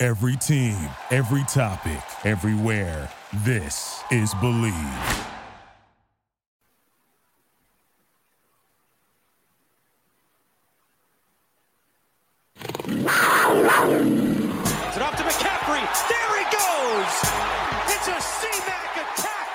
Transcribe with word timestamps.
Every 0.00 0.36
team, 0.36 0.76
every 1.10 1.42
topic, 1.48 1.98
everywhere. 2.24 3.10
This 3.44 4.00
is 4.12 4.32
Bleav. 4.34 5.24
It's 14.86 14.98
up 14.98 15.16
to 15.16 15.24
McCaffrey. 15.24 15.82
There 16.08 16.38
he 16.38 16.44
goes. 16.54 17.12
It's 17.88 18.06
a 18.06 18.20
C-Mac 18.20 18.94
attack. 19.02 19.48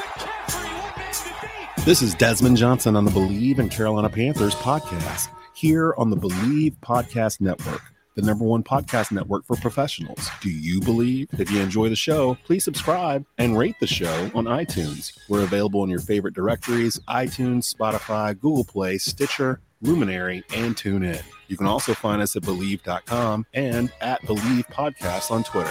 McCaffrey, 0.00 0.72
one 0.80 0.96
man 0.98 1.12
to 1.12 1.28
beat. 1.76 1.84
This 1.84 2.00
is 2.00 2.14
Desmond 2.14 2.56
Johnson 2.56 2.96
on 2.96 3.04
the 3.04 3.10
Bleav 3.10 3.58
in 3.58 3.68
Carolina 3.68 4.08
Panthers 4.08 4.54
podcast 4.54 5.28
here 5.52 5.94
on 5.98 6.08
the 6.08 6.16
Bleav 6.16 6.76
Podcast 6.78 7.42
Network, 7.42 7.82
the 8.16 8.22
number 8.22 8.44
one 8.44 8.64
podcast 8.64 9.12
network 9.12 9.46
for 9.46 9.54
professionals. 9.56 10.28
Do 10.40 10.50
you 10.50 10.80
believe? 10.80 11.28
If 11.38 11.50
you 11.50 11.60
enjoy 11.60 11.88
the 11.90 11.96
show, 11.96 12.36
please 12.44 12.64
subscribe 12.64 13.24
and 13.38 13.56
rate 13.56 13.76
the 13.78 13.86
show 13.86 14.30
on 14.34 14.46
iTunes. 14.46 15.16
We're 15.28 15.44
available 15.44 15.84
in 15.84 15.90
your 15.90 16.00
favorite 16.00 16.34
directories 16.34 16.98
iTunes, 17.08 17.72
Spotify, 17.72 18.38
Google 18.38 18.64
Play, 18.64 18.98
Stitcher, 18.98 19.60
Luminary, 19.82 20.42
and 20.54 20.74
TuneIn. 20.74 21.22
You 21.48 21.56
can 21.56 21.66
also 21.66 21.94
find 21.94 22.20
us 22.20 22.34
at 22.34 22.42
Bleav.com 22.42 23.46
and 23.54 23.92
at 24.00 24.22
Bleav 24.22 24.66
Podcast 24.72 25.30
on 25.30 25.44
Twitter. 25.44 25.70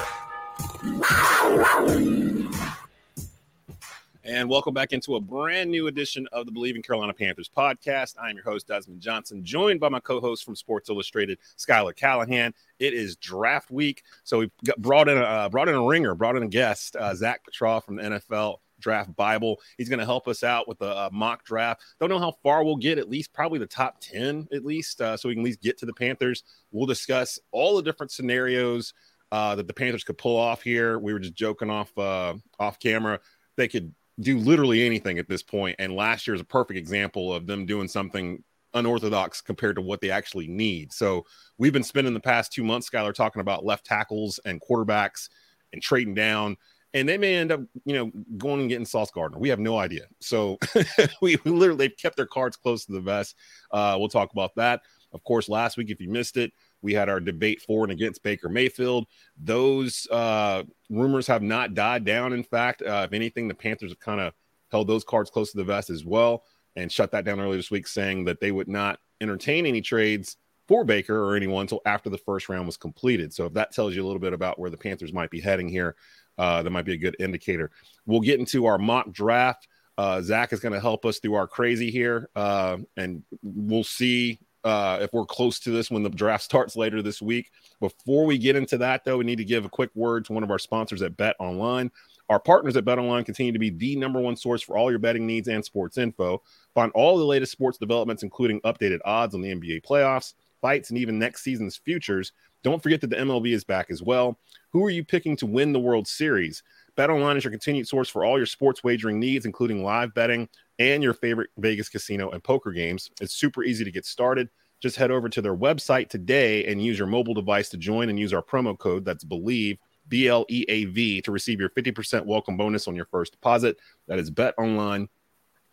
And 4.27 4.49
welcome 4.49 4.73
back 4.73 4.91
into 4.91 5.17
a 5.17 5.21
brand 5.21 5.69
new 5.69 5.85
edition 5.85 6.27
of 6.31 6.47
the 6.47 6.51
Bleav 6.51 6.73
in 6.75 6.81
Carolina 6.81 7.13
Panthers 7.13 7.47
podcast. 7.47 8.15
I 8.19 8.31
am 8.31 8.35
your 8.35 8.43
host, 8.43 8.67
Desmond 8.67 8.99
Johnson, 8.99 9.45
joined 9.45 9.79
by 9.79 9.87
my 9.87 9.99
co 9.99 10.19
host 10.19 10.43
from 10.43 10.55
Sports 10.55 10.89
Illustrated, 10.89 11.37
Skylar 11.59 11.95
Callahan. 11.95 12.51
It 12.79 12.95
is 12.95 13.17
draft 13.17 13.69
week. 13.69 14.01
So 14.23 14.39
we 14.39 14.51
got 14.65 14.81
brought 14.81 15.09
in 15.09 15.19
a 15.19 15.21
uh, 15.21 15.49
brought 15.49 15.69
in 15.69 15.75
a 15.75 15.85
ringer, 15.85 16.15
brought 16.15 16.35
in 16.35 16.41
a 16.41 16.47
guest, 16.47 16.95
uh, 16.95 17.13
Zach 17.13 17.45
Petrov 17.45 17.85
from 17.85 17.97
the 17.97 18.01
NFL 18.01 18.57
Draft 18.79 19.15
Bible. 19.15 19.61
He's 19.77 19.89
going 19.89 19.99
to 19.99 20.05
help 20.05 20.27
us 20.27 20.43
out 20.43 20.67
with 20.67 20.81
a, 20.81 21.05
a, 21.05 21.09
mock 21.11 21.45
draft. 21.45 21.83
Don't 21.99 22.09
know 22.09 22.17
how 22.17 22.33
far 22.41 22.63
we'll 22.63 22.77
get, 22.77 22.97
at 22.97 23.07
least 23.07 23.31
probably 23.31 23.59
the 23.59 23.67
top 23.67 23.97
10, 24.01 24.47
at 24.51 24.65
least, 24.65 25.01
uh, 25.01 25.15
so 25.15 25.29
we 25.29 25.35
can 25.35 25.43
at 25.43 25.45
least 25.45 25.61
get 25.61 25.77
to 25.77 25.85
the 25.85 25.93
Panthers. 25.93 26.41
We'll 26.71 26.87
discuss 26.87 27.37
all 27.51 27.75
the 27.75 27.83
different 27.83 28.11
scenarios 28.11 28.91
uh, 29.31 29.53
that 29.53 29.67
the 29.67 29.73
Panthers 29.73 30.03
could 30.03 30.17
pull 30.17 30.35
off 30.35 30.63
here. 30.63 30.97
We 30.97 31.13
were 31.13 31.19
just 31.19 31.35
joking 31.35 31.69
off 31.69 31.95
uh, 31.95 32.33
off 32.57 32.79
camera. 32.79 33.19
They 33.55 33.67
could 33.67 33.93
do 34.19 34.37
literally 34.37 34.85
anything 34.85 35.19
at 35.19 35.27
this 35.27 35.43
point, 35.43 35.75
and 35.79 35.95
last 35.95 36.27
year 36.27 36.35
is 36.35 36.41
a 36.41 36.45
perfect 36.45 36.77
example 36.77 37.33
of 37.33 37.47
them 37.47 37.65
doing 37.65 37.87
something 37.87 38.43
unorthodox 38.73 39.41
compared 39.41 39.75
to 39.75 39.81
what 39.81 40.01
they 40.01 40.11
actually 40.11 40.47
need. 40.47 40.91
So 40.91 41.25
we've 41.57 41.73
been 41.73 41.83
spending 41.83 42.13
the 42.13 42.19
past 42.19 42.51
two 42.51 42.63
months, 42.63 42.89
Skylar, 42.89 43.13
talking 43.13 43.39
about 43.39 43.65
left 43.65 43.85
tackles 43.85 44.39
and 44.45 44.61
quarterbacks 44.61 45.29
and 45.71 45.81
trading 45.81 46.13
down 46.13 46.57
and 46.95 47.09
they 47.09 47.17
may 47.17 47.35
end 47.35 47.51
up, 47.51 47.59
you 47.83 47.93
know, 47.93 48.11
going 48.37 48.61
and 48.61 48.69
getting 48.69 48.85
Sauce 48.85 49.11
Gardner. 49.11 49.37
We 49.37 49.49
have 49.49 49.59
no 49.59 49.77
idea. 49.77 50.05
So 50.21 50.57
we, 51.21 51.35
literally 51.43 51.89
they've 51.89 51.97
kept 51.97 52.15
their 52.15 52.25
cards 52.25 52.55
close 52.55 52.85
to 52.85 52.93
the 52.93 53.01
vest. 53.01 53.35
Uh, 53.69 53.97
we'll 53.99 54.07
talk 54.07 54.31
about 54.31 54.55
that. 54.55 54.81
Of 55.11 55.21
course, 55.25 55.49
last 55.49 55.75
week, 55.75 55.89
if 55.89 55.99
you 55.99 56.09
missed 56.09 56.37
it, 56.37 56.53
we 56.85 56.93
had 56.93 57.09
our 57.09 57.19
debate 57.19 57.61
for 57.63 57.83
and 57.83 57.91
against 57.91 58.21
Baker 58.21 58.47
Mayfield. 58.47 59.07
Those 59.35 60.07
uh, 60.11 60.63
rumors 60.89 61.25
have 61.25 61.41
not 61.41 61.73
died 61.73 62.05
down. 62.05 62.31
In 62.31 62.43
fact, 62.43 62.83
uh, 62.83 63.07
if 63.07 63.13
anything, 63.13 63.47
the 63.47 63.55
Panthers 63.55 63.91
have 63.91 63.99
kind 63.99 64.21
of 64.21 64.33
held 64.71 64.87
those 64.87 65.03
cards 65.03 65.31
close 65.31 65.51
to 65.51 65.57
the 65.57 65.63
vest 65.63 65.89
as 65.89 66.05
well 66.05 66.43
and 66.75 66.91
shut 66.91 67.11
that 67.11 67.25
down 67.25 67.39
earlier 67.39 67.57
this 67.57 67.71
week, 67.71 67.87
saying 67.87 68.25
that 68.25 68.39
they 68.39 68.51
would 68.51 68.67
not 68.67 68.99
entertain 69.19 69.65
any 69.65 69.81
trades 69.81 70.37
for 70.67 70.83
Baker 70.83 71.23
or 71.23 71.35
anyone 71.35 71.61
until 71.61 71.81
after 71.87 72.09
the 72.09 72.17
first 72.19 72.49
round 72.49 72.67
was 72.67 72.77
completed. 72.77 73.33
So 73.33 73.45
if 73.45 73.53
that 73.53 73.71
tells 73.71 73.95
you 73.95 74.03
a 74.03 74.05
little 74.05 74.19
bit 74.19 74.33
about 74.33 74.59
where 74.59 74.69
the 74.69 74.77
Panthers 74.77 75.11
might 75.11 75.31
be 75.31 75.41
heading 75.41 75.67
here, 75.67 75.95
uh, 76.37 76.61
that 76.61 76.69
might 76.69 76.85
be 76.85 76.93
a 76.93 76.97
good 76.97 77.15
indicator. 77.19 77.71
We'll 78.05 78.21
get 78.21 78.39
into 78.39 78.67
our 78.67 78.77
mock 78.77 79.11
draft. 79.11 79.67
Uh, 79.97 80.21
Zach 80.21 80.53
is 80.53 80.59
going 80.59 80.73
to 80.73 80.79
help 80.79 81.05
us 81.05 81.19
through 81.19 81.35
our 81.35 81.47
crazy 81.47 81.89
here, 81.89 82.29
uh, 82.35 82.77
and 82.97 83.23
we'll 83.41 83.83
see 83.83 84.39
uh, 84.65 84.97
if 84.99 85.13
we're 85.13 85.25
close 85.25 85.59
to 85.59 85.69
this 85.69 85.91
when 85.91 86.01
the 86.01 86.09
draft 86.09 86.43
starts 86.43 86.75
later 86.75 87.01
this 87.01 87.21
week. 87.21 87.51
Before 87.79 88.25
we 88.25 88.37
get 88.39 88.55
into 88.55 88.77
that, 88.79 89.05
though, 89.05 89.19
we 89.19 89.23
need 89.23 89.37
to 89.37 89.45
give 89.45 89.63
a 89.63 89.69
quick 89.69 89.91
word 89.93 90.25
to 90.25 90.33
one 90.33 90.43
of 90.43 90.49
our 90.49 90.59
sponsors 90.59 91.03
at 91.03 91.15
Bet 91.15 91.35
Online. 91.39 91.91
Our 92.29 92.39
partners 92.39 92.75
at 92.75 92.83
Bet 92.83 92.97
Online 92.97 93.23
continue 93.23 93.51
to 93.51 93.59
be 93.59 93.69
the 93.69 93.95
number 93.95 94.19
one 94.19 94.35
source 94.35 94.63
for 94.63 94.75
all 94.75 94.89
your 94.89 94.99
betting 94.99 95.27
needs 95.27 95.47
and 95.47 95.63
sports 95.63 95.99
info. 95.99 96.41
Find 96.73 96.91
all 96.95 97.19
the 97.19 97.23
latest 97.23 97.51
sports 97.51 97.77
developments, 97.77 98.23
including 98.23 98.59
updated 98.61 98.99
odds 99.05 99.35
on 99.35 99.41
the 99.41 99.53
NBA 99.53 99.85
playoffs, 99.85 100.33
fights, 100.61 100.89
and 100.89 100.97
even 100.97 101.19
next 101.19 101.43
season's 101.43 101.77
futures. 101.77 102.31
Don't 102.63 102.81
forget 102.81 102.99
that 103.01 103.11
the 103.11 103.17
MLB 103.17 103.53
is 103.53 103.63
back 103.63 103.91
as 103.91 104.01
well. 104.01 104.39
Who 104.71 104.83
are 104.83 104.89
you 104.89 105.05
picking 105.05 105.35
to 105.37 105.45
win 105.45 105.71
the 105.71 105.79
World 105.79 106.07
Series? 106.07 106.63
BetOnline 106.97 107.37
is 107.37 107.43
your 107.43 107.51
continued 107.51 107.87
source 107.87 108.09
for 108.09 108.25
all 108.25 108.37
your 108.37 108.47
sports 108.47 108.83
wagering 108.83 109.19
needs, 109.19 109.45
including 109.45 109.83
live 109.83 110.15
betting 110.15 110.49
and 110.79 111.03
your 111.03 111.13
favorite 111.13 111.49
Vegas 111.57 111.89
casino 111.89 112.29
and 112.31 112.43
poker 112.43 112.71
games. 112.71 113.09
It's 113.21 113.33
super 113.33 113.63
easy 113.63 113.83
to 113.83 113.91
get 113.91 114.05
started. 114.05 114.49
Just 114.81 114.97
head 114.97 115.11
over 115.11 115.29
to 115.29 115.41
their 115.41 115.55
website 115.55 116.09
today 116.09 116.65
and 116.65 116.83
use 116.83 116.97
your 116.97 117.07
mobile 117.07 117.33
device 117.33 117.69
to 117.69 117.77
join 117.77 118.09
and 118.09 118.19
use 118.19 118.33
our 118.33 118.43
promo 118.43 118.77
code 118.77 119.05
that's 119.05 119.23
Bleav, 119.23 119.77
B 120.07 120.27
L 120.27 120.45
E 120.49 120.65
A 120.67 120.85
V, 120.85 121.21
to 121.21 121.31
receive 121.31 121.59
your 121.59 121.69
50% 121.69 122.25
welcome 122.25 122.57
bonus 122.57 122.87
on 122.87 122.95
your 122.95 123.05
first 123.05 123.31
deposit. 123.31 123.77
That 124.07 124.19
is 124.19 124.29
Bet 124.29 124.53
Online 124.57 125.07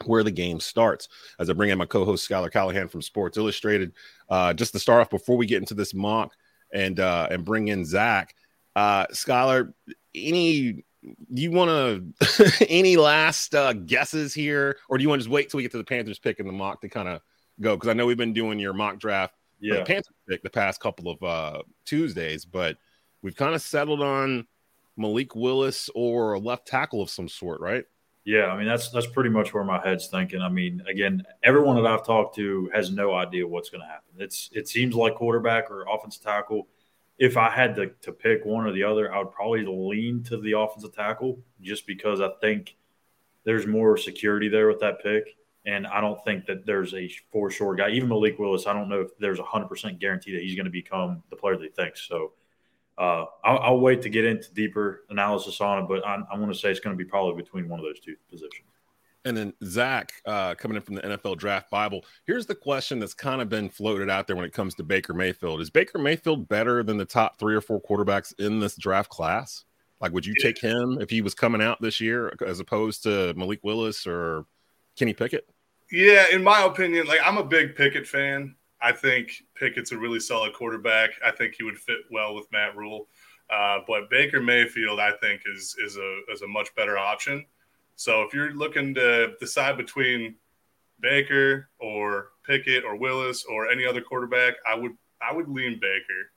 where 0.07 0.25
the 0.25 0.31
game 0.31 0.61
starts. 0.61 1.09
As 1.39 1.49
I 1.51 1.53
bring 1.53 1.71
in 1.71 1.79
my 1.79 1.87
co-host 1.87 2.29
Skylar 2.29 2.51
Callahan 2.51 2.89
from 2.89 3.03
Sports 3.03 3.39
Illustrated, 3.39 3.93
uh, 4.29 4.53
just 4.53 4.73
to 4.73 4.79
start 4.79 5.01
off 5.01 5.11
before 5.11 5.37
we 5.37 5.47
get 5.47 5.59
into 5.59 5.75
this 5.75 5.95
mock 5.95 6.33
and 6.73 7.01
uh, 7.01 7.29
and 7.31 7.45
bring 7.45 7.69
in 7.69 7.85
Zach, 7.85 8.35
uh, 8.77 9.07
Skylar, 9.09 9.73
any 10.15 10.85
you 11.31 11.51
want 11.51 11.71
to 12.29 12.67
any 12.69 12.97
last 12.97 13.55
uh, 13.55 13.73
guesses 13.73 14.35
here, 14.35 14.77
or 14.89 14.99
do 14.99 15.03
you 15.03 15.09
want 15.09 15.21
to 15.21 15.25
just 15.25 15.33
wait 15.33 15.51
till 15.51 15.59
we 15.59 15.63
get 15.63 15.73
to 15.73 15.79
the 15.79 15.85
Panthers 15.85 16.19
pick 16.19 16.41
in 16.41 16.47
the 16.47 16.53
mock 16.53 16.81
to 16.83 16.89
kind 16.89 17.09
of 17.09 17.21
go? 17.61 17.77
Because 17.77 17.89
I 17.89 17.93
know 17.93 18.07
we've 18.07 18.17
been 18.17 18.33
doing 18.33 18.59
your 18.59 18.73
mock 18.73 18.99
draft 18.99 19.35
yeah. 19.63 19.77
the 19.77 19.85
Panthers 19.85 20.15
pick 20.29 20.43
the 20.43 20.51
past 20.51 20.81
couple 20.81 21.11
of 21.11 21.23
uh, 21.23 21.63
Tuesdays, 21.87 22.45
but 22.45 22.77
we've 23.23 23.37
kind 23.37 23.55
of 23.55 23.63
settled 23.63 24.03
on 24.03 24.47
Malik 24.97 25.35
Willis 25.35 25.89
or 25.95 26.35
a 26.35 26.39
left 26.39 26.67
tackle 26.67 27.01
of 27.01 27.09
some 27.09 27.29
sort, 27.29 27.61
right? 27.61 27.85
Yeah, 28.25 28.47
I 28.47 28.57
mean 28.57 28.69
that's 28.69 28.91
that's 28.91 29.07
pretty 29.07 29.31
much 29.31 29.53
where 29.53 29.65
my 29.65 29.81
head's 29.83 30.07
thinking. 30.07 30.41
I 30.43 30.49
mean, 30.49 30.83
again, 30.89 31.25
everyone 31.43 31.75
that 31.77 31.87
I've 31.87 32.07
talked 32.07 32.37
to 32.37 32.71
has 32.73 32.91
no 32.93 33.15
idea 33.15 33.47
what's 33.47 33.69
going 33.69 33.81
to 33.81 33.87
happen. 33.87 34.13
It's 34.19 34.49
it 34.53 34.69
seems 34.69 34.95
like 34.95 35.17
quarterback 35.17 35.71
or 35.71 35.87
offensive 35.93 36.23
tackle 36.23 36.69
if 37.19 37.37
I 37.37 37.51
had 37.51 37.77
to, 37.77 37.89
to 38.03 38.13
pick 38.13 38.45
one 38.45 38.67
or 38.67 38.73
the 38.73 38.83
other, 38.83 39.13
I 39.13 39.19
would 39.19 39.33
probably 39.33 39.65
lean 39.67 40.23
to 40.25 40.39
the 40.39 40.59
offensive 40.59 40.95
tackle 40.95 41.39
just 41.61 41.87
because 41.87 42.21
I 42.21 42.31
think 42.41 42.77
there's 43.45 43.67
more 43.67 43.97
security 43.97 44.49
there 44.49 44.69
with 44.69 44.81
that 44.81 45.03
pick. 45.03 45.37
And 45.65 45.87
I 45.87 46.01
don't 46.01 46.23
think 46.25 46.47
that 46.47 46.67
there's 46.67 46.93
a 46.95 47.09
for 47.31 47.51
sure 47.51 47.75
guy. 47.77 47.91
Even 47.91 48.09
Malik 48.09 48.39
Willis, 48.39 48.67
I 48.67 48.73
don't 48.73 48.89
know 48.89 49.03
if 49.03 49.17
there's 49.19 49.39
a 49.39 49.45
100% 49.45 50.01
guarantee 50.01 50.33
that 50.33 50.43
he's 50.43 50.57
going 50.57 50.65
to 50.65 50.73
become 50.73 51.23
the 51.31 51.37
player 51.37 51.57
that 51.57 51.63
he 51.63 51.71
thinks. 51.71 52.09
So 52.09 52.33
uh, 52.99 53.27
I'll, 53.45 53.59
I'll, 53.59 53.81
wait 53.81 54.03
to 54.03 54.11
get 54.11 54.25
into 54.25 54.53
deeper 54.53 55.05
analysis 55.09 55.61
on 55.61 55.83
it, 55.83 55.89
but 55.89 56.05
I, 56.07 56.19
I 56.33 56.39
want 56.39 56.53
to 56.53 56.59
say 56.59 56.71
it's 56.71 56.81
going 56.81 56.97
to 56.97 57.03
be 57.03 57.09
probably 57.09 57.41
between 57.41 57.69
one 57.69 57.79
of 57.79 57.87
those 57.87 58.01
two 58.01 58.17
positions. 58.29 58.72
And 59.25 59.37
then 59.37 59.53
Zach, 59.65 60.13
uh, 60.27 60.55
coming 60.57 60.77
in 60.77 60.83
from 60.83 60.97
the 60.97 61.03
NFL 61.03 61.39
Draft 61.39 61.71
Bible, 61.71 62.05
here's 62.27 62.47
the 62.47 62.55
question 62.55 62.99
that's 62.99 63.15
kind 63.15 63.41
of 63.41 63.49
been 63.49 63.69
floated 63.69 64.11
out 64.11 64.27
there 64.27 64.35
when 64.35 64.45
it 64.45 64.53
comes 64.53 64.75
to 64.75 64.83
Baker 64.83 65.15
Mayfield: 65.15 65.61
Is 65.61 65.71
Baker 65.71 65.99
Mayfield 65.99 66.49
better 66.49 66.83
than 66.83 66.97
the 66.97 67.05
top 67.05 67.39
three 67.39 67.55
or 67.55 67.61
four 67.61 67.81
quarterbacks 67.81 68.39
in 68.41 68.59
this 68.59 68.75
draft 68.75 69.11
class? 69.11 69.65
Like, 70.01 70.13
would 70.13 70.27
you 70.27 70.35
take 70.43 70.59
him 70.59 70.99
if 71.01 71.11
he 71.11 71.23
was 71.23 71.35
coming 71.35 71.63
out 71.63 71.81
this 71.81 72.01
year, 72.01 72.35
as 72.45 72.59
opposed 72.59 73.05
to 73.05 73.33
Malik 73.35 73.61
Willis 73.63 74.05
or 74.07 74.45
Kenny 74.97 75.15
Pickett? 75.15 75.49
Yeah, 75.93 76.25
in 76.33 76.43
my 76.43 76.65
opinion, 76.65 77.07
like 77.07 77.21
I'm 77.25 77.39
a 77.39 77.45
big 77.45 77.77
Pickett 77.77 78.09
fan. 78.09 78.57
I 78.81 78.91
think 78.91 79.45
Pickett's 79.55 79.93
a 79.93 79.97
really 79.97 80.19
solid 80.19 80.55
quarterback. 80.55 81.11
I 81.25 81.31
think 81.31 81.55
he 81.55 81.63
would 81.63 81.79
fit 81.79 81.99
well 82.11 82.35
with 82.35 82.51
Matt 82.51 82.77
Rhule. 82.77 83.07
Uh, 83.49 83.79
but 83.87 84.11
Baker 84.11 84.41
Mayfield, 84.41 84.99
I 84.99 85.13
think, 85.21 85.43
is 85.47 85.77
is 85.79 85.97
a 85.97 86.21
is 86.33 86.43
a 86.43 86.49
much 86.49 86.75
better 86.75 86.99
option. 86.99 87.47
So 87.97 88.23
if 88.23 88.35
you're 88.35 88.53
looking 88.53 88.95
to 88.95 89.35
decide 89.41 89.77
between 89.77 90.37
Baker 91.01 91.69
or 91.79 92.29
Pickett 92.45 92.85
or 92.85 92.97
Willis 92.97 93.45
or 93.45 93.69
any 93.69 93.87
other 93.87 94.01
quarterback, 94.01 94.55
I 94.69 94.75
would 94.75 94.93
I 95.21 95.35
would 95.35 95.49
lean 95.49 95.79
Baker. 95.81 96.31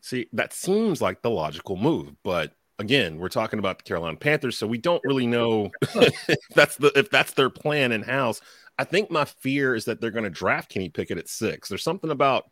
See, 0.00 0.28
that 0.32 0.52
seems 0.52 1.02
like 1.02 1.22
the 1.22 1.30
logical 1.30 1.76
move, 1.76 2.14
but 2.22 2.52
again, 2.78 3.18
we're 3.18 3.28
talking 3.28 3.58
about 3.58 3.78
the 3.78 3.84
Carolina 3.84 4.16
Panthers, 4.16 4.56
so 4.56 4.66
we 4.66 4.78
don't 4.78 5.02
really 5.04 5.26
know 5.26 5.70
if 5.94 6.38
that's 6.54 6.76
the 6.76 6.92
if 6.96 7.10
that's 7.10 7.32
their 7.32 7.50
plan 7.50 7.92
in 7.92 8.02
house. 8.02 8.40
I 8.78 8.84
think 8.84 9.10
my 9.10 9.24
fear 9.24 9.74
is 9.74 9.86
that 9.86 10.00
they're 10.00 10.10
going 10.10 10.24
to 10.24 10.30
draft 10.30 10.70
Kenny 10.70 10.90
Pickett 10.90 11.18
at 11.18 11.28
six. 11.28 11.68
There's 11.68 11.82
something 11.82 12.10
about 12.10 12.44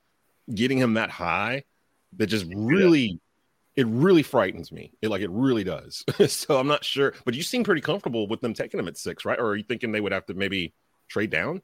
getting 0.53 0.79
him 0.79 0.95
that 0.95 1.11
high 1.11 1.65
that 2.17 2.27
just 2.27 2.47
really 2.55 3.21
it 3.76 3.87
really 3.88 4.23
frightens 4.23 4.71
me. 4.71 4.93
It 5.03 5.09
like 5.09 5.23
it 5.23 5.31
really 5.31 5.65
does. 5.65 6.05
so 6.29 6.59
I'm 6.59 6.69
not 6.69 6.85
sure, 6.85 7.15
but 7.25 7.35
you 7.35 7.43
seem 7.43 7.65
pretty 7.65 7.81
comfortable 7.81 8.29
with 8.29 8.41
them 8.41 8.55
taking 8.55 8.79
him 8.79 8.88
at 8.88 8.97
six, 8.97 9.25
right? 9.25 9.38
Or 9.38 9.49
are 9.49 9.56
you 9.56 9.65
thinking 9.65 9.93
they 9.93 10.00
would 10.00 10.12
have 10.12 10.26
to 10.26 10.35
maybe 10.35 10.75
trade 11.09 11.31
down? 11.31 11.62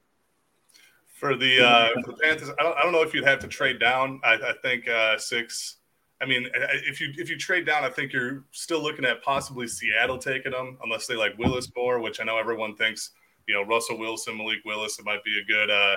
For 1.07 1.37
the 1.37 1.61
uh, 1.61 1.89
for 2.03 2.13
the 2.13 2.19
Panthers, 2.23 2.51
I 2.59 2.63
don't, 2.63 2.77
I 2.79 2.83
don't 2.83 2.93
know 2.93 3.03
if 3.03 3.13
you'd 3.15 3.27
have 3.27 3.41
to 3.41 3.49
trade 3.49 3.79
down. 3.79 4.21
I, 4.25 4.35
I 4.35 4.55
think 4.63 4.89
uh, 4.89 5.19
six. 5.19 5.77
I 6.23 6.27
mean, 6.27 6.49
if 6.87 7.01
you 7.01 7.13
if 7.17 7.31
you 7.31 7.39
trade 7.39 7.67
down, 7.67 7.85
I 7.85 7.91
think 7.91 8.13
you're 8.13 8.45
still 8.51 8.83
looking 8.83 9.05
at 9.05 9.23
possibly 9.23 9.67
Seattle 9.67 10.19
taking 10.19 10.53
them, 10.53 10.79
unless 10.83 11.07
they 11.07 11.17
like 11.17 11.39
Willis 11.39 11.71
more, 11.77 12.01
which 12.01 12.21
I 12.21 12.25
know 12.25 12.39
everyone 12.39 12.75
thinks. 12.75 13.11
You 13.47 13.55
know, 13.55 13.63
Russell 13.65 13.99
Wilson, 13.99 14.37
Malik 14.37 14.59
Willis, 14.65 14.99
it 14.99 15.05
might 15.05 15.25
be 15.25 15.41
a 15.41 15.45
good, 15.45 15.71
uh, 15.71 15.97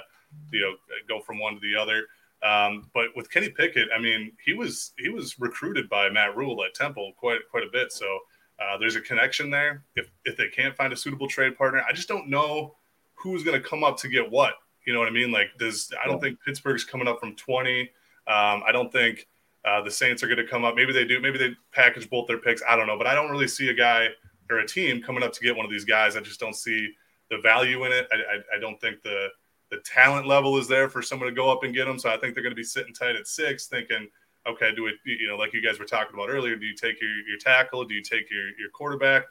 you 0.51 0.61
know, 0.61 0.73
go 1.07 1.21
from 1.21 1.39
one 1.39 1.53
to 1.53 1.59
the 1.59 1.75
other. 1.79 2.05
Um, 2.43 2.89
but 2.93 3.07
with 3.15 3.31
Kenny 3.31 3.49
Pickett, 3.49 3.87
I 3.95 4.01
mean, 4.01 4.33
he 4.43 4.53
was 4.53 4.91
he 4.97 5.09
was 5.09 5.39
recruited 5.39 5.89
by 5.89 6.09
Matt 6.09 6.35
Rhule 6.35 6.63
at 6.63 6.73
Temple 6.73 7.13
quite 7.17 7.39
quite 7.49 7.63
a 7.63 7.71
bit. 7.71 7.91
So 7.91 8.19
uh, 8.59 8.77
there's 8.77 8.95
a 8.95 9.01
connection 9.01 9.49
there. 9.49 9.83
If 9.95 10.09
if 10.25 10.35
they 10.37 10.49
can't 10.49 10.75
find 10.75 10.91
a 10.91 10.97
suitable 10.97 11.27
trade 11.27 11.57
partner, 11.57 11.83
I 11.87 11.93
just 11.93 12.07
don't 12.07 12.29
know 12.29 12.75
who's 13.15 13.43
going 13.43 13.59
to 13.61 13.67
come 13.67 13.83
up 13.83 13.97
to 13.97 14.09
get 14.09 14.29
what. 14.29 14.55
You 14.85 14.91
know 14.91 14.99
what 14.99 15.07
I 15.07 15.11
mean? 15.11 15.31
Like, 15.31 15.47
does 15.57 15.91
I 16.03 16.07
don't 16.07 16.19
think 16.19 16.39
Pittsburgh's 16.45 16.83
coming 16.83 17.07
up 17.07 17.19
from 17.19 17.35
20. 17.35 17.81
Um, 18.27 18.63
I 18.67 18.71
don't 18.73 18.91
think 18.91 19.27
uh, 19.65 19.81
the 19.81 19.91
Saints 19.91 20.21
are 20.23 20.27
going 20.27 20.37
to 20.37 20.47
come 20.47 20.65
up. 20.65 20.75
Maybe 20.75 20.91
they 20.91 21.05
do. 21.05 21.21
Maybe 21.21 21.37
they 21.37 21.51
package 21.71 22.09
both 22.09 22.27
their 22.27 22.37
picks. 22.37 22.61
I 22.67 22.75
don't 22.75 22.87
know. 22.87 22.97
But 22.97 23.07
I 23.07 23.15
don't 23.15 23.31
really 23.31 23.47
see 23.47 23.69
a 23.69 23.73
guy 23.73 24.09
or 24.49 24.59
a 24.59 24.67
team 24.67 25.01
coming 25.01 25.23
up 25.23 25.31
to 25.33 25.39
get 25.41 25.55
one 25.55 25.65
of 25.65 25.71
these 25.71 25.85
guys. 25.85 26.17
I 26.17 26.19
just 26.19 26.39
don't 26.39 26.55
see 26.55 26.89
the 27.29 27.37
value 27.37 27.85
in 27.85 27.93
it. 27.93 28.07
I, 28.11 28.15
I, 28.15 28.57
I 28.57 28.59
don't 28.59 28.79
think 28.81 29.01
the 29.03 29.29
the 29.73 29.79
talent 29.79 30.27
level 30.27 30.57
is 30.57 30.67
there 30.67 30.87
for 30.87 31.01
someone 31.01 31.27
to 31.27 31.33
go 31.33 31.51
up 31.51 31.63
and 31.63 31.73
get 31.73 31.85
them. 31.85 31.97
So 31.97 32.07
I 32.09 32.17
think 32.17 32.35
they're 32.35 32.43
going 32.43 32.51
to 32.51 32.55
be 32.55 32.63
sitting 32.63 32.93
tight 32.93 33.15
at 33.15 33.27
six, 33.27 33.65
thinking, 33.65 34.07
okay, 34.47 34.71
do 34.75 34.85
it, 34.85 34.95
you 35.03 35.27
know, 35.27 35.35
like 35.35 35.51
you 35.51 35.63
guys 35.63 35.79
were 35.79 35.85
talking 35.85 36.13
about 36.13 36.29
earlier, 36.29 36.55
do 36.55 36.65
you 36.65 36.75
take 36.75 37.01
your, 37.01 37.09
your 37.27 37.39
tackle? 37.39 37.83
Do 37.83 37.95
you 37.95 38.03
take 38.03 38.29
your, 38.29 38.45
your 38.59 38.69
quarterback? 38.71 39.23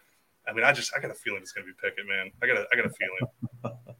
I 0.49 0.53
mean, 0.53 0.65
I 0.65 0.73
just, 0.73 0.93
I 0.97 1.01
got 1.01 1.13
a 1.13 1.15
feeling 1.15 1.43
it's 1.43 1.53
going 1.53 1.65
to 1.65 1.73
be 1.73 1.79
Pickett, 1.81 2.09
man. 2.09 2.33
I 2.43 2.47
got 2.49 2.57
a, 2.57 2.67
I 2.73 2.77
got 2.77 2.87
a 2.87 2.91
feeling. 2.91 3.77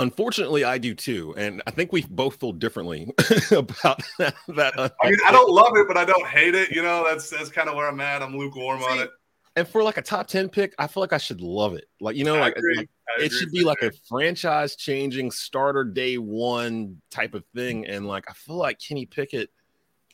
Unfortunately, 0.00 0.64
I 0.64 0.78
do 0.78 0.92
too, 0.92 1.36
and 1.36 1.62
I 1.68 1.70
think 1.70 1.92
we 1.92 2.02
both 2.02 2.40
feel 2.40 2.50
differently 2.50 3.12
about 3.52 4.02
that. 4.18 4.34
that 4.48 4.74
I 4.76 5.08
mean, 5.08 5.20
I 5.24 5.30
don't 5.30 5.52
love 5.52 5.76
it, 5.76 5.86
but 5.86 5.96
I 5.96 6.04
don't 6.04 6.26
hate 6.26 6.56
it. 6.56 6.72
You 6.72 6.82
know, 6.82 7.06
that's 7.08 7.30
that's 7.30 7.48
kind 7.48 7.68
of 7.68 7.76
where 7.76 7.86
I'm 7.86 8.00
at. 8.00 8.20
I'm 8.20 8.36
lukewarm 8.36 8.80
See, 8.80 8.86
on 8.88 8.98
it. 8.98 9.10
And 9.56 9.68
for 9.68 9.82
like 9.82 9.98
a 9.98 10.02
top 10.02 10.26
ten 10.26 10.48
pick, 10.48 10.74
I 10.78 10.88
feel 10.88 11.00
like 11.00 11.12
I 11.12 11.18
should 11.18 11.40
love 11.40 11.74
it. 11.74 11.84
Like 12.00 12.16
you 12.16 12.24
know, 12.24 12.36
like, 12.36 12.56
like 12.76 12.88
it 13.20 13.30
should 13.30 13.52
be 13.52 13.62
like 13.62 13.82
a 13.82 13.92
franchise 14.08 14.74
changing 14.74 15.30
starter 15.30 15.84
day 15.84 16.18
one 16.18 17.00
type 17.10 17.34
of 17.34 17.44
thing. 17.54 17.86
And 17.86 18.06
like 18.06 18.24
I 18.28 18.32
feel 18.32 18.56
like 18.56 18.80
Kenny 18.80 19.06
Pickett 19.06 19.50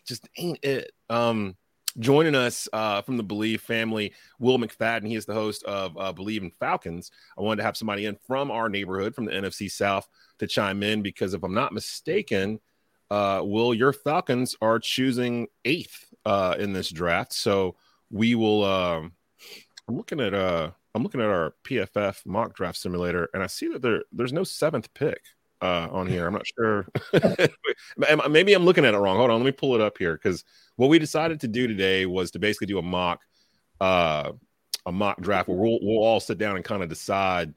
just 0.06 0.28
ain't 0.36 0.62
it. 0.62 0.92
Um, 1.08 1.56
joining 1.98 2.34
us 2.34 2.68
uh, 2.72 3.00
from 3.00 3.16
the 3.16 3.24
Bleav 3.24 3.60
family, 3.60 4.12
Will 4.38 4.58
McFadden. 4.58 5.06
He 5.06 5.14
is 5.14 5.24
the 5.24 5.34
host 5.34 5.64
of 5.64 5.96
uh, 5.96 6.12
Bleav 6.12 6.42
in 6.42 6.50
Falcons. 6.50 7.10
I 7.38 7.42
wanted 7.42 7.58
to 7.58 7.64
have 7.64 7.78
somebody 7.78 8.04
in 8.06 8.16
from 8.26 8.50
our 8.50 8.68
neighborhood, 8.68 9.14
from 9.14 9.24
the 9.24 9.32
NFC 9.32 9.70
South, 9.70 10.06
to 10.38 10.46
chime 10.46 10.82
in 10.82 11.00
because 11.00 11.32
if 11.32 11.42
I'm 11.42 11.54
not 11.54 11.72
mistaken, 11.72 12.60
uh, 13.10 13.40
Will, 13.42 13.72
your 13.72 13.94
Falcons 13.94 14.54
are 14.60 14.78
choosing 14.78 15.48
eighth 15.64 16.12
uh, 16.26 16.56
in 16.58 16.74
this 16.74 16.90
draft. 16.90 17.32
So 17.32 17.76
we 18.10 18.34
will. 18.34 18.64
Um, 18.64 19.12
I'm 19.90 19.96
looking 19.96 20.20
at 20.20 20.32
uh 20.32 20.70
I'm 20.94 21.02
looking 21.02 21.20
at 21.20 21.26
our 21.26 21.54
PFF 21.64 22.24
mock 22.24 22.54
draft 22.54 22.78
simulator, 22.78 23.28
and 23.34 23.42
I 23.42 23.48
see 23.48 23.66
that 23.68 23.82
there 23.82 24.04
there's 24.12 24.32
no 24.32 24.44
seventh 24.44 24.92
pick 24.94 25.20
uh, 25.60 25.88
on 25.90 26.06
here. 26.06 26.28
I'm 26.28 26.32
not 26.32 26.46
sure. 26.46 26.86
Maybe 28.30 28.54
I'm 28.54 28.64
looking 28.64 28.84
at 28.84 28.94
it 28.94 28.98
wrong. 28.98 29.16
Hold 29.16 29.30
on, 29.30 29.38
let 29.38 29.46
me 29.46 29.52
pull 29.52 29.74
it 29.74 29.80
up 29.80 29.98
here 29.98 30.14
because 30.14 30.44
what 30.76 30.90
we 30.90 31.00
decided 31.00 31.40
to 31.40 31.48
do 31.48 31.66
today 31.66 32.06
was 32.06 32.30
to 32.30 32.38
basically 32.38 32.68
do 32.68 32.78
a 32.78 32.82
mock 32.82 33.22
uh, 33.80 34.30
a 34.86 34.92
mock 34.92 35.20
draft 35.20 35.48
where 35.48 35.58
we'll 35.58 35.80
we'll 35.82 36.04
all 36.04 36.20
sit 36.20 36.38
down 36.38 36.54
and 36.54 36.64
kind 36.64 36.84
of 36.84 36.88
decide 36.88 37.54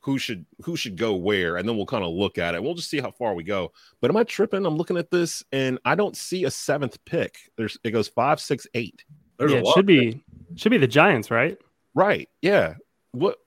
who 0.00 0.18
should 0.18 0.46
who 0.64 0.76
should 0.76 0.96
go 0.96 1.14
where, 1.14 1.58
and 1.58 1.68
then 1.68 1.76
we'll 1.76 1.84
kind 1.84 2.04
of 2.04 2.10
look 2.10 2.38
at 2.38 2.54
it. 2.54 2.62
We'll 2.62 2.72
just 2.72 2.88
see 2.88 3.00
how 3.00 3.10
far 3.10 3.34
we 3.34 3.44
go. 3.44 3.72
But 4.00 4.10
am 4.10 4.16
I 4.16 4.24
tripping? 4.24 4.64
I'm 4.64 4.78
looking 4.78 4.96
at 4.96 5.10
this, 5.10 5.44
and 5.52 5.78
I 5.84 5.94
don't 5.94 6.16
see 6.16 6.44
a 6.44 6.50
seventh 6.50 7.04
pick. 7.04 7.36
There's 7.56 7.76
it 7.84 7.90
goes 7.90 8.08
five, 8.08 8.40
six, 8.40 8.66
eight. 8.72 9.04
There's 9.38 9.52
yeah, 9.52 9.58
it 9.58 9.66
should 9.74 9.84
be 9.84 10.24
should 10.54 10.70
be 10.70 10.78
the 10.78 10.86
Giants, 10.86 11.30
right? 11.30 11.58
Right. 11.96 12.28
Yeah. 12.42 12.74
What 13.12 13.38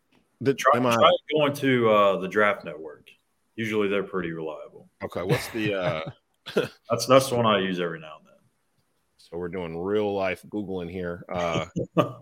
the 0.42 0.56
try, 0.56 0.80
I... 0.80 0.96
try 0.96 1.12
going 1.32 1.54
to 1.54 1.90
uh, 1.90 2.20
the 2.20 2.28
draft 2.28 2.66
network. 2.66 3.08
Usually 3.56 3.88
they're 3.88 4.04
pretty 4.04 4.32
reliable. 4.32 4.90
Okay. 5.04 5.22
What's 5.22 5.48
the 5.50 5.74
uh 5.76 6.02
that's 6.90 7.06
that's 7.06 7.30
the 7.30 7.36
one 7.36 7.46
I 7.46 7.60
use 7.60 7.80
every 7.80 8.00
now 8.00 8.18
and 8.18 8.26
then. 8.26 8.36
So 9.18 9.38
we're 9.38 9.50
doing 9.50 9.78
real 9.78 10.14
life 10.14 10.44
Googling 10.50 10.90
here. 10.90 11.24
Uh 11.32 11.66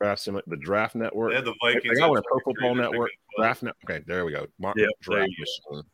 draft 0.00 0.24
the 0.24 0.56
draft 0.60 0.96
network. 0.96 1.32
Yeah, 1.32 1.40
the 1.40 1.54
Vikings. 1.62 2.00
I 2.00 2.08
want 2.08 2.18
a 2.18 2.22
Pro 2.28 2.40
Football 2.44 2.74
Network. 2.74 3.10
Draft 3.38 3.62
net. 3.62 3.74
Okay, 3.84 4.02
there 4.06 4.24
we 4.24 4.32
go. 4.32 4.46
Mark, 4.58 4.76
yeah, 4.76 4.86
draft 5.00 5.30
machine. 5.38 5.84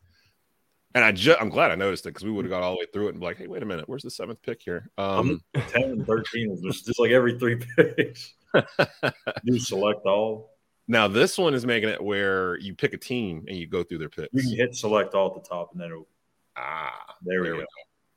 And 0.94 1.04
I 1.04 1.12
just, 1.12 1.40
I'm 1.40 1.50
glad 1.50 1.70
I 1.70 1.76
noticed 1.76 2.04
it 2.06 2.10
because 2.10 2.24
we 2.24 2.32
would 2.32 2.44
have 2.44 2.50
got 2.50 2.62
all 2.62 2.72
the 2.72 2.78
way 2.78 2.86
through 2.92 3.06
it 3.06 3.10
and 3.10 3.20
be 3.20 3.26
like, 3.26 3.36
hey, 3.36 3.46
wait 3.46 3.62
a 3.62 3.66
minute, 3.66 3.88
where's 3.88 4.02
the 4.02 4.10
seventh 4.10 4.42
pick 4.42 4.60
here? 4.62 4.90
Um, 4.98 5.40
10 5.54 5.82
and 5.82 6.06
13 6.06 6.50
is 6.50 6.82
just 6.82 6.98
like 6.98 7.12
every 7.12 7.38
three 7.38 7.56
picks. 7.76 8.34
you 9.44 9.58
select 9.60 10.04
all. 10.04 10.56
Now 10.88 11.06
this 11.06 11.38
one 11.38 11.54
is 11.54 11.64
making 11.64 11.88
it 11.88 12.02
where 12.02 12.58
you 12.58 12.74
pick 12.74 12.94
a 12.94 12.96
team 12.96 13.44
and 13.46 13.56
you 13.56 13.68
go 13.68 13.84
through 13.84 13.98
their 13.98 14.08
picks. 14.08 14.30
You 14.32 14.42
can 14.42 14.56
hit 14.56 14.74
select 14.74 15.14
all 15.14 15.28
at 15.28 15.40
the 15.40 15.48
top 15.48 15.70
and 15.70 15.80
then 15.80 15.90
it'll 15.90 16.08
ah 16.56 17.14
there 17.22 17.42
we, 17.42 17.48
go. 17.48 17.54
we 17.54 17.60
go. 17.60 17.66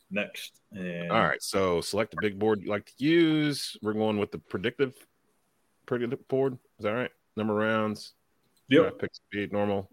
Next. 0.10 0.60
And 0.72 1.12
all 1.12 1.22
right. 1.22 1.42
So 1.42 1.82
select 1.82 2.12
the 2.12 2.18
big 2.20 2.40
board 2.40 2.64
you 2.64 2.70
like 2.70 2.88
to 2.88 2.94
use. 2.98 3.78
We're 3.84 3.94
going 3.94 4.18
with 4.18 4.32
the 4.32 4.40
predictive 4.40 4.96
predictive 5.86 6.28
board. 6.28 6.58
Is 6.80 6.86
that 6.86 6.92
right? 6.94 7.12
Number 7.38 7.54
rounds. 7.54 8.14
Yeah. 8.70 8.90
Pick 9.00 9.14
speed 9.14 9.54
normal. 9.54 9.92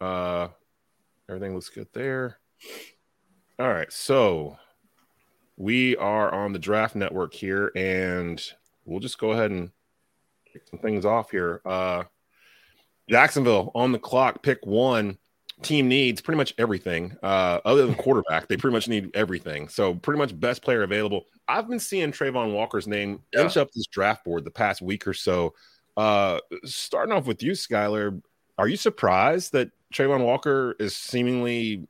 Uh 0.00 0.48
everything 1.28 1.54
looks 1.54 1.68
good 1.68 1.88
there. 1.92 2.38
All 3.58 3.68
right. 3.68 3.92
So 3.92 4.58
we 5.56 5.96
are 5.96 6.32
on 6.32 6.52
the 6.52 6.58
draft 6.58 6.94
network 6.94 7.32
here 7.32 7.72
and 7.74 8.42
we'll 8.84 9.00
just 9.00 9.18
go 9.18 9.32
ahead 9.32 9.50
and 9.50 9.70
kick 10.52 10.62
some 10.68 10.78
things 10.78 11.04
off 11.04 11.30
here. 11.30 11.60
Uh, 11.64 12.04
Jacksonville 13.08 13.70
on 13.74 13.92
the 13.92 13.98
clock, 13.98 14.42
pick 14.42 14.64
one. 14.64 15.18
Team 15.62 15.88
needs 15.88 16.20
pretty 16.20 16.36
much 16.36 16.52
everything 16.58 17.16
uh, 17.22 17.60
other 17.64 17.86
than 17.86 17.94
quarterback. 17.94 18.46
They 18.46 18.58
pretty 18.58 18.74
much 18.74 18.88
need 18.88 19.10
everything. 19.14 19.68
So, 19.68 19.94
pretty 19.94 20.18
much 20.18 20.38
best 20.38 20.60
player 20.60 20.82
available. 20.82 21.24
I've 21.48 21.66
been 21.66 21.80
seeing 21.80 22.12
Travon 22.12 22.52
Walker's 22.52 22.86
name 22.86 23.22
yeah. 23.32 23.44
inch 23.44 23.56
up 23.56 23.70
this 23.72 23.86
draft 23.86 24.22
board 24.22 24.44
the 24.44 24.50
past 24.50 24.82
week 24.82 25.06
or 25.06 25.14
so. 25.14 25.54
Uh, 25.96 26.40
starting 26.64 27.14
off 27.14 27.26
with 27.26 27.42
you, 27.42 27.52
Skylar, 27.52 28.20
are 28.58 28.68
you 28.68 28.76
surprised 28.76 29.52
that 29.52 29.70
Travon 29.92 30.24
Walker 30.24 30.74
is 30.78 30.96
seemingly 30.96 31.86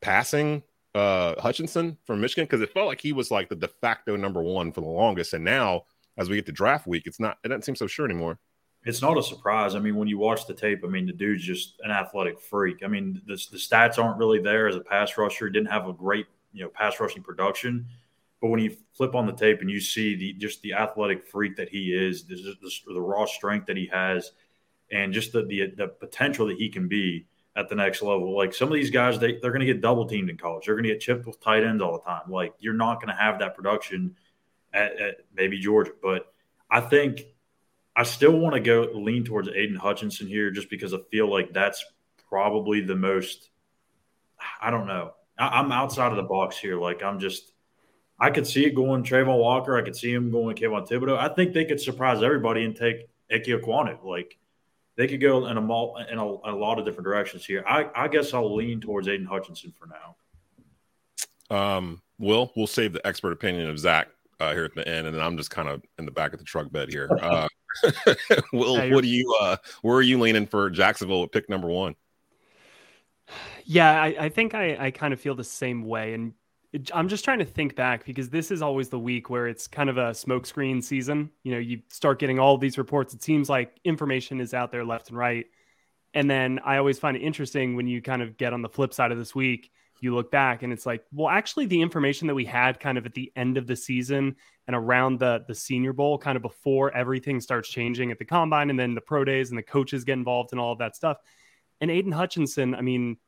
passing 0.00 0.62
uh, 0.94 1.40
Hutchinson 1.40 1.96
from 2.04 2.20
Michigan? 2.20 2.44
Because 2.44 2.60
it 2.60 2.72
felt 2.72 2.86
like 2.86 3.00
he 3.00 3.12
was 3.12 3.30
like 3.30 3.48
the 3.48 3.56
de 3.56 3.68
facto 3.68 4.16
number 4.16 4.42
one 4.42 4.72
for 4.72 4.80
the 4.80 4.88
longest. 4.88 5.34
And 5.34 5.44
now 5.44 5.84
as 6.18 6.28
we 6.28 6.36
get 6.36 6.46
to 6.46 6.52
draft 6.52 6.86
week, 6.86 7.04
it's 7.06 7.20
not 7.20 7.38
it 7.44 7.48
doesn't 7.48 7.64
seem 7.64 7.76
so 7.76 7.86
sure 7.86 8.04
anymore. 8.04 8.38
It's 8.84 9.02
not 9.02 9.18
a 9.18 9.22
surprise. 9.22 9.74
I 9.74 9.78
mean, 9.78 9.96
when 9.96 10.08
you 10.08 10.18
watch 10.18 10.46
the 10.46 10.54
tape, 10.54 10.80
I 10.84 10.88
mean, 10.88 11.06
the 11.06 11.12
dude's 11.12 11.44
just 11.44 11.74
an 11.82 11.90
athletic 11.90 12.40
freak. 12.40 12.78
I 12.82 12.88
mean, 12.88 13.20
the, 13.26 13.34
the 13.50 13.58
stats 13.58 14.02
aren't 14.02 14.16
really 14.16 14.40
there 14.40 14.68
as 14.68 14.76
a 14.76 14.80
pass 14.80 15.18
rusher. 15.18 15.46
He 15.46 15.52
didn't 15.52 15.70
have 15.70 15.86
a 15.86 15.92
great, 15.92 16.26
you 16.54 16.64
know, 16.64 16.70
pass 16.70 16.98
rushing 16.98 17.22
production. 17.22 17.86
But 18.40 18.48
when 18.48 18.60
you 18.60 18.74
flip 18.94 19.14
on 19.14 19.26
the 19.26 19.34
tape 19.34 19.60
and 19.60 19.70
you 19.70 19.80
see 19.80 20.14
the 20.14 20.32
just 20.32 20.62
the 20.62 20.72
athletic 20.72 21.26
freak 21.26 21.56
that 21.56 21.68
he 21.68 21.92
is, 21.92 22.24
the, 22.24 22.36
the, 22.36 22.94
the 22.94 23.00
raw 23.00 23.26
strength 23.26 23.66
that 23.66 23.76
he 23.76 23.86
has, 23.92 24.32
and 24.90 25.12
just 25.12 25.32
the, 25.32 25.42
the, 25.44 25.72
the 25.76 25.88
potential 25.88 26.46
that 26.46 26.56
he 26.56 26.68
can 26.68 26.88
be 26.88 27.26
at 27.56 27.68
the 27.68 27.74
next 27.74 28.02
level. 28.02 28.36
Like 28.36 28.54
some 28.54 28.68
of 28.68 28.74
these 28.74 28.90
guys, 28.90 29.18
they 29.18 29.38
they're 29.40 29.50
going 29.50 29.60
to 29.60 29.66
get 29.66 29.80
double 29.80 30.06
teamed 30.06 30.30
in 30.30 30.36
college. 30.36 30.66
They're 30.66 30.74
going 30.74 30.84
to 30.84 30.90
get 30.90 31.00
chipped 31.00 31.26
with 31.26 31.40
tight 31.40 31.64
ends 31.64 31.82
all 31.82 31.92
the 31.92 32.10
time. 32.10 32.30
Like 32.30 32.54
you're 32.58 32.74
not 32.74 32.96
going 32.96 33.14
to 33.14 33.20
have 33.20 33.38
that 33.40 33.54
production 33.54 34.16
at, 34.72 35.00
at 35.00 35.16
maybe 35.34 35.58
Georgia. 35.58 35.92
But 36.02 36.32
I 36.70 36.80
think 36.80 37.22
I 37.96 38.04
still 38.04 38.38
want 38.38 38.54
to 38.54 38.60
go 38.60 38.88
lean 38.94 39.24
towards 39.24 39.48
Aidan 39.48 39.76
Hutchinson 39.76 40.26
here 40.26 40.50
just 40.50 40.70
because 40.70 40.94
I 40.94 40.98
feel 41.10 41.30
like 41.30 41.52
that's 41.52 41.84
probably 42.28 42.80
the 42.80 42.96
most. 42.96 43.50
I 44.60 44.70
don't 44.70 44.86
know. 44.86 45.12
I, 45.38 45.60
am 45.60 45.72
outside 45.72 46.10
of 46.10 46.16
the 46.16 46.22
box 46.22 46.58
here. 46.58 46.80
Like 46.80 47.02
I'm 47.02 47.18
just. 47.18 47.52
I 48.22 48.28
could 48.28 48.46
see 48.46 48.66
it 48.66 48.74
going 48.74 49.02
Travon 49.02 49.38
Walker. 49.38 49.78
I 49.78 49.82
could 49.82 49.96
see 49.96 50.12
him 50.12 50.30
going 50.30 50.54
Kayvon 50.54 50.86
Thibodeaux. 50.86 51.16
I 51.16 51.32
think 51.32 51.54
they 51.54 51.64
could 51.64 51.80
surprise 51.80 52.22
everybody 52.22 52.66
and 52.66 52.76
take 52.76 53.08
Ike 53.32 53.44
Ekwonu. 53.44 54.04
Like 54.04 54.36
they 55.00 55.06
could 55.06 55.20
go 55.20 55.46
in 55.46 55.56
a, 55.56 55.60
in 55.60 56.18
a, 56.18 56.42
in 56.42 56.54
a 56.54 56.56
lot 56.56 56.78
of 56.78 56.84
different 56.84 57.04
directions 57.04 57.46
here. 57.46 57.64
I, 57.66 57.88
I 57.94 58.06
guess 58.06 58.34
I'll 58.34 58.54
lean 58.54 58.82
towards 58.82 59.08
Aidan 59.08 59.24
Hutchinson 59.24 59.72
for 59.78 59.88
now. 59.88 61.56
Um, 61.56 62.02
Will, 62.18 62.52
we'll 62.54 62.66
save 62.66 62.92
the 62.92 63.04
expert 63.06 63.32
opinion 63.32 63.70
of 63.70 63.78
Zach 63.78 64.08
uh, 64.40 64.52
here 64.52 64.64
at 64.64 64.74
the 64.74 64.86
end, 64.86 65.06
and 65.06 65.16
then 65.16 65.22
I'm 65.22 65.38
just 65.38 65.50
kind 65.50 65.68
of 65.68 65.82
in 65.98 66.04
the 66.04 66.10
back 66.10 66.34
of 66.34 66.38
the 66.38 66.44
truck 66.44 66.70
bed 66.70 66.90
here. 66.90 67.08
Uh, 67.20 67.48
Will, 68.52 68.76
yeah, 68.76 68.92
what 68.92 69.02
do 69.04 69.08
you? 69.08 69.32
Uh, 69.40 69.56
where 69.82 69.96
are 69.96 70.02
you 70.02 70.18
leaning 70.18 70.44
for 70.44 70.68
Jacksonville 70.70 71.22
at 71.22 71.30
pick 71.30 71.48
number 71.48 71.68
one? 71.68 71.94
Yeah, 73.64 74.02
I, 74.02 74.06
I 74.18 74.28
think 74.28 74.56
I, 74.56 74.86
I 74.86 74.90
kind 74.90 75.14
of 75.14 75.20
feel 75.20 75.36
the 75.36 75.44
same 75.44 75.84
way, 75.84 76.14
and 76.14 76.32
it, 76.32 76.34
I'm 76.94 77.08
just 77.08 77.24
trying 77.24 77.40
to 77.40 77.44
think 77.44 77.74
back 77.74 78.04
because 78.04 78.28
this 78.28 78.50
is 78.50 78.62
always 78.62 78.88
the 78.88 78.98
week 78.98 79.28
where 79.28 79.48
it's 79.48 79.66
kind 79.66 79.90
of 79.90 79.98
a 79.98 80.10
smokescreen 80.10 80.82
season. 80.82 81.30
You 81.42 81.52
know, 81.52 81.58
you 81.58 81.80
start 81.88 82.20
getting 82.20 82.38
all 82.38 82.58
these 82.58 82.78
reports. 82.78 83.12
It 83.12 83.22
seems 83.22 83.48
like 83.48 83.80
information 83.84 84.40
is 84.40 84.54
out 84.54 84.70
there 84.70 84.84
left 84.84 85.08
and 85.08 85.18
right, 85.18 85.46
and 86.14 86.30
then 86.30 86.60
I 86.64 86.76
always 86.76 86.98
find 86.98 87.16
it 87.16 87.20
interesting 87.20 87.76
when 87.76 87.86
you 87.86 88.00
kind 88.00 88.22
of 88.22 88.36
get 88.36 88.52
on 88.52 88.62
the 88.62 88.68
flip 88.68 88.94
side 88.94 89.12
of 89.12 89.18
this 89.18 89.34
week 89.34 89.70
you 90.00 90.14
look 90.14 90.30
back 90.30 90.62
and 90.62 90.72
it's 90.72 90.86
like, 90.86 91.04
well, 91.12 91.28
actually, 91.28 91.66
the 91.66 91.80
information 91.80 92.26
that 92.26 92.34
we 92.34 92.44
had 92.44 92.80
kind 92.80 92.98
of 92.98 93.06
at 93.06 93.14
the 93.14 93.30
end 93.36 93.56
of 93.56 93.66
the 93.66 93.76
season 93.76 94.36
and 94.66 94.74
around 94.74 95.18
the 95.18 95.44
the 95.46 95.54
Senior 95.54 95.92
Bowl, 95.92 96.18
kind 96.18 96.36
of 96.36 96.42
before 96.42 96.94
everything 96.96 97.40
starts 97.40 97.68
changing 97.68 98.10
at 98.10 98.18
the 98.18 98.24
combine, 98.24 98.70
and 98.70 98.78
then 98.78 98.94
the 98.94 99.00
pro 99.00 99.24
days 99.24 99.50
and 99.50 99.58
the 99.58 99.62
coaches 99.62 100.04
get 100.04 100.14
involved 100.14 100.52
and 100.52 100.60
all 100.60 100.72
of 100.72 100.78
that 100.78 100.96
stuff. 100.96 101.18
And 101.80 101.90
Aidan 101.90 102.12
Hutchinson, 102.12 102.74
I 102.74 102.80
mean, 102.80 103.18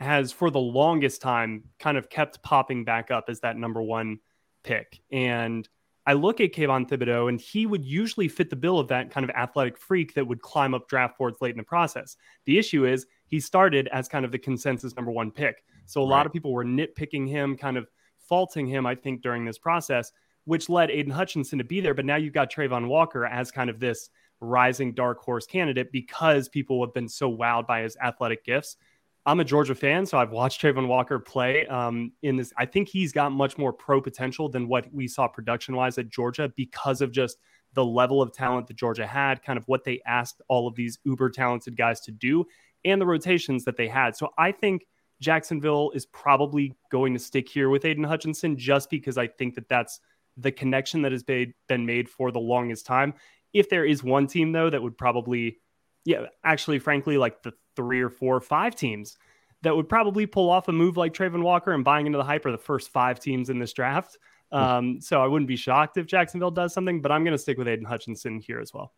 has 0.00 0.32
for 0.32 0.50
the 0.50 0.60
longest 0.60 1.22
time 1.22 1.64
kind 1.78 1.96
of 1.96 2.10
kept 2.10 2.42
popping 2.42 2.84
back 2.84 3.10
up 3.10 3.24
as 3.28 3.40
that 3.40 3.56
number 3.56 3.82
one 3.82 4.18
pick. 4.62 5.00
And 5.12 5.68
I 6.06 6.12
look 6.12 6.40
at 6.40 6.52
Kayvon 6.52 6.88
Thibodeaux, 6.88 7.28
and 7.28 7.40
he 7.40 7.64
would 7.64 7.84
usually 7.84 8.28
fit 8.28 8.50
the 8.50 8.56
bill 8.56 8.78
of 8.78 8.88
that 8.88 9.10
kind 9.10 9.24
of 9.24 9.30
athletic 9.30 9.78
freak 9.78 10.14
that 10.14 10.26
would 10.26 10.42
climb 10.42 10.74
up 10.74 10.88
draft 10.88 11.16
boards 11.16 11.38
late 11.40 11.52
in 11.52 11.56
the 11.56 11.64
process. 11.64 12.16
The 12.44 12.58
issue 12.58 12.84
is 12.84 13.06
he 13.26 13.40
started 13.40 13.88
as 13.88 14.08
kind 14.08 14.24
of 14.24 14.32
the 14.32 14.38
consensus 14.38 14.94
number 14.96 15.10
one 15.10 15.30
pick. 15.30 15.64
So 15.86 16.02
a 16.02 16.04
right. 16.04 16.10
lot 16.10 16.26
of 16.26 16.32
people 16.32 16.52
were 16.52 16.64
nitpicking 16.64 17.28
him, 17.28 17.56
kind 17.56 17.78
of 17.78 17.88
faulting 18.18 18.66
him, 18.66 18.84
I 18.84 18.94
think, 18.94 19.22
during 19.22 19.44
this 19.46 19.58
process, 19.58 20.12
which 20.44 20.68
led 20.68 20.90
Aidan 20.90 21.12
Hutchinson 21.12 21.58
to 21.58 21.64
be 21.64 21.80
there. 21.80 21.94
But 21.94 22.04
now 22.04 22.16
you've 22.16 22.34
got 22.34 22.52
Travon 22.52 22.88
Walker 22.88 23.24
as 23.24 23.50
kind 23.50 23.70
of 23.70 23.80
this 23.80 24.10
rising 24.40 24.92
dark 24.92 25.20
horse 25.20 25.46
candidate 25.46 25.90
because 25.90 26.48
people 26.48 26.84
have 26.84 26.92
been 26.92 27.08
so 27.08 27.34
wowed 27.34 27.66
by 27.66 27.80
his 27.80 27.96
athletic 28.02 28.44
gifts. 28.44 28.76
I'm 29.26 29.40
a 29.40 29.44
Georgia 29.44 29.74
fan, 29.74 30.04
so 30.04 30.18
I've 30.18 30.32
watched 30.32 30.60
Travon 30.60 30.86
Walker 30.86 31.18
play 31.18 31.66
um, 31.68 32.12
in 32.22 32.36
this. 32.36 32.52
I 32.58 32.66
think 32.66 32.88
he's 32.88 33.10
got 33.12 33.32
much 33.32 33.56
more 33.56 33.72
pro 33.72 34.00
potential 34.00 34.50
than 34.50 34.68
what 34.68 34.92
we 34.92 35.08
saw 35.08 35.26
production 35.26 35.74
wise 35.74 35.96
at 35.96 36.10
Georgia 36.10 36.52
because 36.56 37.00
of 37.00 37.10
just 37.10 37.38
the 37.72 37.84
level 37.84 38.20
of 38.20 38.32
talent 38.32 38.66
that 38.66 38.76
Georgia 38.76 39.06
had, 39.06 39.42
kind 39.42 39.56
of 39.56 39.64
what 39.66 39.82
they 39.82 40.00
asked 40.06 40.42
all 40.48 40.68
of 40.68 40.74
these 40.74 40.98
uber 41.04 41.30
talented 41.30 41.76
guys 41.76 42.00
to 42.02 42.12
do, 42.12 42.44
and 42.84 43.00
the 43.00 43.06
rotations 43.06 43.64
that 43.64 43.76
they 43.76 43.88
had. 43.88 44.14
So 44.14 44.30
I 44.36 44.52
think 44.52 44.86
Jacksonville 45.20 45.90
is 45.94 46.04
probably 46.06 46.76
going 46.90 47.14
to 47.14 47.18
stick 47.18 47.48
here 47.48 47.70
with 47.70 47.84
Aidan 47.86 48.04
Hutchinson 48.04 48.58
just 48.58 48.90
because 48.90 49.16
I 49.16 49.26
think 49.26 49.54
that 49.54 49.68
that's 49.68 50.00
the 50.36 50.52
connection 50.52 51.00
that 51.02 51.12
has 51.12 51.22
been 51.22 51.54
made 51.68 52.08
for 52.08 52.30
the 52.30 52.40
longest 52.40 52.84
time. 52.84 53.14
If 53.52 53.70
there 53.70 53.84
is 53.84 54.02
one 54.02 54.26
team, 54.26 54.52
though, 54.52 54.68
that 54.68 54.82
would 54.82 54.98
probably, 54.98 55.58
yeah, 56.04 56.26
actually, 56.44 56.78
frankly, 56.78 57.18
like 57.18 57.42
the 57.42 57.52
three 57.76 58.00
or 58.00 58.10
four 58.10 58.36
or 58.36 58.40
five 58.40 58.76
teams 58.76 59.18
that 59.62 59.74
would 59.74 59.88
probably 59.88 60.26
pull 60.26 60.50
off 60.50 60.68
a 60.68 60.72
move 60.72 60.96
like 60.96 61.14
Travon 61.14 61.42
Walker 61.42 61.72
and 61.72 61.82
buying 61.82 62.06
into 62.06 62.18
the 62.18 62.24
hype 62.24 62.44
are 62.46 62.52
the 62.52 62.58
first 62.58 62.90
five 62.90 63.18
teams 63.18 63.50
in 63.50 63.58
this 63.58 63.72
draft. 63.72 64.18
Um, 64.52 65.00
so 65.00 65.20
I 65.22 65.26
wouldn't 65.26 65.48
be 65.48 65.56
shocked 65.56 65.96
if 65.96 66.06
Jacksonville 66.06 66.50
does 66.50 66.72
something, 66.72 67.00
but 67.00 67.10
I'm 67.10 67.24
going 67.24 67.32
to 67.32 67.38
stick 67.38 67.58
with 67.58 67.66
Aidan 67.66 67.86
Hutchinson 67.86 68.38
here 68.38 68.60
as 68.60 68.72
well. 68.72 68.92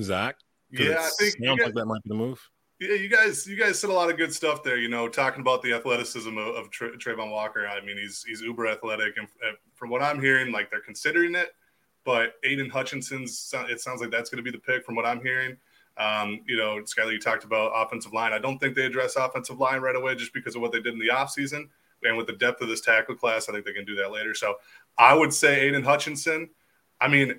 Zach? 0.00 0.36
Yeah, 0.70 1.00
I 1.00 1.10
think 1.18 1.44
sounds 1.44 1.60
like 1.64 1.74
that 1.74 1.86
might 1.86 2.02
be 2.04 2.10
the 2.10 2.14
move. 2.14 2.40
Yeah, 2.78 2.94
you 2.94 3.08
guys, 3.08 3.46
you 3.46 3.56
guys 3.56 3.80
said 3.80 3.90
a 3.90 3.92
lot 3.92 4.10
of 4.10 4.16
good 4.16 4.32
stuff 4.32 4.62
there. 4.62 4.76
You 4.76 4.88
know, 4.88 5.08
talking 5.08 5.40
about 5.40 5.62
the 5.62 5.72
athleticism 5.72 6.38
of, 6.38 6.54
of 6.54 6.70
Tra- 6.70 6.96
Travon 6.96 7.30
Walker. 7.30 7.66
I 7.66 7.84
mean, 7.84 7.96
he's 7.96 8.22
he's 8.22 8.40
uber 8.40 8.68
athletic, 8.68 9.16
and 9.16 9.26
from 9.74 9.90
what 9.90 10.02
I'm 10.02 10.20
hearing, 10.20 10.52
like 10.52 10.70
they're 10.70 10.80
considering 10.80 11.34
it. 11.34 11.48
But 12.04 12.34
Aidan 12.44 12.70
Hutchinson's, 12.70 13.52
it 13.68 13.80
sounds 13.80 14.00
like 14.00 14.10
that's 14.10 14.30
going 14.30 14.42
to 14.42 14.42
be 14.42 14.56
the 14.56 14.62
pick 14.62 14.86
from 14.86 14.94
what 14.94 15.04
I'm 15.04 15.20
hearing. 15.20 15.56
Um, 16.00 16.40
you 16.46 16.56
know, 16.56 16.80
Skyler, 16.80 17.12
you 17.12 17.20
talked 17.20 17.44
about 17.44 17.72
offensive 17.74 18.14
line. 18.14 18.32
I 18.32 18.38
don't 18.38 18.58
think 18.58 18.74
they 18.74 18.86
address 18.86 19.16
offensive 19.16 19.60
line 19.60 19.80
right 19.80 19.94
away 19.94 20.14
just 20.14 20.32
because 20.32 20.56
of 20.56 20.62
what 20.62 20.72
they 20.72 20.80
did 20.80 20.94
in 20.94 20.98
the 20.98 21.08
offseason. 21.12 21.68
And 22.02 22.16
with 22.16 22.26
the 22.26 22.32
depth 22.32 22.62
of 22.62 22.68
this 22.68 22.80
tackle 22.80 23.14
class, 23.14 23.48
I 23.48 23.52
think 23.52 23.66
they 23.66 23.74
can 23.74 23.84
do 23.84 23.96
that 23.96 24.10
later. 24.10 24.34
So 24.34 24.54
I 24.96 25.12
would 25.12 25.34
say 25.34 25.60
Aidan 25.60 25.84
Hutchinson. 25.84 26.48
I 27.02 27.08
mean, 27.08 27.38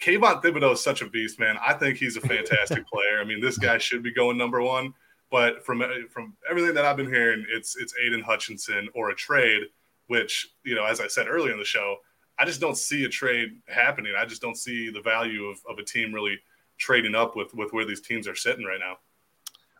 Kayvon 0.00 0.40
Thibodeaux 0.40 0.74
is 0.74 0.84
such 0.84 1.02
a 1.02 1.08
beast, 1.08 1.40
man. 1.40 1.56
I 1.60 1.72
think 1.72 1.98
he's 1.98 2.16
a 2.16 2.20
fantastic 2.20 2.86
player. 2.92 3.20
I 3.20 3.24
mean, 3.24 3.40
this 3.40 3.58
guy 3.58 3.78
should 3.78 4.04
be 4.04 4.12
going 4.12 4.38
number 4.38 4.62
one. 4.62 4.94
But 5.28 5.66
from 5.66 5.82
from 6.08 6.36
everything 6.48 6.74
that 6.74 6.84
I've 6.84 6.96
been 6.96 7.12
hearing, 7.12 7.44
it's 7.50 7.76
it's 7.76 7.92
Aidan 8.00 8.22
Hutchinson 8.22 8.88
or 8.94 9.10
a 9.10 9.14
trade, 9.16 9.64
which 10.06 10.48
you 10.62 10.76
know, 10.76 10.84
as 10.84 11.00
I 11.00 11.08
said 11.08 11.26
earlier 11.28 11.52
in 11.52 11.58
the 11.58 11.64
show, 11.64 11.96
I 12.38 12.44
just 12.44 12.60
don't 12.60 12.78
see 12.78 13.04
a 13.04 13.08
trade 13.08 13.58
happening. 13.66 14.14
I 14.16 14.24
just 14.24 14.40
don't 14.40 14.56
see 14.56 14.90
the 14.90 15.00
value 15.00 15.46
of, 15.46 15.58
of 15.68 15.78
a 15.78 15.82
team 15.82 16.14
really 16.14 16.38
trading 16.78 17.14
up 17.14 17.36
with 17.36 17.54
with 17.54 17.72
where 17.72 17.84
these 17.84 18.00
teams 18.00 18.28
are 18.28 18.34
sitting 18.34 18.64
right 18.64 18.80
now. 18.80 18.98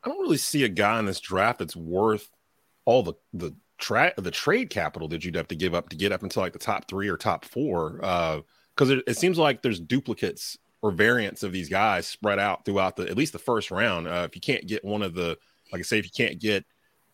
I 0.05 0.09
don't 0.09 0.21
really 0.21 0.37
see 0.37 0.65
a 0.65 0.69
guy 0.69 0.99
in 0.99 1.07
this 1.07 1.21
draft 1.21 1.59
that's 1.59 1.77
worth 1.77 2.31
all 2.85 3.03
the 3.03 3.15
the 3.33 3.55
tra- 3.79 4.15
the 4.17 4.31
trade 4.31 4.71
capital 4.71 5.09
that 5.09 5.25
you'd 5.25 5.35
have 5.35 5.49
to 5.49 5.57
give 5.57 5.75
up 5.75 5.89
to 5.91 5.97
get 5.97 6.13
up 6.13 6.23
until 6.23 6.43
like 6.43 6.53
the 6.53 6.59
top 6.59 6.89
three 6.89 7.09
or 7.09 7.17
top 7.17 7.45
four. 7.45 8.01
Uh, 8.03 8.41
because 8.75 8.91
it, 8.91 9.03
it, 9.07 9.17
seems 9.17 9.39
like 9.39 9.63
there's 9.63 9.81
duplicates 9.81 10.59
or 10.83 10.91
variants 10.91 11.43
of 11.43 11.51
these 11.51 11.71
guys 11.71 12.07
spread 12.07 12.39
out 12.39 12.67
throughout 12.67 12.95
the 12.95 13.09
at 13.09 13.17
least 13.17 13.33
the 13.33 13.39
first 13.39 13.71
round. 13.71 14.07
Uh, 14.07 14.27
if 14.29 14.35
you 14.35 14.41
can't 14.41 14.67
get 14.67 14.85
one 14.85 15.03
of 15.03 15.15
the, 15.15 15.39
like 15.73 15.81
I 15.81 15.83
say, 15.83 15.99
if 15.99 16.05
you 16.05 16.11
can't 16.15 16.39
get 16.39 16.65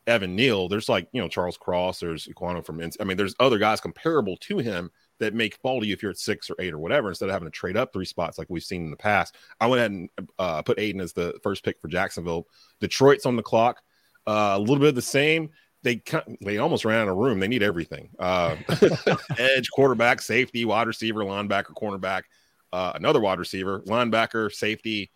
Evan 0.09 0.35
Neal, 0.35 0.69
there's 0.69 0.89
like 0.89 1.09
you 1.13 1.21
know 1.21 1.29
Charles 1.29 1.57
Cross, 1.57 2.01
there's 2.01 2.27
Ekwonu 2.27 2.67
from. 2.67 2.81
I 3.01 3.05
mean, 3.05 3.17
there's 3.17 3.37
other 3.39 3.59
guys 3.59 3.81
comparable 3.81 4.37
to 4.39 4.59
him 4.59 4.91
that 5.19 5.35
make 5.35 5.57
fall 5.57 5.81
to 5.81 5.87
you 5.87 5.93
if 5.93 6.03
you're 6.03 6.11
at 6.11 6.19
six 6.19 6.51
or 6.51 6.57
eight 6.59 6.73
or 6.73 6.79
whatever 6.79 7.09
instead 7.09 7.29
of 7.29 7.33
having 7.33 7.47
to 7.47 7.53
trade 7.53 7.77
up 7.77 7.93
three 7.93 8.05
spots 8.05 8.39
like 8.39 8.49
we've 8.51 8.63
seen 8.63 8.85
in 8.85 8.91
the 8.91 8.97
past. 8.97 9.37
I 9.61 9.67
went 9.67 9.81
ahead 9.81 9.91
and 9.93 10.09
uh, 10.39 10.63
put 10.63 10.79
Aidan 10.79 11.01
as 11.01 11.13
the 11.13 11.39
first 11.43 11.65
pick 11.65 11.81
for 11.81 11.89
Jacksonville. 11.89 12.47
Detroit's 12.81 13.27
on 13.27 13.37
the 13.37 13.43
clock. 13.43 13.83
Uh, 14.27 14.55
a 14.57 14.59
little 14.59 14.79
bit 14.79 14.89
of 14.89 14.95
the 14.95 15.03
same 15.03 15.51
they 15.83 16.03
they 16.41 16.59
almost 16.59 16.85
ran 16.85 17.03
out 17.03 17.09
of 17.09 17.17
room. 17.17 17.41
They 17.41 17.49
need 17.49 17.63
everything: 17.63 18.11
uh, 18.19 18.57
edge, 19.39 19.69
quarterback, 19.71 20.21
safety, 20.21 20.65
wide 20.65 20.87
receiver, 20.87 21.21
linebacker, 21.21 21.75
cornerback, 21.75 22.23
uh, 22.73 22.93
another 22.95 23.21
wide 23.21 23.39
receiver, 23.39 23.81
linebacker, 23.81 24.53
safety, 24.53 25.11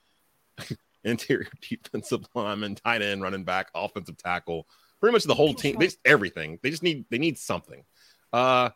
interior 1.05 1.49
defensive 1.61 2.27
lineman, 2.35 2.75
tight 2.75 3.03
end, 3.03 3.23
running 3.23 3.45
back, 3.45 3.69
offensive 3.75 4.17
tackle. 4.17 4.67
Pretty 5.01 5.13
much 5.13 5.25
the 5.25 5.35
whole 5.35 5.55
team. 5.55 5.77
They 5.79 5.87
just, 5.87 5.99
everything. 6.05 6.59
They 6.63 6.71
just 6.71 6.83
need 6.83 7.05
they 7.11 7.19
need 7.19 7.39
something. 7.39 7.85
Uh, 8.33 8.71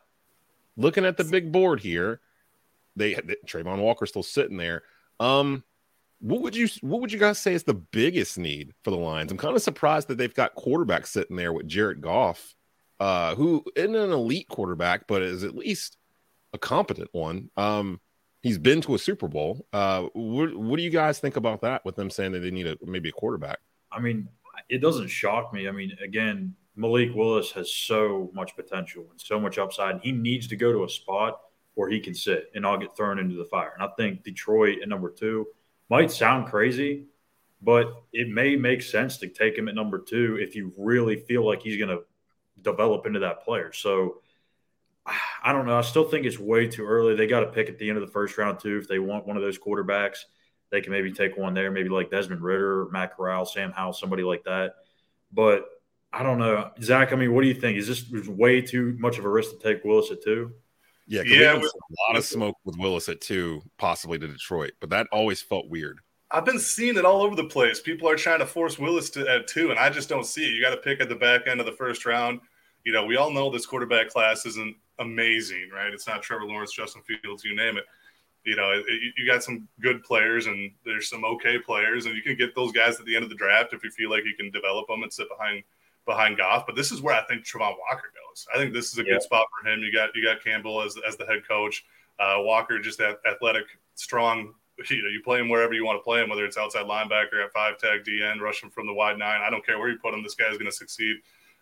looking 0.77 1.05
at 1.05 1.17
the 1.17 1.25
big 1.25 1.53
board 1.53 1.81
here, 1.81 2.21
they, 2.97 3.15
they 3.15 3.37
Travon 3.47 3.79
Walker 3.79 4.07
still 4.07 4.23
sitting 4.23 4.57
there. 4.57 4.83
Um, 5.19 5.65
what 6.21 6.43
would 6.43 6.55
you 6.55 6.69
what 6.83 7.00
would 7.00 7.12
you 7.12 7.19
guys 7.19 7.39
say 7.39 7.55
is 7.55 7.65
the 7.65 7.75
biggest 7.75 8.39
need 8.39 8.75
for 8.85 8.91
the 8.91 8.97
Lions? 8.97 9.33
I'm 9.33 9.39
kind 9.39 9.57
of 9.57 9.62
surprised 9.62 10.09
that 10.09 10.19
they've 10.19 10.35
got 10.35 10.55
quarterback 10.55 11.07
sitting 11.07 11.37
there 11.37 11.53
with 11.53 11.67
Jared 11.67 12.00
Goff, 12.00 12.55
uh, 12.99 13.35
who 13.35 13.65
isn't 13.75 13.95
an 13.95 14.12
elite 14.12 14.49
quarterback, 14.49 15.07
but 15.07 15.23
is 15.23 15.45
at 15.45 15.57
least 15.57 15.97
a 16.53 16.59
competent 16.59 17.09
one. 17.12 17.50
Um, 17.57 18.00
he's 18.43 18.59
been 18.59 18.83
to 18.83 18.95
a 18.95 18.99
Super 18.99 19.29
Bowl. 19.29 19.67
Uh, 19.73 20.09
what, 20.12 20.55
what 20.55 20.77
do 20.77 20.83
you 20.83 20.91
guys 20.91 21.19
think 21.19 21.37
about 21.37 21.62
that? 21.62 21.85
With 21.85 21.97
them 21.97 22.11
saying 22.11 22.33
that 22.33 22.41
they 22.41 22.50
need 22.50 22.67
a 22.67 22.77
maybe 22.83 23.09
a 23.09 23.12
quarterback. 23.12 23.59
I 23.91 24.00
mean, 24.00 24.29
it 24.69 24.79
doesn't 24.79 25.09
shock 25.09 25.55
me. 25.55 25.69
I 25.69 25.73
mean, 25.73 25.97
again, 26.05 26.55
Malik 26.81 27.15
Willis 27.15 27.53
has 27.53 27.71
so 27.71 28.31
much 28.33 28.57
potential 28.57 29.07
and 29.11 29.21
so 29.21 29.39
much 29.39 29.59
upside. 29.59 29.97
And 29.97 30.03
he 30.03 30.13
needs 30.13 30.49
to 30.49 30.57
go 30.57 30.73
to 30.73 30.85
a 30.85 30.89
spot 30.89 31.39
where 31.75 31.91
he 31.91 32.01
can 32.01 32.15
sit 32.15 32.51
and 32.55 32.63
not 32.63 32.79
get 32.79 32.97
thrown 32.97 33.19
into 33.19 33.37
the 33.37 33.45
fire. 33.45 33.73
And 33.75 33.83
I 33.83 33.89
think 33.99 34.25
Detroit 34.25 34.79
at 34.83 34.89
number 34.89 35.11
two 35.11 35.47
might 35.91 36.11
sound 36.11 36.49
crazy, 36.49 37.05
but 37.61 37.93
it 38.15 38.29
may 38.29 38.57
make 38.57 38.81
sense 38.81 39.19
to 39.19 39.29
take 39.29 39.59
him 39.59 39.69
at 39.69 39.75
number 39.75 39.99
two 39.99 40.39
if 40.41 40.57
you 40.57 40.73
really 40.79 41.17
feel 41.17 41.47
like 41.47 41.63
he's 41.63 41.77
going 41.77 41.91
to 41.91 42.03
develop 42.63 43.05
into 43.05 43.21
that 43.21 43.45
player. 43.45 43.73
So 43.73 44.23
I 45.43 45.53
don't 45.53 45.67
know. 45.67 45.77
I 45.77 45.83
still 45.83 46.09
think 46.09 46.25
it's 46.25 46.39
way 46.39 46.67
too 46.67 46.87
early. 46.87 47.15
They 47.15 47.27
got 47.27 47.41
to 47.41 47.47
pick 47.47 47.69
at 47.69 47.79
the 47.79 47.91
end 47.91 47.99
of 47.99 48.07
the 48.07 48.13
first 48.13 48.39
round 48.39 48.59
too. 48.59 48.79
If 48.79 48.89
they 48.89 48.99
want 48.99 49.27
one 49.27 49.37
of 49.37 49.43
those 49.43 49.59
quarterbacks, 49.59 50.21
they 50.71 50.81
can 50.81 50.93
maybe 50.93 51.13
take 51.13 51.37
one 51.37 51.53
there, 51.53 51.71
maybe 51.71 51.91
like 51.91 52.11
Desmond 52.11 52.43
Ridder, 52.43 52.87
Matt 52.91 53.17
Corral, 53.17 53.45
Sam 53.45 53.71
Howell, 53.71 53.93
somebody 53.93 54.23
like 54.23 54.45
that. 54.45 54.77
But 55.33 55.67
I 56.12 56.23
don't 56.23 56.38
know, 56.38 56.71
Zach. 56.83 57.12
I 57.12 57.17
mean, 57.17 57.33
what 57.35 57.43
do 57.43 57.49
you 57.49 57.55
think? 57.55 57.79
Is 57.79 57.87
this 57.87 58.11
way 58.29 58.61
too 58.61 58.97
much 58.99 59.19
of 59.19 59.25
a 59.25 59.29
risk 59.29 59.52
to 59.52 59.59
take 59.59 59.85
Willis 59.85 60.11
at 60.11 60.23
two? 60.23 60.52
Yeah, 61.07 61.23
yeah, 61.23 61.55
with, 61.55 61.64
a 61.64 62.09
lot 62.09 62.17
of 62.17 62.25
smoke 62.25 62.57
with 62.64 62.76
Willis 62.79 63.09
at 63.09 63.21
two, 63.21 63.62
possibly 63.79 64.19
to 64.19 64.29
Detroit, 64.29 64.73
but 64.81 64.90
that 64.90 65.09
always 65.11 65.43
felt 65.43 65.69
weird. 65.69 65.99
I've 66.31 66.45
been 66.45 66.61
seeing 66.61 66.97
it 66.97 67.05
all 67.05 67.23
over 67.23 67.35
the 67.35 67.45
place. 67.45 67.81
People 67.81 68.09
are 68.09 68.14
trying 68.14 68.38
to 68.38 68.47
force 68.47 68.79
Willis 68.79 69.11
to 69.11 69.29
at 69.29 69.49
two, 69.49 69.71
and 69.71 69.79
I 69.79 69.90
just 69.90 70.09
don't 70.09 70.25
see 70.25 70.47
it. 70.47 70.52
You 70.52 70.62
got 70.62 70.71
to 70.71 70.76
pick 70.76 71.00
at 71.00 71.09
the 71.09 71.17
back 71.17 71.49
end 71.49 71.59
of 71.59 71.67
the 71.67 71.73
first 71.73 72.07
round. 72.07 72.40
You 72.85 72.93
know, 72.93 73.05
we 73.05 73.17
all 73.17 73.33
know 73.33 73.50
this 73.50 73.67
quarterback 73.67 74.09
class 74.09 74.47
isn't 74.47 74.76
amazing, 75.00 75.71
right? 75.75 75.93
It's 75.93 76.07
not 76.07 76.23
Trevor 76.23 76.45
Lawrence, 76.45 76.73
Justin 76.73 77.02
Fields, 77.02 77.45
you 77.45 77.57
name 77.57 77.76
it. 77.76 77.85
You 78.45 78.55
know, 78.55 78.71
it, 78.71 78.85
you 79.19 79.26
got 79.26 79.43
some 79.43 79.67
good 79.81 80.05
players, 80.05 80.47
and 80.47 80.71
there's 80.85 81.11
some 81.11 81.25
okay 81.25 81.59
players, 81.59 82.07
and 82.07 82.14
you 82.14 82.23
can 82.23 82.37
get 82.37 82.55
those 82.55 82.71
guys 82.71 83.00
at 83.00 83.07
the 83.07 83.17
end 83.17 83.25
of 83.25 83.31
the 83.31 83.37
draft 83.37 83.73
if 83.73 83.83
you 83.83 83.90
feel 83.90 84.11
like 84.11 84.25
you 84.25 84.35
can 84.37 84.50
develop 84.52 84.87
them 84.87 85.02
and 85.02 85.12
sit 85.12 85.29
behind 85.29 85.64
behind 86.11 86.37
Goff, 86.37 86.67
but 86.67 86.75
this 86.75 86.90
is 86.90 87.00
where 87.00 87.14
I 87.14 87.25
think 87.26 87.45
Travon 87.45 87.76
Walker 87.88 88.12
goes. 88.12 88.47
I 88.52 88.59
think 88.59 88.75
this 88.75 88.93
is 88.93 88.99
a 88.99 89.05
yeah. 89.05 89.12
good 89.12 89.23
spot 89.23 89.47
for 89.50 89.69
him. 89.69 89.81
You 89.81 89.93
got 89.93 90.11
you 90.14 90.25
got 90.25 90.43
Campbell 90.43 90.83
as, 90.83 90.97
as 91.07 91.17
the 91.17 91.25
head 91.25 91.47
coach. 91.47 91.85
Uh, 92.19 92.37
Walker 92.38 92.79
just 92.81 92.99
that 92.99 93.21
athletic, 93.29 93.64
strong. 93.95 94.55
You 94.88 95.02
know, 95.02 95.11
you 95.11 95.21
play 95.23 95.38
him 95.38 95.50
wherever 95.50 95.75
you 95.75 95.85
want 95.85 95.99
to 95.99 96.02
play 96.02 96.23
him, 96.23 96.31
whether 96.31 96.47
it's 96.47 96.57
outside 96.57 96.87
linebacker 96.87 97.45
at 97.45 97.52
five 97.52 97.76
tag 97.76 98.02
DN, 98.02 98.40
rushing 98.40 98.71
from 98.71 98.87
the 98.87 98.95
wide 98.95 99.19
nine. 99.19 99.43
I 99.43 99.50
don't 99.50 99.64
care 99.64 99.79
where 99.79 99.90
you 99.90 99.99
put 99.99 100.14
him. 100.14 100.23
This 100.23 100.35
guy 100.35 100.49
is 100.49 100.57
going 100.57 100.71
to 100.71 100.75
succeed 100.75 101.17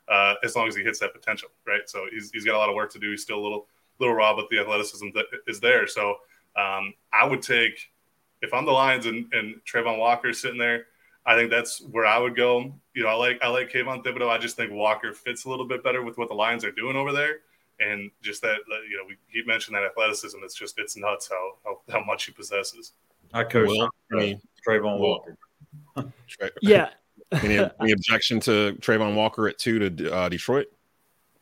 uh, 0.07 0.35
as 0.45 0.55
long 0.55 0.69
as 0.69 0.77
he 0.77 0.85
hits 0.85 1.01
that 1.01 1.13
potential, 1.13 1.49
right? 1.67 1.81
So 1.87 2.07
he's, 2.13 2.31
he's 2.31 2.45
got 2.45 2.55
a 2.55 2.59
lot 2.59 2.69
of 2.69 2.77
work 2.77 2.93
to 2.93 3.01
do. 3.01 3.11
He's 3.11 3.23
still 3.23 3.41
a 3.41 3.43
little 3.43 3.67
little 3.99 4.15
raw, 4.15 4.37
but 4.37 4.49
the 4.51 4.61
athleticism 4.61 5.09
that 5.15 5.25
is 5.49 5.59
there. 5.59 5.89
So 5.89 6.11
um, 6.55 6.95
I 7.13 7.27
would 7.27 7.43
take 7.43 7.91
if 8.41 8.55
I'm 8.55 8.65
the 8.65 8.71
Lions 8.71 9.07
and, 9.07 9.27
and 9.33 9.57
Travon 9.65 9.99
Walker 9.99 10.29
is 10.29 10.41
sitting 10.41 10.59
there. 10.59 10.87
I 11.29 11.37
think 11.37 11.51
that's 11.51 11.83
where 11.83 12.07
I 12.07 12.17
would 12.19 12.35
go. 12.35 12.73
You 12.95 13.03
know, 13.03 13.11
I 13.11 13.15
like 13.15 13.39
I 13.43 13.49
like 13.49 13.71
Kayvon 13.71 14.03
Thibodeaux. 14.03 14.31
I 14.31 14.39
just 14.39 14.57
think 14.57 14.73
Walker 14.73 15.13
fits 15.13 15.45
a 15.45 15.51
little 15.51 15.69
bit 15.69 15.85
better 15.85 16.03
with 16.03 16.17
what 16.17 16.29
the 16.29 16.35
Lions 16.35 16.65
are 16.65 16.73
doing 16.73 16.97
over 16.97 17.13
there, 17.13 17.41
and 17.81 18.11
just 18.23 18.41
that 18.41 18.57
you 18.89 18.97
know 18.97 19.05
we 19.07 19.19
keep 19.31 19.47
mentioning 19.47 19.79
that 19.79 19.87
athleticism. 19.87 20.39
It's 20.43 20.55
just 20.55 20.79
it's 20.79 20.97
nuts 20.97 21.29
how 21.29 21.53
how, 21.67 21.81
how 21.93 22.03
much 22.03 22.25
he 22.25 22.33
possesses. 22.33 22.93
I 23.35 23.45
coach 23.45 23.69
Will, 23.69 23.91
any, 24.11 24.41
Travon 24.67 24.99
Walker. 24.99 25.37
yeah. 26.63 26.89
any, 27.43 27.59
any, 27.59 27.93
objection 27.93 28.41
to 28.41 28.79
Travon 28.81 29.15
Walker 29.15 29.49
at 29.49 29.59
two 29.59 29.91
to 29.91 30.11
uh, 30.11 30.31
Detroit? 30.31 30.69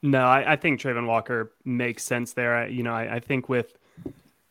No, 0.02 0.24
I, 0.24 0.54
I, 0.54 0.56
think 0.56 0.80
Travon 0.80 1.06
Walker 1.06 1.52
makes 1.64 2.02
sense 2.02 2.32
there. 2.32 2.56
I, 2.56 2.66
you 2.66 2.82
know, 2.82 2.92
I, 2.92 3.16
I 3.16 3.20
think 3.20 3.48
with 3.48 3.78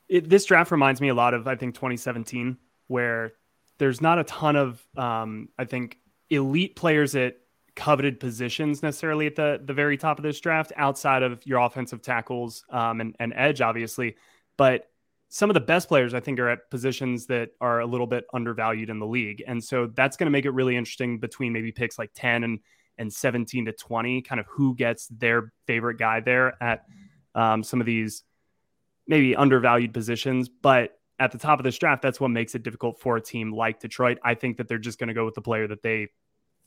it, 0.08 0.30
this 0.30 0.46
draft 0.46 0.72
reminds 0.72 1.02
me 1.02 1.10
a 1.10 1.14
lot 1.14 1.34
of 1.34 1.46
I 1.46 1.58
think 1.58 1.76
2017, 1.76 2.56
where 2.88 3.34
there's 3.78 4.02
not 4.02 4.20
a 4.20 4.24
ton 4.24 4.56
of 4.56 4.86
um, 4.98 5.50
I 5.58 5.66
think 5.66 5.98
elite 6.30 6.76
players 6.76 7.16
at 7.16 7.38
coveted 7.76 8.20
positions 8.20 8.82
necessarily 8.82 9.28
at 9.28 9.36
the 9.36 9.62
the 9.64 9.74
very 9.74 9.98
top 9.98 10.18
of 10.18 10.24
this 10.24 10.40
draft 10.40 10.72
outside 10.78 11.24
of 11.24 11.46
your 11.46 11.60
offensive 11.60 12.02
tackles 12.02 12.64
um, 12.70 13.02
and, 13.02 13.16
and 13.20 13.34
edge 13.36 13.62
obviously. 13.62 14.16
But 14.58 14.90
some 15.30 15.50
of 15.50 15.54
the 15.54 15.60
best 15.60 15.88
players 15.88 16.14
I 16.14 16.20
think 16.20 16.40
are 16.40 16.50
at 16.50 16.70
positions 16.70 17.26
that 17.28 17.50
are 17.60 17.82
a 17.82 17.86
little 17.86 18.08
bit 18.08 18.26
undervalued 18.34 18.90
in 18.90 19.00
the 19.00 19.08
league. 19.08 19.44
And 19.46 19.62
so 19.62 19.88
that's 19.88 20.16
going 20.16 20.28
to 20.28 20.32
make 20.32 20.46
it 20.46 20.52
really 20.52 20.78
interesting 20.78 21.20
between 21.20 21.52
maybe 21.52 21.72
picks 21.72 22.00
like 22.00 22.12
10 22.16 22.44
and 22.44 22.60
and 22.98 23.12
17 23.12 23.66
to 23.66 23.74
20 23.74 24.22
kind 24.22 24.40
of 24.40 24.46
who 24.48 24.74
gets 24.74 25.08
their 25.08 25.52
favorite 25.68 25.98
guy 25.98 26.22
there 26.22 26.62
at 26.64 26.86
um, 27.34 27.62
some 27.62 27.82
of 27.82 27.86
these 27.86 28.24
maybe 29.08 29.36
undervalued 29.36 29.94
positions. 29.94 30.48
But 30.48 30.98
at 31.20 31.32
the 31.32 31.38
top 31.38 31.60
of 31.60 31.64
this 31.64 31.78
draft, 31.78 32.02
that's 32.02 32.20
what 32.20 32.30
makes 32.30 32.56
it 32.56 32.64
difficult 32.64 33.00
for 33.00 33.18
a 33.18 33.22
team 33.22 33.54
like 33.54 33.80
Detroit. 33.80 34.18
I 34.24 34.36
think 34.36 34.58
that 34.58 34.68
they're 34.68 34.78
just 34.78 35.00
going 35.00 35.08
to 35.08 35.14
go 35.14 35.26
with 35.26 35.36
the 35.36 35.42
player 35.42 35.68
that 35.68 35.82
they 35.82 36.10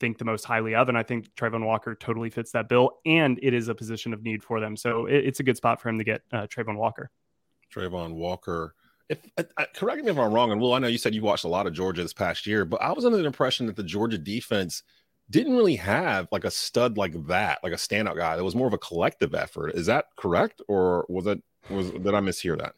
think 0.00 0.18
the 0.18 0.24
most 0.24 0.44
highly 0.44 0.74
of. 0.74 0.88
And 0.88 0.96
I 0.96 1.02
think 1.02 1.34
Travon 1.34 1.64
Walker 1.64 1.94
totally 1.94 2.30
fits 2.30 2.52
that 2.52 2.68
bill. 2.68 2.98
And 3.04 3.38
it 3.42 3.52
is 3.52 3.68
a 3.68 3.74
position 3.74 4.14
of 4.14 4.22
need 4.22 4.42
for 4.42 4.60
them. 4.60 4.76
So 4.76 5.06
it, 5.06 5.26
it's 5.26 5.40
a 5.40 5.42
good 5.42 5.56
spot 5.56 5.80
for 5.80 5.88
him 5.88 5.98
to 5.98 6.04
get 6.04 6.22
uh, 6.32 6.46
Travon 6.46 6.76
Walker. 6.76 7.10
Travon 7.74 8.14
Walker. 8.14 8.74
If 9.08 9.18
uh, 9.36 9.44
uh, 9.56 9.64
correct 9.74 10.04
me 10.04 10.10
if 10.10 10.18
I'm 10.18 10.32
wrong, 10.32 10.52
and 10.52 10.60
Will, 10.60 10.74
I 10.74 10.78
know 10.78 10.88
you 10.88 10.98
said 10.98 11.14
you 11.14 11.22
watched 11.22 11.44
a 11.44 11.48
lot 11.48 11.66
of 11.66 11.72
Georgia 11.72 12.02
this 12.02 12.12
past 12.12 12.46
year, 12.46 12.64
but 12.64 12.80
I 12.82 12.92
was 12.92 13.04
under 13.04 13.16
the 13.16 13.24
impression 13.24 13.66
that 13.66 13.76
the 13.76 13.82
Georgia 13.82 14.18
defense 14.18 14.82
didn't 15.30 15.56
really 15.56 15.76
have 15.76 16.28
like 16.30 16.44
a 16.44 16.50
stud 16.50 16.98
like 16.98 17.26
that, 17.26 17.58
like 17.62 17.72
a 17.72 17.76
standout 17.76 18.16
guy. 18.16 18.36
That 18.36 18.44
was 18.44 18.54
more 18.54 18.66
of 18.66 18.74
a 18.74 18.78
collective 18.78 19.34
effort. 19.34 19.70
Is 19.70 19.86
that 19.86 20.06
correct, 20.16 20.60
or 20.68 21.06
was 21.08 21.26
it 21.26 21.42
was 21.70 21.90
did 21.90 22.14
I 22.14 22.20
mishear 22.20 22.58
that? 22.58 22.74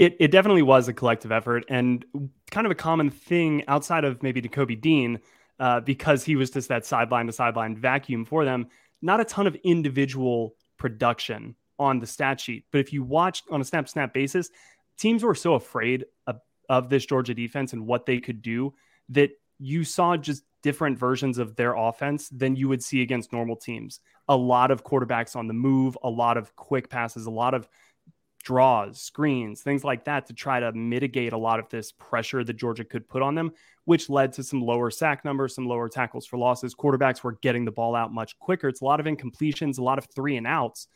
It, 0.00 0.16
it 0.18 0.30
definitely 0.30 0.62
was 0.62 0.88
a 0.88 0.94
collective 0.94 1.30
effort 1.30 1.66
and 1.68 2.06
kind 2.50 2.66
of 2.66 2.70
a 2.70 2.74
common 2.74 3.10
thing 3.10 3.62
outside 3.68 4.02
of 4.02 4.22
maybe 4.22 4.40
Nakobe 4.40 4.80
Dean, 4.80 5.20
uh, 5.58 5.80
because 5.80 6.24
he 6.24 6.36
was 6.36 6.50
just 6.50 6.70
that 6.70 6.86
sideline 6.86 7.26
to 7.26 7.32
sideline 7.32 7.76
vacuum 7.76 8.24
for 8.24 8.46
them. 8.46 8.66
Not 9.02 9.20
a 9.20 9.26
ton 9.26 9.46
of 9.46 9.54
individual 9.56 10.56
production 10.78 11.54
on 11.78 11.98
the 11.98 12.06
stat 12.06 12.40
sheet, 12.40 12.64
but 12.72 12.78
if 12.78 12.94
you 12.94 13.02
watch 13.02 13.42
on 13.50 13.60
a 13.60 13.64
snap 13.64 13.90
snap 13.90 14.14
basis, 14.14 14.48
teams 14.96 15.22
were 15.22 15.34
so 15.34 15.52
afraid 15.52 16.06
of, 16.26 16.40
of 16.70 16.88
this 16.88 17.04
Georgia 17.04 17.34
defense 17.34 17.74
and 17.74 17.86
what 17.86 18.06
they 18.06 18.20
could 18.20 18.40
do 18.40 18.72
that 19.10 19.32
you 19.58 19.84
saw 19.84 20.16
just 20.16 20.44
different 20.62 20.98
versions 20.98 21.36
of 21.36 21.56
their 21.56 21.74
offense 21.74 22.30
than 22.30 22.56
you 22.56 22.70
would 22.70 22.82
see 22.82 23.02
against 23.02 23.34
normal 23.34 23.56
teams. 23.56 24.00
A 24.28 24.36
lot 24.36 24.70
of 24.70 24.82
quarterbacks 24.82 25.36
on 25.36 25.46
the 25.46 25.54
move, 25.54 25.98
a 26.02 26.08
lot 26.08 26.38
of 26.38 26.56
quick 26.56 26.88
passes, 26.88 27.26
a 27.26 27.30
lot 27.30 27.52
of 27.52 27.68
draws, 28.42 29.00
screens, 29.00 29.62
things 29.62 29.84
like 29.84 30.04
that 30.04 30.26
to 30.26 30.32
try 30.32 30.60
to 30.60 30.72
mitigate 30.72 31.32
a 31.32 31.38
lot 31.38 31.58
of 31.60 31.68
this 31.68 31.92
pressure 31.92 32.42
that 32.42 32.54
Georgia 32.54 32.84
could 32.84 33.08
put 33.08 33.22
on 33.22 33.34
them, 33.34 33.52
which 33.84 34.08
led 34.08 34.32
to 34.32 34.42
some 34.42 34.62
lower 34.62 34.90
sack 34.90 35.24
numbers, 35.24 35.54
some 35.54 35.66
lower 35.66 35.88
tackles 35.88 36.26
for 36.26 36.38
losses. 36.38 36.74
Quarterbacks 36.74 37.22
were 37.22 37.38
getting 37.42 37.64
the 37.64 37.70
ball 37.70 37.94
out 37.94 38.12
much 38.12 38.38
quicker. 38.38 38.68
It's 38.68 38.80
a 38.80 38.84
lot 38.84 39.00
of 39.00 39.06
incompletions, 39.06 39.78
a 39.78 39.84
lot 39.84 39.98
of 39.98 40.06
three 40.14 40.36
and 40.36 40.46
outs, 40.46 40.88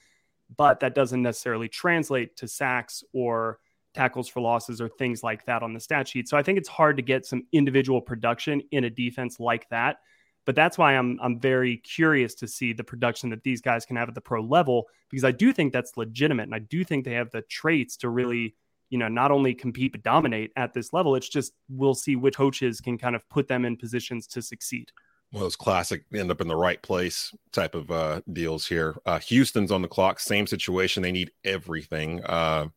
but 0.57 0.81
that 0.81 0.95
doesn't 0.95 1.23
necessarily 1.23 1.69
translate 1.69 2.37
to 2.39 2.49
sacks 2.49 3.05
or 3.13 3.59
tackles 3.95 4.29
for 4.29 4.41
losses 4.41 4.81
or 4.81 4.89
things 4.89 5.23
like 5.23 5.47
that 5.47 5.63
on 5.63 5.73
the 5.73 5.81
stat 5.81 6.09
sheet. 6.09 6.29
So 6.29 6.37
I 6.37 6.43
think 6.43 6.59
it's 6.59 6.69
hard 6.69 6.97
to 6.97 7.03
get 7.03 7.27
some 7.27 7.47
individual 7.53 8.01
production 8.01 8.63
in 8.73 8.85
a 8.85 8.91
defense 8.91 9.39
like 9.39 9.69
that 9.69 9.99
but 10.45 10.55
that's 10.55 10.79
why 10.79 10.97
I'm 10.97 11.19
I'm 11.23 11.39
very 11.39 11.79
curious 11.79 12.35
to 12.37 12.49
see 12.49 12.73
the 12.73 12.85
production 12.85 13.31
that 13.31 13.43
these 13.43 13.61
guys 13.61 13.85
can 13.85 13.97
have 13.97 14.09
at 14.09 14.15
the 14.15 14.21
pro 14.21 14.43
level 14.43 14.87
because 15.11 15.25
I 15.25 15.33
do 15.33 15.53
think 15.53 15.73
that's 15.73 15.97
legitimate 15.97 16.45
and 16.45 16.55
I 16.55 16.61
do 16.61 16.85
think 16.85 17.05
they 17.05 17.15
have 17.15 17.31
the 17.31 17.43
traits 17.43 17.97
to 17.99 18.09
really 18.09 18.55
you 18.91 18.99
know 18.99 19.09
not 19.09 19.31
only 19.31 19.55
compete 19.55 19.93
but 19.93 20.03
dominate 20.03 20.53
at 20.57 20.75
this 20.75 20.93
level. 20.93 21.15
It's 21.17 21.29
just 21.29 21.53
we'll 21.69 21.95
see 21.95 22.17
which 22.17 22.37
coaches 22.37 22.81
can 22.81 22.99
kind 22.99 23.17
of 23.17 23.29
put 23.29 23.49
them 23.49 23.65
in 23.65 23.77
positions 23.77 24.27
to 24.29 24.43
succeed. 24.43 24.91
Well, 25.33 25.43
those 25.43 25.57
classic 25.57 26.05
end 26.15 26.31
up 26.31 26.41
in 26.41 26.47
the 26.47 26.57
right 26.57 26.81
place 26.81 27.35
type 27.51 27.75
of 27.75 27.91
uh, 27.91 28.21
deals 28.33 28.69
here. 28.69 28.95
Uh, 29.05 29.19
Houston's 29.19 29.73
on 29.73 29.83
the 29.83 29.89
clock, 29.89 30.21
same 30.21 30.47
situation. 30.47 31.03
They 31.03 31.11
need 31.11 31.33
everything. 31.43 32.23
Uh, 32.23 32.69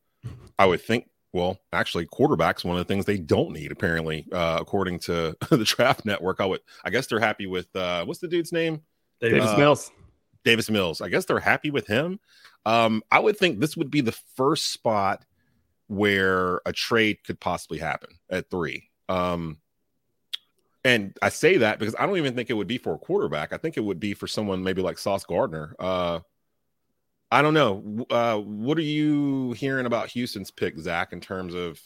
I 0.58 0.66
would 0.66 0.82
think 0.82 1.08
well, 1.38 1.60
actually, 1.72 2.08
quarterbacks 2.08 2.66
one 2.66 2.78
of 2.78 2.86
the 2.86 2.92
things 2.92 3.06
they 3.06 3.20
don't 3.20 3.52
need 3.52 3.72
apparently, 3.72 4.26
uh, 4.32 4.58
according 4.60 5.00
to 5.00 5.38
the 5.50 5.64
Draft 5.64 6.04
Network. 6.04 6.42
I 6.42 6.46
would, 6.46 6.62
I 6.84 6.90
guess 6.90 7.08
they're 7.08 7.20
happy 7.20 7.46
with 7.46 7.74
uh, 7.76 8.04
what's 8.06 8.20
the 8.20 8.28
dude's 8.28 8.52
name? 8.52 8.82
Davis 9.22 9.46
uh, 9.46 9.58
Mills. 9.58 9.92
Davis 10.44 10.70
Mills. 10.70 11.00
I 11.00 11.10
guess 11.10 11.26
they're 11.26 11.40
happy 11.40 11.70
with 11.70 11.86
him. 11.86 12.20
Um, 12.66 13.04
I 13.12 13.20
would 13.20 13.38
think 13.38 13.60
this 13.60 13.78
would 13.78 13.92
be 13.92 14.02
the 14.02 14.18
first 14.36 14.74
spot 14.74 15.24
where 15.88 16.60
a 16.66 16.74
trade 16.74 17.24
could 17.24 17.40
possibly 17.40 17.78
happen 17.78 18.10
at 18.30 18.50
three. 18.50 18.90
Um, 19.08 19.60
and 20.84 21.16
I 21.22 21.30
say 21.30 21.58
that 21.58 21.80
because 21.80 21.96
I 22.00 22.06
don't 22.06 22.18
even 22.18 22.36
think 22.36 22.50
it 22.50 22.54
would 22.54 22.68
be 22.68 22.78
for 22.78 22.96
a 22.96 22.98
quarterback. 22.98 23.54
I 23.54 23.58
think 23.58 23.78
it 23.78 23.84
would 23.84 24.00
be 24.00 24.14
for 24.14 24.28
someone 24.28 24.64
maybe 24.64 24.82
like 24.82 24.98
Sauce 24.98 25.24
Gardner. 25.24 25.76
Uh, 25.78 26.20
I 27.32 27.42
don't 27.42 27.54
know. 27.54 28.06
Uh, 28.10 28.38
what 28.38 28.78
are 28.78 28.82
you 28.82 29.52
hearing 29.54 29.86
about 29.86 30.10
Houston's 30.10 30.52
pick, 30.52 30.78
Zach, 30.80 31.12
in 31.12 31.20
terms 31.20 31.54
of 31.54 31.80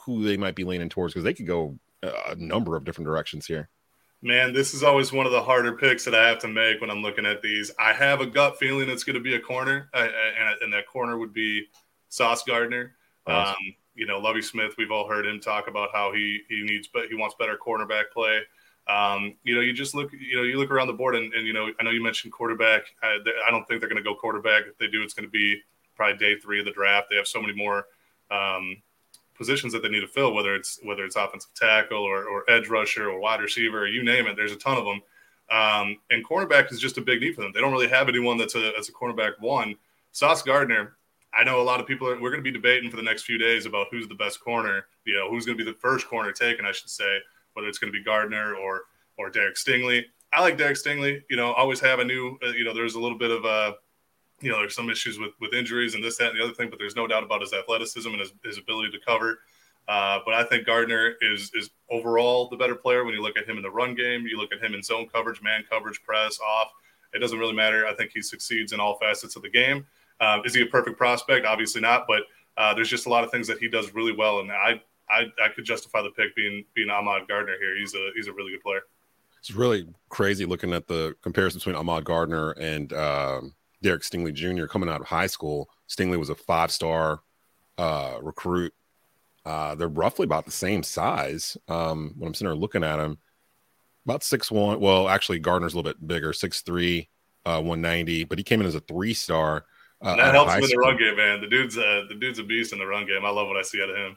who 0.00 0.24
they 0.24 0.36
might 0.36 0.54
be 0.54 0.64
leaning 0.64 0.88
towards? 0.88 1.12
Because 1.12 1.24
they 1.24 1.34
could 1.34 1.46
go 1.46 1.78
a 2.02 2.34
number 2.36 2.76
of 2.76 2.84
different 2.84 3.06
directions 3.06 3.46
here. 3.46 3.68
Man, 4.22 4.52
this 4.52 4.72
is 4.72 4.82
always 4.82 5.12
one 5.12 5.26
of 5.26 5.32
the 5.32 5.42
harder 5.42 5.74
picks 5.74 6.04
that 6.06 6.14
I 6.14 6.26
have 6.28 6.38
to 6.38 6.48
make 6.48 6.80
when 6.80 6.90
I'm 6.90 7.02
looking 7.02 7.26
at 7.26 7.42
these. 7.42 7.70
I 7.78 7.92
have 7.92 8.20
a 8.20 8.26
gut 8.26 8.58
feeling 8.58 8.88
it's 8.88 9.04
going 9.04 9.14
to 9.14 9.20
be 9.20 9.34
a 9.34 9.40
corner, 9.40 9.90
uh, 9.92 9.98
and, 10.38 10.62
and 10.62 10.72
that 10.72 10.86
corner 10.86 11.18
would 11.18 11.34
be 11.34 11.66
Sauce 12.08 12.42
Gardner. 12.42 12.96
Awesome. 13.26 13.54
Um, 13.54 13.74
you 13.94 14.06
know, 14.06 14.18
Lovie 14.18 14.42
Smith. 14.42 14.74
We've 14.78 14.90
all 14.90 15.08
heard 15.08 15.26
him 15.26 15.40
talk 15.40 15.68
about 15.68 15.90
how 15.92 16.12
he 16.12 16.40
he 16.48 16.62
needs, 16.62 16.88
but 16.92 17.08
he 17.08 17.14
wants 17.14 17.36
better 17.38 17.56
cornerback 17.56 18.04
play. 18.12 18.40
Um, 18.88 19.34
you 19.42 19.54
know, 19.54 19.60
you 19.60 19.72
just 19.72 19.94
look, 19.94 20.12
you 20.12 20.36
know, 20.36 20.42
you 20.44 20.58
look 20.58 20.70
around 20.70 20.86
the 20.86 20.92
board, 20.92 21.16
and, 21.16 21.32
and 21.34 21.46
you 21.46 21.52
know, 21.52 21.70
I 21.80 21.82
know 21.82 21.90
you 21.90 22.02
mentioned 22.02 22.32
quarterback. 22.32 22.82
I, 23.02 23.18
I 23.46 23.50
don't 23.50 23.66
think 23.66 23.80
they're 23.80 23.88
going 23.88 24.02
to 24.02 24.08
go 24.08 24.14
quarterback. 24.14 24.64
If 24.66 24.78
they 24.78 24.86
do, 24.86 25.02
it's 25.02 25.14
going 25.14 25.26
to 25.26 25.30
be 25.30 25.60
probably 25.96 26.18
day 26.18 26.38
three 26.38 26.60
of 26.60 26.66
the 26.66 26.72
draft. 26.72 27.08
They 27.10 27.16
have 27.16 27.26
so 27.26 27.40
many 27.40 27.52
more 27.52 27.86
um, 28.30 28.76
positions 29.34 29.72
that 29.72 29.82
they 29.82 29.88
need 29.88 30.00
to 30.00 30.08
fill, 30.08 30.32
whether 30.34 30.54
it's 30.54 30.78
whether 30.84 31.04
it's 31.04 31.16
offensive 31.16 31.52
tackle 31.54 32.02
or, 32.02 32.24
or 32.24 32.48
edge 32.48 32.68
rusher 32.68 33.10
or 33.10 33.18
wide 33.18 33.40
receiver, 33.40 33.80
or 33.80 33.86
you 33.88 34.04
name 34.04 34.26
it. 34.26 34.36
There's 34.36 34.52
a 34.52 34.56
ton 34.56 34.78
of 34.78 34.84
them, 34.84 35.02
um, 35.50 35.98
and 36.10 36.24
cornerback 36.24 36.70
is 36.70 36.78
just 36.78 36.98
a 36.98 37.02
big 37.02 37.20
need 37.20 37.34
for 37.34 37.42
them. 37.42 37.50
They 37.52 37.60
don't 37.60 37.72
really 37.72 37.88
have 37.88 38.08
anyone 38.08 38.38
that's 38.38 38.54
a 38.54 38.72
that's 38.76 38.88
a 38.88 38.92
cornerback 38.92 39.32
one. 39.40 39.74
Sauce 40.12 40.42
Gardner. 40.42 40.96
I 41.34 41.44
know 41.44 41.60
a 41.60 41.62
lot 41.62 41.80
of 41.80 41.86
people 41.86 42.08
are. 42.08 42.14
We're 42.14 42.30
going 42.30 42.42
to 42.42 42.50
be 42.50 42.52
debating 42.52 42.88
for 42.88 42.96
the 42.96 43.02
next 43.02 43.24
few 43.24 43.36
days 43.36 43.66
about 43.66 43.88
who's 43.90 44.08
the 44.08 44.14
best 44.14 44.40
corner. 44.40 44.86
You 45.04 45.16
know, 45.16 45.28
who's 45.28 45.44
going 45.44 45.58
to 45.58 45.62
be 45.62 45.70
the 45.70 45.76
first 45.76 46.06
corner 46.06 46.32
taken, 46.32 46.64
I 46.64 46.72
should 46.72 46.88
say 46.88 47.18
whether 47.56 47.68
it's 47.68 47.78
going 47.78 47.92
to 47.92 47.98
be 47.98 48.04
Gardner 48.04 48.54
or 48.54 48.82
or 49.18 49.30
Derek 49.30 49.56
Stingley. 49.56 50.04
I 50.32 50.42
like 50.42 50.58
Derek 50.58 50.76
Stingley. 50.76 51.22
You 51.30 51.36
know, 51.36 51.52
always 51.52 51.80
have 51.80 51.98
a 51.98 52.04
new. 52.04 52.38
Uh, 52.46 52.50
you 52.50 52.64
know, 52.64 52.74
there's 52.74 52.94
a 52.94 53.00
little 53.00 53.18
bit 53.18 53.30
of 53.30 53.44
a. 53.44 53.48
Uh, 53.48 53.72
you 54.42 54.50
know, 54.50 54.58
there's 54.58 54.74
some 54.74 54.90
issues 54.90 55.18
with 55.18 55.32
with 55.40 55.54
injuries 55.54 55.94
and 55.94 56.04
this, 56.04 56.18
that, 56.18 56.30
and 56.30 56.38
the 56.38 56.44
other 56.44 56.52
thing, 56.52 56.68
but 56.68 56.78
there's 56.78 56.94
no 56.94 57.06
doubt 57.06 57.22
about 57.22 57.40
his 57.40 57.54
athleticism 57.54 58.08
and 58.10 58.20
his, 58.20 58.32
his 58.44 58.58
ability 58.58 58.90
to 58.90 58.98
cover. 59.02 59.38
Uh, 59.88 60.18
but 60.24 60.34
I 60.34 60.44
think 60.44 60.66
Gardner 60.66 61.14
is 61.22 61.50
is 61.54 61.70
overall 61.90 62.48
the 62.48 62.56
better 62.56 62.74
player 62.74 63.04
when 63.04 63.14
you 63.14 63.22
look 63.22 63.38
at 63.38 63.48
him 63.48 63.56
in 63.56 63.62
the 63.62 63.70
run 63.70 63.94
game. 63.94 64.26
You 64.26 64.36
look 64.36 64.52
at 64.52 64.62
him 64.62 64.74
in 64.74 64.82
zone 64.82 65.08
coverage, 65.08 65.40
man 65.42 65.64
coverage, 65.70 66.02
press, 66.02 66.38
off. 66.40 66.70
It 67.14 67.20
doesn't 67.20 67.38
really 67.38 67.54
matter. 67.54 67.86
I 67.86 67.94
think 67.94 68.10
he 68.12 68.20
succeeds 68.20 68.72
in 68.72 68.80
all 68.80 68.98
facets 68.98 69.36
of 69.36 69.42
the 69.42 69.48
game. 69.48 69.86
Uh, 70.20 70.40
is 70.44 70.54
he 70.54 70.62
a 70.62 70.66
perfect 70.66 70.98
prospect? 70.98 71.46
Obviously 71.46 71.80
not, 71.80 72.06
but 72.06 72.24
uh, 72.56 72.74
there's 72.74 72.90
just 72.90 73.06
a 73.06 73.08
lot 73.08 73.22
of 73.24 73.30
things 73.30 73.46
that 73.46 73.58
he 73.58 73.68
does 73.68 73.94
really 73.94 74.12
well, 74.12 74.40
and 74.40 74.50
I 74.50 74.82
I, 75.08 75.26
I 75.42 75.48
could 75.54 75.64
justify 75.64 76.02
the 76.02 76.10
pick 76.10 76.34
being 76.34 76.64
being 76.74 76.90
Ahmad 76.90 77.28
Gardner 77.28 77.56
here. 77.60 77.76
He's 77.76 77.94
a 77.94 78.10
he's 78.14 78.26
a 78.26 78.32
really 78.32 78.52
good 78.52 78.62
player. 78.62 78.82
It's 79.38 79.52
really 79.52 79.86
crazy 80.08 80.44
looking 80.44 80.72
at 80.72 80.88
the 80.88 81.14
comparison 81.22 81.58
between 81.58 81.76
Ahmad 81.76 82.04
Gardner 82.04 82.50
and 82.52 82.92
um, 82.92 83.54
Derek 83.82 84.02
Stingley 84.02 84.34
Jr. 84.34 84.66
coming 84.66 84.88
out 84.88 85.00
of 85.00 85.06
high 85.06 85.28
school. 85.28 85.68
Stingley 85.88 86.18
was 86.18 86.30
a 86.30 86.34
five 86.34 86.72
star 86.72 87.20
uh, 87.78 88.18
recruit. 88.20 88.74
Uh, 89.44 89.76
they're 89.76 89.88
roughly 89.88 90.24
about 90.24 90.44
the 90.44 90.50
same 90.50 90.82
size. 90.82 91.56
Um, 91.68 92.14
when 92.18 92.28
I'm 92.28 92.34
sitting 92.34 92.48
there 92.48 92.56
looking 92.56 92.82
at 92.82 92.96
them, 92.96 93.18
about 94.04 94.24
six 94.24 94.50
one. 94.50 94.80
Well, 94.80 95.08
actually, 95.08 95.38
Gardner's 95.38 95.74
a 95.74 95.76
little 95.76 95.92
bit 95.92 96.06
bigger, 96.06 96.32
six 96.32 96.62
three, 96.62 97.08
uh, 97.44 97.62
190, 97.62 98.24
but 98.24 98.38
he 98.38 98.44
came 98.44 98.60
in 98.60 98.66
as 98.66 98.74
a 98.74 98.80
three 98.80 99.14
star. 99.14 99.66
Uh, 100.02 100.16
that 100.16 100.34
helps 100.34 100.52
him 100.54 100.64
in 100.64 100.70
the 100.70 100.76
run 100.76 100.96
game, 100.96 101.16
man. 101.16 101.40
The 101.40 101.46
dude's 101.46 101.78
uh, 101.78 102.04
the 102.08 102.16
dude's 102.16 102.38
a 102.38 102.42
beast 102.44 102.72
in 102.72 102.78
the 102.78 102.86
run 102.86 103.06
game. 103.06 103.24
I 103.24 103.30
love 103.30 103.46
what 103.48 103.56
I 103.56 103.62
see 103.62 103.82
out 103.82 103.90
of 103.90 103.96
him. 103.96 104.16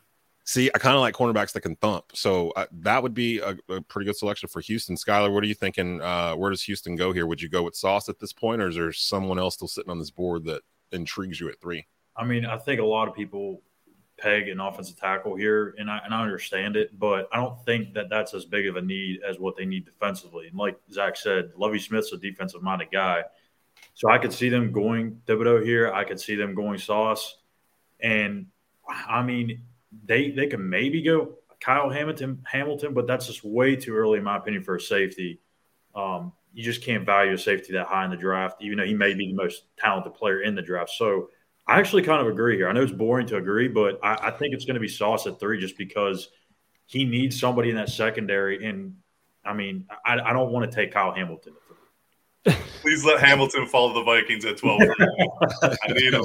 See, 0.50 0.72
I 0.74 0.80
kind 0.80 0.96
of 0.96 1.02
like 1.02 1.14
cornerbacks 1.14 1.52
that 1.52 1.62
can 1.62 1.76
thump. 1.76 2.06
So 2.16 2.50
uh, 2.56 2.66
that 2.80 3.04
would 3.04 3.14
be 3.14 3.38
a, 3.38 3.56
a, 3.70 3.82
pretty 3.82 4.08
good 4.08 4.16
selection 4.16 4.50
for 4.50 4.62
Houston. 4.62 4.96
Skylar, 4.96 5.32
what 5.32 5.44
are 5.44 5.46
you 5.48 5.54
thinking? 5.54 6.02
Uh, 6.02 6.34
where 6.34 6.50
does 6.50 6.64
Houston 6.64 6.96
go 6.96 7.14
here? 7.14 7.28
Would 7.28 7.40
you 7.40 7.50
go 7.50 7.62
with 7.62 7.76
Sauce 7.76 8.10
at 8.10 8.18
this 8.18 8.34
point, 8.34 8.60
or 8.60 8.70
is 8.70 8.76
there 8.76 8.92
someone 8.92 9.38
else 9.38 9.54
still 9.54 9.68
sitting 9.68 9.92
on 9.92 10.00
this 10.00 10.10
board 10.10 10.46
that 10.46 10.64
intrigues 10.92 11.40
you 11.40 11.50
at 11.50 11.62
three? 11.62 11.86
I 12.18 12.26
mean, 12.26 12.48
I 12.48 12.58
think 12.58 12.82
a 12.82 12.84
lot 12.84 13.08
of 13.08 13.14
people 13.14 13.62
peg 14.18 14.50
an 14.50 14.60
offensive 14.60 15.00
tackle 15.00 15.36
here, 15.36 15.76
and 15.78 15.88
I, 15.88 16.00
and 16.04 16.16
I 16.16 16.24
understand 16.24 16.76
it, 16.76 16.98
but 16.98 17.30
I 17.32 17.38
don't 17.38 17.64
think 17.64 17.94
that 17.94 18.10
that's 18.10 18.34
as 18.34 18.46
big 18.46 18.66
of 18.66 18.76
a 18.76 18.82
need 18.82 19.20
as 19.22 19.38
what 19.38 19.56
they 19.56 19.66
need 19.66 19.86
defensively. 19.86 20.48
And 20.48 20.58
like 20.58 20.80
Zach 20.92 21.16
said, 21.16 21.52
Lovie 21.58 21.78
Smith's 21.78 22.12
a 22.12 22.18
defensive 22.18 22.64
minded 22.64 22.88
guy. 22.92 23.22
So 23.94 24.10
I 24.10 24.18
could 24.18 24.34
see 24.34 24.50
them 24.50 24.72
going 24.72 25.22
Thibodeaux 25.28 25.64
here. 25.64 25.94
I 25.94 26.06
could 26.06 26.20
see 26.20 26.34
them 26.34 26.56
going 26.56 26.80
Sauce. 26.80 27.38
And 28.00 28.48
I 29.08 29.22
mean, 29.22 29.62
they 30.06 30.32
they 30.32 30.48
can 30.48 30.70
maybe 30.70 31.02
go 31.02 31.36
Kyle 31.60 31.90
Hamilton, 31.90 32.42
Hamilton, 32.46 32.94
but 32.94 33.08
that's 33.08 33.28
just 33.28 33.44
way 33.44 33.76
too 33.76 33.96
early, 33.96 34.18
in 34.18 34.24
my 34.24 34.38
opinion, 34.38 34.64
for 34.64 34.76
a 34.76 34.82
safety. 34.82 35.42
Um, 35.96 36.32
you 36.54 36.64
just 36.64 36.84
can't 36.84 37.06
value 37.06 37.34
a 37.34 37.38
safety 37.38 37.74
that 37.74 37.88
high 37.88 38.06
in 38.06 38.12
the 38.12 38.18
draft, 38.18 38.62
even 38.62 38.78
though 38.78 38.86
he 38.86 38.94
may 38.94 39.14
be 39.14 39.28
the 39.28 39.34
most 39.34 39.64
talented 39.78 40.14
player 40.14 40.42
in 40.42 40.56
the 40.56 40.62
draft. 40.62 40.92
So 40.92 41.30
I 41.68 41.80
actually 41.80 42.04
kind 42.04 42.22
of 42.22 42.28
agree 42.28 42.56
here. 42.56 42.70
I 42.70 42.72
know 42.72 42.82
it's 42.82 42.92
boring 42.92 43.28
to 43.28 43.38
agree, 43.38 43.68
but 43.68 44.00
I, 44.02 44.28
I 44.28 44.32
think 44.32 44.54
it's 44.54 44.66
going 44.66 44.76
to 44.76 44.80
be 44.80 44.88
Sauce 44.88 45.28
at 45.28 45.40
three 45.40 45.60
just 45.60 45.78
because 45.78 46.30
he 46.86 47.06
needs 47.06 47.40
somebody 47.40 47.70
in 47.70 47.76
that 47.76 47.90
secondary. 47.90 48.66
And 48.66 48.96
I 49.46 49.54
mean, 49.54 49.86
I, 50.06 50.20
I 50.20 50.34
don't 50.34 50.52
want 50.52 50.70
to 50.70 50.76
take 50.76 50.92
Kyle 50.92 51.12
Hamilton 51.12 51.54
Please 52.46 53.04
let 53.04 53.20
Hamilton 53.20 53.66
follow 53.68 53.94
the 53.94 54.04
Vikings 54.04 54.46
at 54.46 54.58
12. 54.58 54.82
I 55.62 55.94
need 55.94 56.14
him. 56.14 56.24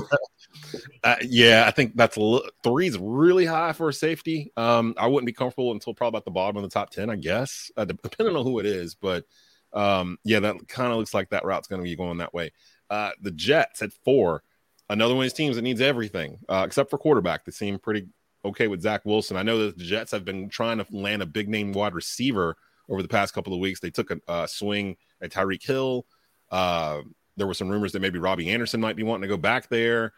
Uh, 1.02 1.16
yeah, 1.22 1.64
I 1.66 1.70
think 1.70 1.96
that's 1.96 2.16
a 2.16 2.40
three 2.62 2.86
is 2.86 2.98
really 2.98 3.44
high 3.44 3.72
for 3.72 3.88
a 3.88 3.92
safety. 3.92 4.52
Um, 4.56 4.94
I 4.96 5.06
wouldn't 5.06 5.26
be 5.26 5.32
comfortable 5.32 5.72
until 5.72 5.94
probably 5.94 6.18
about 6.18 6.24
the 6.24 6.30
bottom 6.30 6.56
of 6.56 6.62
the 6.62 6.68
top 6.68 6.90
10, 6.90 7.10
I 7.10 7.16
guess, 7.16 7.70
uh, 7.76 7.84
depending 7.84 8.36
on 8.36 8.44
who 8.44 8.60
it 8.60 8.66
is. 8.66 8.94
But 8.94 9.24
um, 9.72 10.18
yeah, 10.24 10.40
that 10.40 10.68
kind 10.68 10.92
of 10.92 10.98
looks 10.98 11.14
like 11.14 11.30
that 11.30 11.44
route's 11.44 11.68
going 11.68 11.82
to 11.82 11.88
be 11.88 11.96
going 11.96 12.18
that 12.18 12.34
way. 12.34 12.52
Uh, 12.88 13.10
the 13.20 13.32
Jets 13.32 13.82
at 13.82 13.92
four, 14.04 14.42
another 14.88 15.14
one 15.14 15.24
of 15.24 15.24
these 15.24 15.36
teams 15.36 15.56
that 15.56 15.62
needs 15.62 15.80
everything 15.80 16.38
uh, 16.48 16.62
except 16.64 16.90
for 16.90 16.98
quarterback. 16.98 17.44
They 17.44 17.52
seem 17.52 17.78
pretty 17.78 18.06
okay 18.44 18.68
with 18.68 18.82
Zach 18.82 19.04
Wilson. 19.04 19.36
I 19.36 19.42
know 19.42 19.66
that 19.66 19.78
the 19.78 19.84
Jets 19.84 20.12
have 20.12 20.24
been 20.24 20.48
trying 20.48 20.78
to 20.78 20.86
land 20.90 21.22
a 21.22 21.26
big 21.26 21.48
name 21.48 21.72
wide 21.72 21.94
receiver 21.94 22.56
over 22.88 23.02
the 23.02 23.08
past 23.08 23.34
couple 23.34 23.54
of 23.54 23.60
weeks. 23.60 23.80
They 23.80 23.90
took 23.90 24.10
a, 24.10 24.20
a 24.28 24.48
swing 24.48 24.96
at 25.20 25.30
Tyreek 25.30 25.64
Hill. 25.64 26.06
Uh, 26.50 27.02
there 27.36 27.46
were 27.46 27.54
some 27.54 27.68
rumors 27.68 27.92
that 27.92 28.00
maybe 28.00 28.18
Robbie 28.18 28.50
Anderson 28.50 28.80
might 28.80 28.96
be 28.96 29.02
wanting 29.02 29.22
to 29.22 29.28
go 29.28 29.36
back 29.36 29.68
there. 29.68 30.12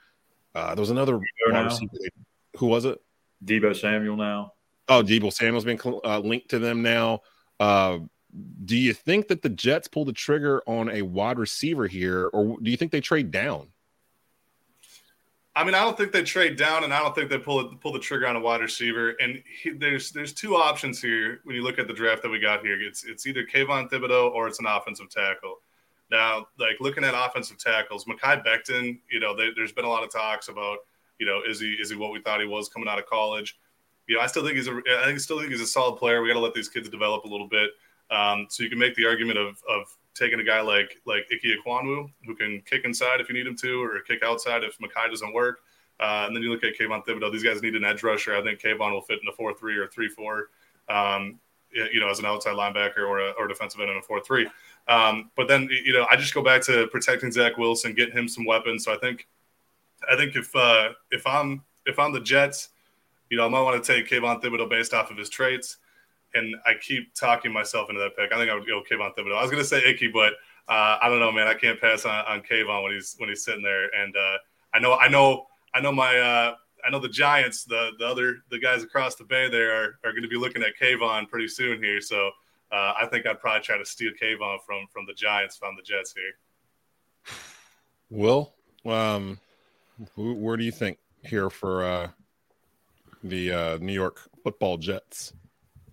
Uh, 0.55 0.75
there 0.75 0.83
was 0.83 0.91
another 0.91 1.21
who 2.57 2.67
was 2.67 2.85
it? 2.85 2.99
Deebo 3.45 3.79
Samuel 3.79 4.17
now. 4.17 4.53
Oh, 4.89 5.03
Deebo 5.03 5.33
Samuel's 5.33 5.65
been 5.65 5.81
uh, 6.05 6.21
linked 6.21 6.51
to 6.51 6.59
them 6.59 6.83
now. 6.83 7.21
Uh, 7.59 7.99
do 8.65 8.77
you 8.77 8.93
think 8.93 9.29
that 9.29 9.43
the 9.43 9.49
Jets 9.49 9.89
pull 9.89 10.05
the 10.05 10.13
trigger 10.13 10.63
on 10.67 10.91
a 10.91 11.03
wide 11.03 11.39
receiver 11.39 11.87
here, 11.87 12.29
or 12.29 12.59
do 12.61 12.71
you 12.71 12.77
think 12.77 12.93
they 12.93 13.01
trade 13.01 13.31
down? 13.31 13.69
I 15.57 15.65
mean, 15.65 15.75
I 15.75 15.81
don't 15.81 15.97
think 15.97 16.13
they 16.13 16.23
trade 16.23 16.57
down, 16.57 16.85
and 16.85 16.93
I 16.93 16.99
don't 16.99 17.15
think 17.15 17.31
they 17.31 17.39
pull 17.39 17.65
pull 17.81 17.93
the 17.93 17.99
trigger 17.99 18.27
on 18.27 18.37
a 18.37 18.41
wide 18.41 18.61
receiver. 18.61 19.17
And 19.21 19.43
he, 19.63 19.71
there's 19.71 20.11
there's 20.11 20.35
two 20.35 20.55
options 20.55 21.01
here 21.01 21.41
when 21.45 21.57
you 21.57 21.63
look 21.63 21.79
at 21.79 21.87
the 21.89 21.95
draft 21.95 22.23
that 22.23 22.29
we 22.29 22.39
got 22.39 22.61
here. 22.61 22.79
It's 22.81 23.05
it's 23.05 23.27
either 23.27 23.43
Kayvon 23.43 23.91
Thibodeaux 23.91 24.33
or 24.33 24.49
it's 24.49 24.61
an 24.61 24.67
offensive 24.67 25.09
tackle. 25.09 25.57
Now, 26.11 26.47
like 26.59 26.77
looking 26.79 27.05
at 27.05 27.15
offensive 27.17 27.57
tackles, 27.59 28.05
Mekhi 28.05 28.45
Becton, 28.45 28.99
you 29.11 29.19
know, 29.19 29.35
they, 29.35 29.49
there's 29.57 29.73
been 29.73 29.87
a 29.87 29.89
lot 29.89 30.05
of 30.05 30.13
talks 30.13 30.49
about, 30.49 30.79
you 31.19 31.27
know, 31.27 31.41
is 31.49 31.59
he 31.59 31.73
is 31.73 31.91
he 31.91 31.97
what 31.97 32.13
we 32.13 32.21
thought 32.21 32.41
he 32.41 32.47
was 32.47 32.69
coming 32.69 32.89
out 32.89 32.99
of 32.99 33.07
college? 33.07 33.59
You 34.07 34.17
know, 34.17 34.21
I 34.21 34.27
still 34.27 34.45
think 34.45 34.57
he's 34.57 34.69
a 34.69 34.79
I 35.07 35.17
still 35.17 35.39
think 35.39 35.51
he's 35.53 35.63
a 35.63 35.67
solid 35.67 35.97
player. 35.97 36.21
We 36.21 36.29
got 36.29 36.35
to 36.35 36.41
let 36.41 36.53
these 36.53 36.69
kids 36.69 36.91
develop 36.91 37.25
a 37.25 37.29
little 37.29 37.49
bit. 37.49 37.71
Um, 38.11 38.47
so 38.51 38.63
you 38.63 38.69
can 38.69 38.79
make 38.79 38.95
the 38.95 39.07
argument 39.07 39.39
of 39.39 39.63
of 39.67 39.87
taking 40.17 40.41
a 40.41 40.45
guy 40.45 40.61
like 40.61 41.01
like 41.05 41.27
Ike 41.33 41.59
Ekwonu, 41.59 42.11
who 42.25 42.35
can 42.35 42.63
kick 42.63 42.85
inside 42.85 43.21
if 43.21 43.29
you 43.29 43.35
need 43.35 43.47
him 43.47 43.57
to, 43.57 43.83
or 43.83 44.01
kick 44.01 44.23
outside 44.25 44.65
if 44.65 44.79
Mekhi 44.79 45.11
doesn't 45.11 45.33
work. 45.33 45.61
Uh, 46.01 46.25
and 46.27 46.35
then 46.35 46.43
you 46.43 46.51
look 46.51 46.65
at 46.65 46.79
Kayvon 46.79 47.05
Thibodeaux. 47.07 47.33
These 47.33 47.43
guys 47.43 47.63
need 47.63 47.75
an 47.75 47.85
edge 47.85 48.03
rusher. 48.03 48.37
I 48.37 48.43
think 48.43 48.61
Kayvon 48.61 48.93
will 48.93 49.01
fit 49.01 49.21
in 49.23 49.29
a 49.29 49.33
four-three 49.33 49.77
or 49.77 49.87
three-four. 49.87 50.51
Um, 50.89 51.39
you 51.73 52.01
know, 52.01 52.09
as 52.09 52.19
an 52.19 52.27
outside 52.27 52.55
linebacker 52.55 53.07
or 53.09 53.19
a 53.21 53.31
or 53.33 53.47
defensive 53.49 53.81
end 53.81 53.91
in 53.91 53.97
a 53.97 54.03
four-three. 54.03 54.49
Um, 54.89 55.31
but 55.37 55.49
then 55.49 55.69
you 55.85 55.93
know, 55.93 56.07
I 56.11 56.17
just 56.17 56.33
go 56.35 56.43
back 56.43 56.63
to 56.63 56.87
protecting 56.89 57.31
Zach 57.33 57.59
Wilson, 57.59 57.95
getting 57.95 58.17
him 58.17 58.29
some 58.29 58.45
weapons. 58.45 58.85
So 58.85 58.95
I 58.95 58.99
think, 58.99 59.27
I 60.11 60.17
think 60.17 60.37
if 60.37 60.55
uh, 60.55 60.91
if 61.11 61.27
I'm 61.27 61.63
if 61.85 61.99
I'm 61.99 62.13
the 62.13 62.21
Jets, 62.21 62.71
you 63.31 63.37
know, 63.37 63.47
I 63.47 63.49
might 63.49 63.63
want 63.63 63.83
to 63.83 63.95
take 63.95 64.09
Kayvon 64.09 64.43
Thibodeaux 64.43 64.71
based 64.71 64.95
off 64.95 65.11
of 65.11 65.17
his 65.17 65.29
traits. 65.29 65.79
And 66.35 66.55
I 66.67 66.75
keep 66.81 67.15
talking 67.15 67.53
myself 67.53 67.89
into 67.89 68.01
that 68.01 68.17
pick. 68.17 68.33
I 68.33 68.37
think 68.37 68.51
I 68.51 68.55
would 68.55 68.67
go 68.67 68.83
Kayvon 68.83 69.15
Thibodeaux. 69.17 69.39
I 69.39 69.43
was 69.43 69.51
going 69.51 69.63
to 69.63 69.69
say 69.69 69.83
Icky, 69.85 70.09
but 70.09 70.35
uh, 70.69 70.99
I 71.01 71.09
don't 71.09 71.21
know, 71.21 71.33
man. 71.33 71.47
I 71.47 71.55
can't 71.55 71.81
pass 71.81 72.05
on, 72.05 72.25
on 72.27 72.43
Kayvon 72.43 72.83
when 72.83 72.93
he's 72.93 73.15
when 73.19 73.29
he's 73.29 73.45
sitting 73.45 73.63
there. 73.63 73.89
And 73.95 74.15
uh, 74.17 74.37
I 74.75 74.79
know, 74.79 74.95
I 74.95 75.09
know, 75.09 75.47
I 75.75 75.81
know 75.81 75.93
my. 75.93 76.19
Uh, 76.19 76.55
I 76.87 76.91
know 76.91 77.01
the 77.01 77.09
Giants, 77.09 77.65
the 77.65 77.91
the 77.99 78.07
other 78.07 78.45
the 78.51 78.59
guys 78.61 78.85
across 78.85 79.17
the 79.17 79.25
bay 79.25 79.49
there 79.49 79.73
are, 79.73 79.99
are 80.05 80.13
going 80.13 80.23
to 80.23 80.29
be 80.29 80.37
looking 80.37 80.63
at 80.63 80.79
Kayvon 80.81 81.29
pretty 81.29 81.49
soon 81.49 81.83
here. 81.83 82.01
So 82.01 82.31
uh, 82.71 82.93
I 83.01 83.07
think 83.11 83.27
I'd 83.27 83.41
probably 83.41 83.63
try 83.63 83.77
to 83.77 83.85
steal 83.85 84.13
Kayvon 84.21 84.59
from 84.65 84.87
from 84.91 85.05
the 85.07 85.15
Giants 85.15 85.57
from 85.57 85.75
the 85.75 85.83
Jets 85.83 86.15
here. 86.15 87.35
Will, 88.09 88.55
um, 88.85 89.41
who, 90.15 90.35
where 90.35 90.57
do 90.57 90.63
you 90.63 90.71
think 90.71 90.99
here 91.25 91.51
for 91.51 91.85
uh, 91.85 92.09
the 93.25 93.53
uh, 93.53 93.79
New 93.81 93.93
York 93.93 94.21
Football 94.45 94.77
Jets? 94.77 95.33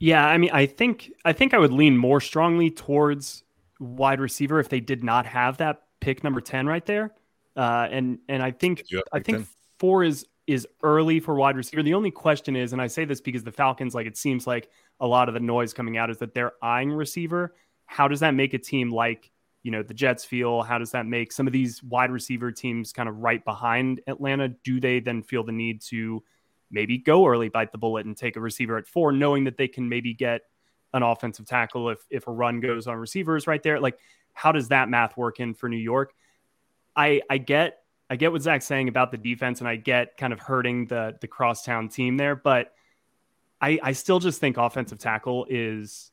Yeah, 0.04 0.28
I 0.28 0.38
mean, 0.38 0.50
I 0.52 0.66
think 0.66 1.14
I 1.24 1.32
think 1.32 1.54
I 1.54 1.58
would 1.58 1.72
lean 1.72 1.98
more 1.98 2.20
strongly 2.20 2.70
towards 2.70 3.46
wide 3.80 4.20
receiver 4.20 4.60
if 4.60 4.68
they 4.68 4.82
did 4.82 5.02
not 5.02 5.26
have 5.26 5.56
that 5.60 5.84
pick 6.02 6.26
number 6.26 6.42
ten 6.42 6.68
right 6.68 6.86
there. 6.86 7.14
Uh, 7.56 7.88
and 7.90 8.20
and 8.28 8.44
I 8.44 8.52
think 8.52 8.84
I 9.14 9.22
think 9.22 9.38
10? 9.38 9.48
four 9.80 10.04
is 10.04 10.26
is 10.46 10.68
early 10.84 11.22
for 11.22 11.36
wide 11.36 11.56
receiver. 11.56 11.82
The 11.84 11.94
only 11.94 12.12
question 12.12 12.58
is, 12.58 12.74
and 12.74 12.82
I 12.82 12.88
say 12.88 13.06
this 13.06 13.22
because 13.22 13.46
the 13.46 13.52
Falcons, 13.54 13.96
like 13.96 14.06
it 14.06 14.18
seems 14.18 14.46
like 14.46 14.70
a 15.00 15.08
lot 15.08 15.30
of 15.30 15.36
the 15.36 15.40
noise 15.40 15.74
coming 15.74 15.96
out 15.96 16.10
is 16.10 16.18
that 16.18 16.34
they're 16.34 16.52
eyeing 16.62 16.92
receiver. 16.92 17.56
How 17.86 18.10
does 18.10 18.20
that 18.20 18.34
make 18.34 18.54
a 18.54 18.60
team 18.60 18.92
like, 18.92 19.32
you 19.62 19.72
know, 19.72 19.84
the 19.84 19.94
Jets 19.94 20.26
feel? 20.26 20.64
How 20.64 20.80
does 20.80 20.92
that 20.92 21.06
make 21.06 21.32
some 21.32 21.48
of 21.48 21.54
these 21.54 21.82
wide 21.82 22.12
receiver 22.12 22.52
teams 22.52 22.92
kind 22.92 23.08
of 23.08 23.20
right 23.20 23.44
behind 23.46 24.02
Atlanta? 24.08 24.50
Do 24.50 24.82
they 24.82 25.00
then 25.00 25.24
feel 25.24 25.46
the 25.46 25.54
need 25.54 25.82
to 25.84 26.22
maybe 26.74 26.98
go 26.98 27.26
early, 27.26 27.50
bite 27.50 27.72
the 27.72 27.78
bullet, 27.78 28.06
and 28.06 28.18
take 28.18 28.36
a 28.36 28.42
receiver 28.42 28.78
at 28.78 28.88
four, 28.88 29.12
knowing 29.12 29.46
that 29.46 29.58
they 29.58 29.68
can 29.68 29.88
maybe 29.88 30.14
get 30.14 30.42
an 30.94 31.04
offensive 31.04 31.46
tackle 31.46 31.90
if 31.90 32.00
if 32.10 32.28
a 32.28 32.32
run 32.32 32.60
goes 32.60 32.88
on 32.88 32.98
receivers 32.98 33.48
right 33.48 33.64
there? 33.64 33.80
Like, 33.80 33.98
how 34.34 34.52
does 34.52 34.70
that 34.70 34.90
math 34.90 35.16
work 35.16 35.40
in 35.40 35.54
for 35.54 35.70
New 35.70 35.78
York? 35.78 36.14
I 36.96 37.22
I 37.30 37.38
get 37.38 37.80
I 38.10 38.16
get 38.16 38.32
what 38.32 38.42
Zach's 38.42 38.66
saying 38.66 38.90
about 38.90 39.12
the 39.12 39.18
defense, 39.18 39.60
and 39.60 39.68
I 39.68 39.76
get 39.76 40.18
kind 40.18 40.34
of 40.34 40.40
hurting 40.40 40.88
the 40.88 41.16
the 41.22 41.28
crosstown 41.28 41.90
team 41.90 42.18
there, 42.18 42.36
but 42.36 42.74
I 43.62 43.80
I 43.82 43.92
still 43.94 44.20
just 44.20 44.40
think 44.40 44.58
offensive 44.58 45.00
tackle 45.00 45.48
is 45.50 46.12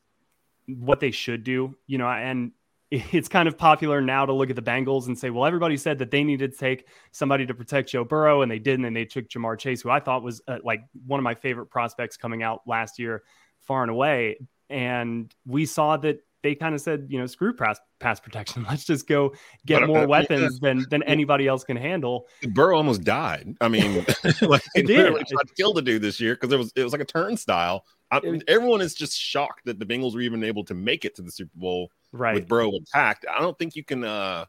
what 0.67 0.99
they 0.99 1.11
should 1.11 1.43
do, 1.43 1.75
you 1.87 1.97
know, 1.97 2.07
and 2.07 2.51
it's 3.11 3.29
kind 3.29 3.47
of 3.47 3.57
popular 3.57 4.01
now 4.01 4.25
to 4.25 4.33
look 4.33 4.49
at 4.49 4.55
the 4.57 4.61
Bengals 4.61 5.07
and 5.07 5.17
say, 5.17 5.29
well, 5.29 5.45
everybody 5.45 5.77
said 5.77 5.99
that 5.99 6.11
they 6.11 6.23
needed 6.23 6.51
to 6.51 6.57
take 6.57 6.87
somebody 7.11 7.45
to 7.45 7.53
protect 7.53 7.89
Joe 7.89 8.03
Burrow, 8.03 8.41
and 8.41 8.51
they 8.51 8.59
didn't, 8.59 8.85
and 8.85 8.95
they 8.95 9.05
took 9.05 9.29
Ja'Marr 9.29 9.57
Chase, 9.57 9.81
who 9.81 9.89
I 9.89 10.01
thought 10.01 10.23
was 10.23 10.41
uh, 10.47 10.57
like 10.63 10.83
one 11.07 11.19
of 11.19 11.23
my 11.23 11.35
favorite 11.35 11.67
prospects 11.67 12.17
coming 12.17 12.43
out 12.43 12.61
last 12.67 12.99
year, 12.99 13.23
far 13.61 13.81
and 13.81 13.91
away. 13.91 14.39
And 14.69 15.33
we 15.45 15.65
saw 15.65 15.97
that 15.97 16.19
they 16.43 16.55
kind 16.55 16.75
of 16.75 16.81
said, 16.81 17.07
you 17.09 17.19
know, 17.19 17.27
screw 17.27 17.53
pass 17.53 17.79
pass 17.99 18.19
protection. 18.19 18.65
Let's 18.69 18.83
just 18.83 19.07
go 19.07 19.33
get 19.65 19.79
but, 19.79 19.87
more 19.87 19.99
uh, 19.99 20.07
weapons 20.07 20.59
yeah. 20.61 20.69
than 20.69 20.85
than 20.89 21.03
anybody 21.03 21.47
else 21.47 21.63
can 21.63 21.77
handle. 21.77 22.27
Burrow 22.49 22.75
almost 22.75 23.03
died. 23.03 23.55
I 23.61 23.69
mean, 23.69 24.05
like 24.41 24.63
he 24.75 24.81
did. 24.81 25.13
Tried 25.13 25.47
to 25.47 25.53
kill 25.55 25.73
the 25.73 25.81
dude 25.81 26.01
this 26.01 26.19
year 26.19 26.35
because 26.35 26.51
it 26.51 26.57
was 26.57 26.73
it 26.75 26.83
was 26.83 26.91
like 26.91 27.01
a 27.01 27.05
turnstile. 27.05 27.85
I, 28.11 28.21
everyone 28.47 28.81
is 28.81 28.93
just 28.93 29.17
shocked 29.17 29.65
that 29.65 29.79
the 29.79 29.85
Bengals 29.85 30.13
were 30.13 30.21
even 30.21 30.43
able 30.43 30.65
to 30.65 30.73
make 30.73 31.05
it 31.05 31.15
to 31.15 31.21
the 31.21 31.31
Super 31.31 31.51
Bowl 31.55 31.91
right. 32.11 32.35
with 32.35 32.47
Burrow 32.47 32.71
intact. 32.71 33.25
I 33.29 33.39
don't 33.39 33.57
think 33.57 33.75
you 33.75 33.83
can. 33.83 34.03
uh 34.03 34.45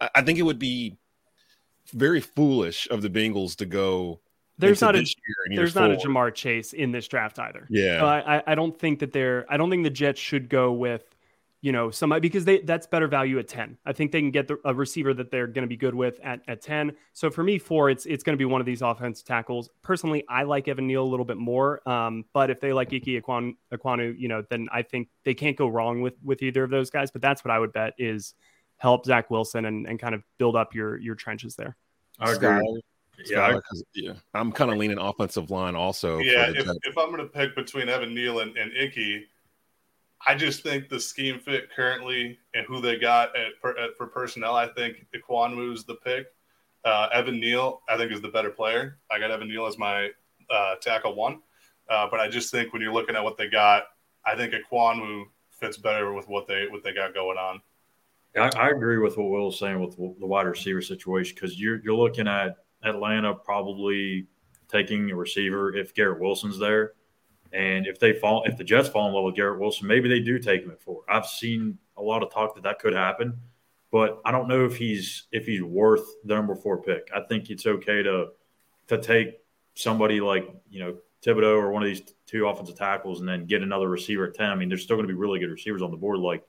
I, 0.00 0.10
I 0.16 0.22
think 0.22 0.38
it 0.38 0.42
would 0.42 0.58
be 0.58 0.96
very 1.92 2.20
foolish 2.20 2.88
of 2.90 3.02
the 3.02 3.10
Bengals 3.10 3.56
to 3.56 3.66
go 3.66 4.20
there's 4.58 4.80
not 4.80 4.96
a 4.96 5.04
there's 5.54 5.74
not 5.74 5.90
a 5.90 5.96
Ja'Marr 5.96 6.32
Chase 6.34 6.72
in 6.72 6.92
this 6.92 7.08
draft 7.08 7.38
either. 7.38 7.66
Yeah, 7.68 8.00
so 8.00 8.06
I 8.06 8.42
I 8.46 8.54
don't 8.54 8.78
think 8.78 9.00
that 9.00 9.12
they're 9.12 9.44
I 9.48 9.56
don't 9.56 9.70
think 9.70 9.84
the 9.84 9.90
Jets 9.90 10.20
should 10.20 10.48
go 10.48 10.72
with 10.72 11.11
you 11.62 11.70
know, 11.70 11.92
somebody 11.92 12.20
because 12.20 12.44
they 12.44 12.58
that's 12.58 12.88
better 12.88 13.06
value 13.06 13.38
at 13.38 13.46
10. 13.46 13.78
I 13.86 13.92
think 13.92 14.10
they 14.10 14.20
can 14.20 14.32
get 14.32 14.48
the, 14.48 14.58
a 14.64 14.74
receiver 14.74 15.14
that 15.14 15.30
they're 15.30 15.46
going 15.46 15.62
to 15.62 15.68
be 15.68 15.76
good 15.76 15.94
with 15.94 16.18
at, 16.24 16.40
at 16.48 16.60
10. 16.60 16.92
So 17.12 17.30
for 17.30 17.44
me, 17.44 17.56
four, 17.56 17.88
it's 17.88 18.04
it's 18.04 18.24
going 18.24 18.34
to 18.34 18.38
be 18.38 18.44
one 18.44 18.60
of 18.60 18.66
these 18.66 18.82
offensive 18.82 19.24
tackles. 19.24 19.70
Personally, 19.80 20.24
I 20.28 20.42
like 20.42 20.66
Evan 20.66 20.88
Neal 20.88 21.04
a 21.04 21.06
little 21.06 21.24
bit 21.24 21.36
more. 21.36 21.88
Um, 21.88 22.24
but 22.32 22.50
if 22.50 22.60
they 22.60 22.72
like 22.72 22.92
Ike 22.92 23.04
Ekwonu, 23.04 23.54
Ekwonu, 23.72 24.18
you 24.18 24.26
know, 24.26 24.44
then 24.50 24.68
I 24.72 24.82
think 24.82 25.08
they 25.24 25.34
can't 25.34 25.56
go 25.56 25.68
wrong 25.68 26.02
with 26.02 26.14
with 26.24 26.42
either 26.42 26.64
of 26.64 26.70
those 26.70 26.90
guys. 26.90 27.12
But 27.12 27.22
that's 27.22 27.44
what 27.44 27.52
I 27.52 27.60
would 27.60 27.72
bet 27.72 27.94
is 27.96 28.34
help 28.78 29.06
Zach 29.06 29.30
Wilson 29.30 29.64
and, 29.64 29.86
and 29.86 30.00
kind 30.00 30.16
of 30.16 30.24
build 30.38 30.56
up 30.56 30.74
your 30.74 30.98
your 30.98 31.14
trenches 31.14 31.54
there. 31.54 31.76
I 32.18 32.32
agree. 32.32 32.82
Yeah, 33.26 33.60
yeah, 33.94 34.14
I'm 34.34 34.50
kind 34.50 34.72
of 34.72 34.78
leaning 34.78 34.98
offensive 34.98 35.50
line 35.50 35.76
also. 35.76 36.18
Yeah, 36.18 36.50
if, 36.50 36.66
if, 36.82 36.98
I'm 36.98 37.10
going 37.12 37.18
to 37.18 37.26
pick 37.26 37.54
between 37.54 37.88
Evan 37.88 38.14
Neal 38.14 38.40
and, 38.40 38.56
and 38.56 38.72
Ickey, 38.76 39.26
I 40.26 40.34
just 40.34 40.62
think 40.62 40.88
the 40.88 41.00
scheme 41.00 41.40
fit 41.40 41.70
currently 41.74 42.38
and 42.54 42.66
who 42.66 42.80
they 42.80 42.96
got 42.96 43.30
at, 43.36 43.52
at 43.78 43.96
for 43.96 44.06
personnel. 44.06 44.54
I 44.54 44.68
think 44.68 45.06
Ekwonu 45.14 45.72
is 45.72 45.84
the 45.84 45.96
pick. 45.96 46.26
Uh, 46.84 47.08
Evan 47.12 47.40
Neal, 47.40 47.82
I 47.88 47.96
think, 47.96 48.12
is 48.12 48.20
the 48.20 48.28
better 48.28 48.50
player. 48.50 48.98
I 49.10 49.18
got 49.18 49.30
Evan 49.30 49.48
Neal 49.48 49.66
as 49.66 49.78
my 49.78 50.10
uh, 50.50 50.76
tackle 50.80 51.14
one, 51.14 51.40
uh, 51.88 52.08
but 52.10 52.20
I 52.20 52.28
just 52.28 52.50
think 52.50 52.72
when 52.72 52.82
you're 52.82 52.92
looking 52.92 53.16
at 53.16 53.22
what 53.22 53.36
they 53.36 53.48
got, 53.48 53.84
I 54.24 54.36
think 54.36 54.52
Ekwonu 54.52 55.24
fits 55.50 55.76
better 55.76 56.12
with 56.12 56.28
what 56.28 56.46
they 56.46 56.66
what 56.68 56.82
they 56.82 56.92
got 56.92 57.14
going 57.14 57.38
on. 57.38 57.60
I, 58.36 58.50
I 58.56 58.68
agree 58.70 58.98
with 58.98 59.16
what 59.16 59.28
Will 59.28 59.46
was 59.46 59.58
saying 59.58 59.80
with 59.80 59.96
the 59.96 60.26
wide 60.26 60.46
receiver 60.46 60.82
situation 60.82 61.34
because 61.34 61.60
you're 61.60 61.80
you're 61.82 61.94
looking 61.94 62.28
at 62.28 62.56
Atlanta 62.84 63.34
probably 63.34 64.26
taking 64.68 65.10
a 65.10 65.16
receiver 65.16 65.74
if 65.76 65.94
Garrett 65.94 66.20
Wilson's 66.20 66.58
there. 66.58 66.92
And 67.52 67.86
if 67.86 67.98
they 67.98 68.14
fall, 68.14 68.44
if 68.44 68.56
the 68.56 68.64
Jets 68.64 68.88
fall 68.88 69.08
in 69.08 69.14
love 69.14 69.24
with 69.24 69.36
Garrett 69.36 69.60
Wilson, 69.60 69.86
maybe 69.86 70.08
they 70.08 70.20
do 70.20 70.38
take 70.38 70.62
him 70.62 70.70
at 70.70 70.80
four. 70.80 71.02
I've 71.08 71.26
seen 71.26 71.78
a 71.96 72.02
lot 72.02 72.22
of 72.22 72.32
talk 72.32 72.54
that 72.54 72.64
that 72.64 72.78
could 72.78 72.94
happen, 72.94 73.38
but 73.90 74.20
I 74.24 74.30
don't 74.30 74.48
know 74.48 74.64
if 74.64 74.76
he's 74.76 75.24
if 75.32 75.46
he's 75.46 75.62
worth 75.62 76.04
the 76.24 76.34
number 76.34 76.54
four 76.54 76.82
pick. 76.82 77.08
I 77.14 77.20
think 77.20 77.50
it's 77.50 77.66
okay 77.66 78.02
to 78.02 78.28
to 78.88 78.98
take 78.98 79.40
somebody 79.74 80.20
like 80.20 80.48
you 80.70 80.80
know 80.80 80.96
Thibodeaux 81.24 81.60
or 81.60 81.70
one 81.70 81.82
of 81.82 81.88
these 81.88 82.02
two 82.26 82.46
offensive 82.46 82.76
tackles 82.76 83.20
and 83.20 83.28
then 83.28 83.44
get 83.46 83.62
another 83.62 83.88
receiver 83.88 84.26
at 84.26 84.34
ten. 84.34 84.50
I 84.50 84.54
mean, 84.54 84.68
there's 84.68 84.82
still 84.82 84.96
going 84.96 85.06
to 85.06 85.12
be 85.12 85.18
really 85.18 85.38
good 85.38 85.50
receivers 85.50 85.82
on 85.82 85.90
the 85.90 85.96
board 85.96 86.18
like 86.18 86.42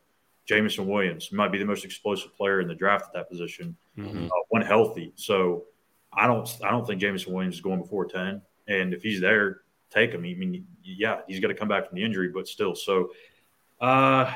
Jameson 0.46 0.88
Williams 0.88 1.32
might 1.32 1.52
be 1.52 1.58
the 1.58 1.66
most 1.66 1.86
explosive 1.86 2.36
player 2.36 2.62
in 2.62 2.68
the 2.68 2.76
draft 2.76 3.08
at 3.08 3.14
that 3.14 3.30
position 3.30 3.76
mm-hmm. 3.98 4.26
uh, 4.26 4.44
when 4.50 4.62
healthy. 4.62 5.14
So 5.16 5.66
I 6.14 6.28
don't 6.28 6.50
I 6.64 6.72
don't 6.72 6.86
think 6.86 7.02
Jameson 7.02 7.34
Williams 7.34 7.56
is 7.56 7.62
going 7.62 7.82
before 7.82 8.06
ten. 8.06 8.42
And 8.68 8.94
if 8.94 9.04
he's 9.04 9.20
there, 9.20 9.62
take 9.94 10.12
him. 10.12 10.22
I 10.22 10.34
mean, 10.34 10.66
yeah, 10.84 11.22
he's 11.28 11.40
got 11.40 11.50
to 11.50 11.54
come 11.54 11.68
back 11.68 11.88
from 11.88 11.98
the 11.98 12.04
injury, 12.04 12.30
but 12.30 12.48
still. 12.48 12.76
So, 12.76 13.12
uh, 13.82 14.34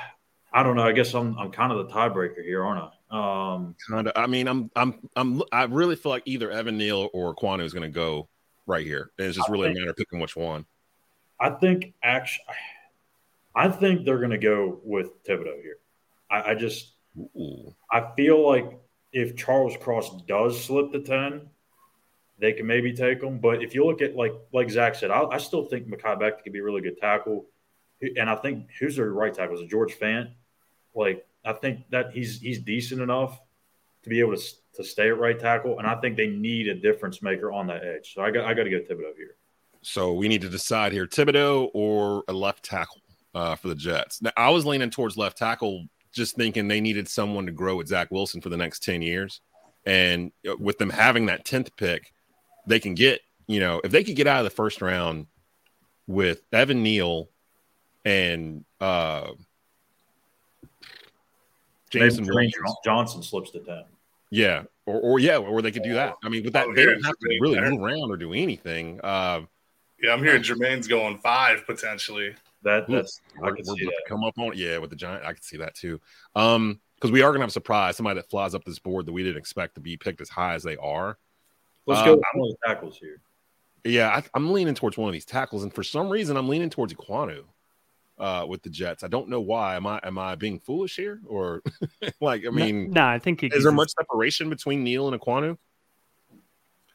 I 0.54 0.64
don't 0.64 0.76
know. 0.76 0.84
I 0.84 0.92
guess 0.92 1.14
I'm 1.14 1.38
I'm 1.38 1.52
kind 1.52 1.72
of 1.72 1.88
the 1.88 1.94
tiebreaker 1.94 2.44
here, 2.44 2.64
aren't 2.64 2.92
I? 3.12 3.56
Um, 3.56 3.76
kind 3.90 4.08
of. 4.08 4.14
I 4.16 4.28
mean, 4.28 4.48
I'm 4.48 4.72
I'm 4.76 5.10
I'm 5.16 5.42
I 5.52 5.64
really 5.64 5.96
feel 5.96 6.12
like 6.12 6.24
either 6.26 6.52
Evan 6.52 6.78
Neal 6.78 7.10
or 7.14 7.36
Ekwonu 7.36 7.64
is 7.64 7.74
going 7.74 7.84
to 7.84 7.94
go 7.94 8.28
right 8.66 8.86
here. 8.86 9.12
And 9.18 9.28
it's 9.28 9.38
just 9.38 9.50
really 9.50 9.68
think, 9.68 9.78
a 9.78 9.80
matter 9.80 9.92
of 9.92 9.98
picking 9.98 10.20
which 10.20 10.36
one. 10.36 10.66
I 11.40 11.50
think 11.52 11.94
actually, 12.04 12.46
I 13.56 13.70
think 13.70 14.06
they're 14.06 14.20
going 14.20 14.32
to 14.32 14.38
go 14.38 14.80
with 14.84 15.24
Thibodeaux 15.24 15.62
here. 15.62 15.78
I, 16.30 16.52
I 16.52 16.56
just 16.56 16.94
Ooh. 17.18 17.74
I 17.92 18.12
feel 18.16 18.46
like 18.46 18.80
if 19.14 19.36
Charles 19.36 19.76
Cross 19.78 20.24
does 20.28 20.62
slip 20.64 20.92
the 20.92 21.00
ten, 21.00 21.50
they 22.40 22.54
can 22.54 22.68
maybe 22.68 22.94
take 22.94 23.22
them. 23.22 23.40
But 23.40 23.64
if 23.64 23.74
you 23.74 23.86
look 23.86 24.02
at 24.02 24.16
like 24.16 24.34
like 24.54 24.70
Zach 24.70 24.96
said, 24.96 25.12
I, 25.12 25.24
I 25.24 25.38
still 25.38 25.66
think 25.66 25.88
Mekhi 25.88 26.20
Becton 26.20 26.44
could 26.44 26.54
be 26.54 26.60
a 26.60 26.64
really 26.64 26.82
good 26.82 26.98
tackle. 26.98 27.46
And 28.02 28.30
I 28.30 28.36
think 28.36 28.68
who's 28.80 28.96
their 28.96 29.12
right 29.12 29.34
tackle? 29.34 29.60
Is 29.60 29.70
George 29.70 29.98
Fant? 29.98 30.32
Like 30.94 31.26
I 31.44 31.54
think 31.54 31.90
that 31.90 32.12
he's 32.12 32.40
he's 32.40 32.60
decent 32.60 33.02
enough 33.02 33.40
to 34.04 34.10
be 34.10 34.20
able 34.20 34.36
to 34.36 34.44
to 34.76 34.84
stay 34.84 35.08
at 35.08 35.18
right 35.18 35.40
tackle. 35.40 35.80
And 35.80 35.88
I 35.88 35.96
think 35.96 36.16
they 36.16 36.28
need 36.28 36.68
a 36.68 36.76
difference 36.76 37.22
maker 37.22 37.52
on 37.52 37.68
that 37.68 37.84
edge. 37.84 38.14
So 38.14 38.22
I 38.22 38.32
got 38.32 38.46
I 38.46 38.54
got 38.54 38.64
to 38.64 38.70
get 38.70 38.90
Thibodeaux 38.90 39.16
here. 39.16 39.36
So 39.82 40.14
we 40.14 40.28
need 40.28 40.42
to 40.42 40.50
decide 40.50 40.92
here: 40.92 41.08
Thibodeaux 41.08 41.72
or 41.74 42.24
a 42.28 42.34
left 42.34 42.64
tackle 42.64 43.02
uh, 43.34 43.56
for 43.56 43.70
the 43.70 43.76
Jets. 43.76 44.22
Now 44.22 44.32
I 44.38 44.50
was 44.50 44.66
leaning 44.66 44.90
towards 44.92 45.18
left 45.18 45.38
tackle, 45.38 45.88
just 46.12 46.36
thinking 46.36 46.68
they 46.68 46.82
needed 46.82 47.08
someone 47.08 47.46
to 47.48 47.52
grow 47.52 47.78
with 47.78 47.88
Zach 47.88 48.12
Wilson 48.12 48.42
for 48.42 48.50
the 48.50 48.58
next 48.58 48.84
ten 48.84 49.02
years. 49.02 49.42
And 49.86 50.32
uh, 50.48 50.58
with 50.60 50.78
them 50.78 50.90
having 50.90 51.28
that 51.28 51.46
tenth 51.46 51.76
pick, 51.78 52.14
they 52.68 52.80
can 52.80 52.94
get, 52.94 53.22
you 53.48 53.60
know, 53.60 53.82
if 53.84 53.92
they 53.92 54.04
could 54.04 54.16
get 54.16 54.28
out 54.28 54.40
of 54.40 54.44
the 54.44 54.50
first 54.50 54.82
round 54.82 55.28
with 56.06 56.42
Evan 56.54 56.84
Neal 56.84 57.30
and 58.06 58.64
uh 58.80 59.32
Jason 61.90 62.28
Johnson 62.84 63.24
slips 63.24 63.52
to 63.52 63.60
10. 63.60 63.84
Yeah. 64.30 64.64
Or, 64.86 65.00
or 65.00 65.20
yeah, 65.20 65.38
or 65.38 65.62
they 65.62 65.72
could 65.72 65.84
do 65.84 65.94
that. 65.94 66.16
I 66.24 66.30
mean, 66.30 66.44
with 66.44 66.54
that, 66.54 66.68
oh, 66.68 66.74
they 66.74 66.86
don't 66.86 67.04
have 67.06 67.18
to 67.18 67.38
really 67.42 67.60
move 67.60 67.82
around 67.82 68.12
or 68.12 68.18
do 68.18 68.34
anything. 68.34 69.00
Uh, 69.02 69.42
yeah, 70.02 70.14
I'm 70.14 70.24
hearing 70.24 70.44
Jermaine's 70.44 70.88
going 70.88 71.18
five 71.20 71.66
potentially. 71.66 72.36
That 72.64 72.88
that's 72.88 73.22
I 73.44 73.52
can 73.52 73.66
see 73.66 73.86
that. 73.86 74.04
come 74.08 74.24
up 74.24 74.38
on 74.38 74.54
yeah 74.56 74.78
with 74.78 74.90
the 74.90 74.96
giant. 74.96 75.26
I 75.26 75.34
can 75.34 75.42
see 75.42 75.58
that 75.58 75.76
too. 75.76 76.00
Um, 76.36 76.80
because 76.96 77.12
we 77.12 77.22
are 77.22 77.32
gonna 77.32 77.42
have 77.42 77.50
a 77.50 77.54
surprise, 77.54 77.96
somebody 77.96 78.20
that 78.20 78.30
flies 78.30 78.56
up 78.56 78.64
this 78.64 78.80
board 78.80 79.06
that 79.06 79.12
we 79.12 79.24
didn't 79.24 79.38
expect 79.38 79.76
to 79.76 79.82
be 79.82 79.98
picked 79.98 80.22
as 80.22 80.30
high 80.30 80.56
as 80.56 80.64
they 80.64 80.78
are. 80.78 81.18
Let's 81.88 82.04
go 82.04 82.14
uh, 82.14 82.16
with 82.18 82.26
one 82.34 82.50
of 82.50 82.58
the 82.60 82.68
tackles 82.68 82.98
here. 82.98 83.22
Yeah, 83.84 84.10
I, 84.10 84.38
am 84.38 84.52
leaning 84.52 84.76
towards 84.76 84.98
one 84.98 85.08
of 85.08 85.14
these 85.14 85.26
tackles, 85.26 85.64
and 85.64 85.74
for 85.74 85.84
some 85.84 86.10
reason, 86.10 86.36
I'm 86.36 86.50
leaning 86.50 86.70
towards 86.70 86.94
Ekwonu 86.94 87.44
uh, 88.20 88.46
with 88.48 88.62
the 88.62 88.70
Jets. 88.70 89.04
I 89.04 89.08
don't 89.08 89.30
know 89.30 89.40
why. 89.40 89.78
Am 89.78 89.88
I 89.88 90.00
am 90.04 90.18
I 90.18 90.36
being 90.36 90.60
foolish 90.60 90.98
here, 90.98 91.22
or 91.26 91.64
like 92.22 92.44
I 92.46 92.50
mean, 92.50 92.92
no, 92.92 93.02
nah, 93.02 93.10
I 93.10 93.20
think 93.20 93.44
is 93.44 93.64
there 93.64 93.72
much 93.72 93.92
separation 93.98 94.50
between 94.50 94.84
Neal 94.84 95.08
and 95.08 95.20
Ekwonu? 95.20 95.58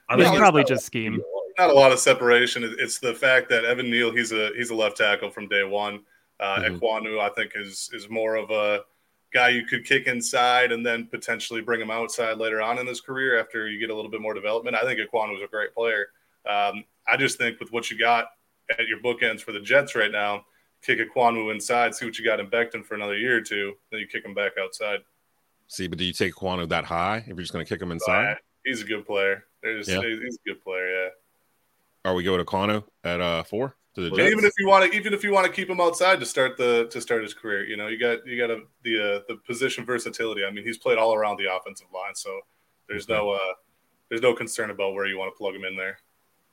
I 0.08 0.16
think 0.16 0.36
probably 0.36 0.64
just 0.64 0.84
scheme. 0.84 1.22
Not 1.58 1.70
a 1.70 1.74
lot 1.74 1.92
of 1.92 1.98
separation. 1.98 2.62
It's 2.78 2.98
the 2.98 3.14
fact 3.14 3.48
that 3.50 3.64
Evan 3.64 3.90
Neal, 3.90 4.14
he's 4.14 4.32
a 4.32 4.50
he's 4.56 4.70
a 4.70 4.74
left 4.74 4.98
tackle 4.98 5.30
from 5.30 5.48
day 5.48 5.64
one. 5.64 6.00
Uh, 6.38 6.56
mm-hmm. 6.56 6.76
Ekwonu, 6.76 7.20
I 7.20 7.30
think, 7.30 7.52
is 7.54 7.88
is 7.94 8.10
more 8.10 8.36
of 8.36 8.50
a 8.50 8.80
guy 9.32 9.48
you 9.48 9.64
could 9.64 9.84
kick 9.84 10.06
inside 10.06 10.72
and 10.72 10.84
then 10.84 11.06
potentially 11.06 11.60
bring 11.60 11.80
him 11.80 11.90
outside 11.90 12.38
later 12.38 12.60
on 12.60 12.78
in 12.78 12.86
his 12.86 13.00
career 13.00 13.40
after 13.40 13.68
you 13.68 13.78
get 13.78 13.90
a 13.90 13.94
little 13.94 14.10
bit 14.10 14.20
more 14.20 14.34
development. 14.34 14.76
I 14.76 14.82
think 14.82 15.00
Ekwonu 15.00 15.32
was 15.32 15.42
a 15.42 15.48
great 15.48 15.74
player. 15.74 16.08
Um, 16.48 16.84
I 17.08 17.16
just 17.16 17.38
think 17.38 17.58
with 17.60 17.72
what 17.72 17.90
you 17.90 17.98
got 17.98 18.26
at 18.70 18.86
your 18.86 19.00
bookends 19.00 19.40
for 19.40 19.52
the 19.52 19.60
Jets 19.60 19.94
right 19.94 20.12
now, 20.12 20.44
kick 20.82 20.98
Ekwonu 20.98 21.52
inside, 21.52 21.94
see 21.94 22.04
what 22.04 22.18
you 22.18 22.24
got 22.24 22.40
in 22.40 22.48
Becton 22.48 22.84
for 22.84 22.94
another 22.94 23.16
year 23.16 23.36
or 23.36 23.40
two, 23.40 23.74
then 23.90 24.00
you 24.00 24.06
kick 24.06 24.24
him 24.24 24.34
back 24.34 24.52
outside. 24.60 25.00
See, 25.68 25.86
but 25.86 25.98
do 25.98 26.04
you 26.04 26.12
take 26.12 26.34
Ekwonu 26.34 26.68
that 26.68 26.84
high 26.84 27.18
if 27.18 27.28
you're 27.28 27.36
just 27.36 27.52
going 27.52 27.64
to 27.64 27.68
kick 27.68 27.80
him 27.80 27.92
inside? 27.92 28.32
Uh, 28.32 28.34
he's 28.64 28.82
a 28.82 28.84
good 28.84 29.06
player. 29.06 29.44
Yeah. 29.64 29.78
He's 29.78 29.88
a 29.88 30.48
good 30.48 30.62
player, 30.62 31.04
yeah. 31.04 31.08
Are 32.04 32.14
we 32.14 32.24
going 32.24 32.38
to 32.38 32.44
Ekwonu 32.44 32.84
at 33.04 33.20
uh, 33.20 33.44
four? 33.44 33.76
To 33.94 34.00
the 34.00 34.10
well, 34.10 34.20
Even 34.20 34.44
if 34.44 34.52
you 34.58 34.66
want 34.66 34.90
to, 34.90 34.96
even 34.96 35.12
if 35.12 35.22
you 35.22 35.32
want 35.32 35.46
to 35.46 35.52
keep 35.52 35.68
him 35.68 35.80
outside 35.80 36.20
to 36.20 36.26
start 36.26 36.56
the 36.56 36.88
to 36.90 37.00
start 37.00 37.22
his 37.22 37.34
career, 37.34 37.64
you 37.64 37.76
know, 37.76 37.88
you 37.88 37.98
got 37.98 38.26
you 38.26 38.38
got 38.38 38.50
a, 38.50 38.60
the 38.84 38.98
uh, 38.98 39.20
the 39.28 39.36
position 39.46 39.84
versatility. 39.84 40.44
I 40.44 40.50
mean, 40.50 40.64
he's 40.64 40.78
played 40.78 40.98
all 40.98 41.14
around 41.14 41.38
the 41.38 41.54
offensive 41.54 41.88
line, 41.92 42.14
so 42.14 42.40
there's 42.88 43.08
no 43.08 43.30
uh, 43.30 43.38
there's 44.08 44.22
no 44.22 44.34
concern 44.34 44.70
about 44.70 44.94
where 44.94 45.06
you 45.06 45.18
want 45.18 45.32
to 45.32 45.38
plug 45.38 45.54
him 45.54 45.64
in 45.64 45.76
there. 45.76 45.98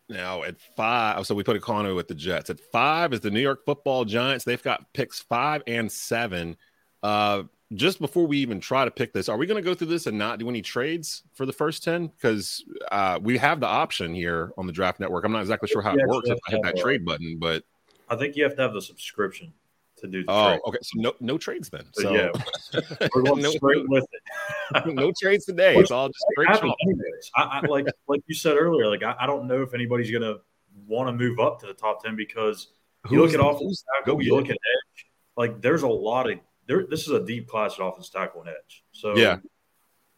Now 0.09 0.43
at 0.43 0.59
five, 0.59 1.25
so 1.27 1.35
we 1.35 1.43
put 1.43 1.61
Ekwonu 1.61 1.95
with 1.95 2.07
the 2.07 2.15
Jets. 2.15 2.49
At 2.49 2.59
five 2.59 3.13
is 3.13 3.19
the 3.19 3.31
New 3.31 3.41
York 3.41 3.63
Football 3.65 4.05
Giants. 4.05 4.43
They've 4.43 4.61
got 4.61 4.91
picks 4.93 5.19
five 5.19 5.61
and 5.67 5.91
seven. 5.91 6.57
Uh, 7.03 7.43
just 7.73 7.99
before 7.99 8.25
we 8.25 8.37
even 8.39 8.59
try 8.59 8.85
to 8.85 8.91
pick 8.91 9.13
this, 9.13 9.29
are 9.29 9.37
we 9.37 9.45
going 9.45 9.61
to 9.61 9.67
go 9.67 9.75
through 9.75 9.87
this 9.87 10.07
and 10.07 10.17
not 10.17 10.39
do 10.39 10.49
any 10.49 10.61
trades 10.61 11.23
for 11.33 11.45
the 11.45 11.53
first 11.53 11.83
10? 11.83 12.07
Because 12.07 12.63
uh, 12.91 13.19
we 13.21 13.37
have 13.37 13.59
the 13.59 13.67
option 13.67 14.13
here 14.13 14.51
on 14.57 14.65
the 14.65 14.73
Draft 14.73 14.99
Network. 14.99 15.23
I'm 15.23 15.31
not 15.31 15.41
exactly 15.41 15.69
sure 15.69 15.81
how 15.81 15.93
it 15.93 16.07
works 16.07 16.29
if 16.29 16.39
I 16.47 16.51
hit 16.51 16.63
that 16.63 16.77
trade 16.77 17.05
button, 17.05 17.37
but 17.39 17.63
I 18.09 18.15
think 18.15 18.35
you 18.35 18.43
have 18.43 18.55
to 18.55 18.61
have 18.63 18.73
the 18.73 18.81
subscription 18.81 19.53
to 19.97 20.07
do 20.07 20.23
the 20.23 20.31
oh, 20.31 20.47
trade. 20.47 20.59
okay. 20.67 20.77
So 20.81 21.01
no, 21.01 21.13
no 21.19 21.37
trades 21.37 21.69
then. 21.69 21.85
So, 21.93 22.11
yeah, 22.11 22.29
we're 23.13 23.21
going 23.21 23.41
no, 23.41 23.51
straight 23.51 23.87
with 23.87 24.05
it. 24.11 24.85
no 24.95 25.11
trades 25.21 25.45
today. 25.45 25.75
It's 25.75 25.91
all 25.91 26.07
just 26.07 26.25
straight 26.31 26.49
anyways. 26.49 27.31
I, 27.35 27.41
I, 27.41 27.67
like 27.67 27.87
like 28.07 28.21
you 28.27 28.35
said 28.35 28.57
earlier. 28.57 28.87
Like 28.87 29.03
I, 29.03 29.15
I 29.19 29.27
don't 29.27 29.47
know 29.47 29.61
if 29.61 29.73
anybody's 29.73 30.09
going 30.09 30.23
to 30.23 30.39
want 30.87 31.07
to 31.07 31.13
move 31.13 31.39
up 31.39 31.59
to 31.59 31.67
the 31.67 31.73
top 31.73 32.03
10 32.03 32.15
because 32.15 32.67
you 33.09 33.21
look 33.21 33.33
at 33.33 33.39
offense 33.39 33.83
tackle, 33.97 34.21
you 34.21 34.35
look 34.35 34.49
at 34.49 34.51
edge. 34.51 35.05
Like 35.37 35.61
there's 35.61 35.83
a 35.83 35.87
lot 35.87 36.29
of 36.29 36.39
there, 36.69 36.85
this 36.85 37.01
is 37.01 37.09
a 37.09 37.25
deep 37.25 37.47
class 37.47 37.73
at 37.79 37.85
offense 37.85 38.09
tackle 38.09 38.41
and 38.41 38.51
edge. 38.51 38.85
So 38.91 39.17
yeah, 39.17 39.37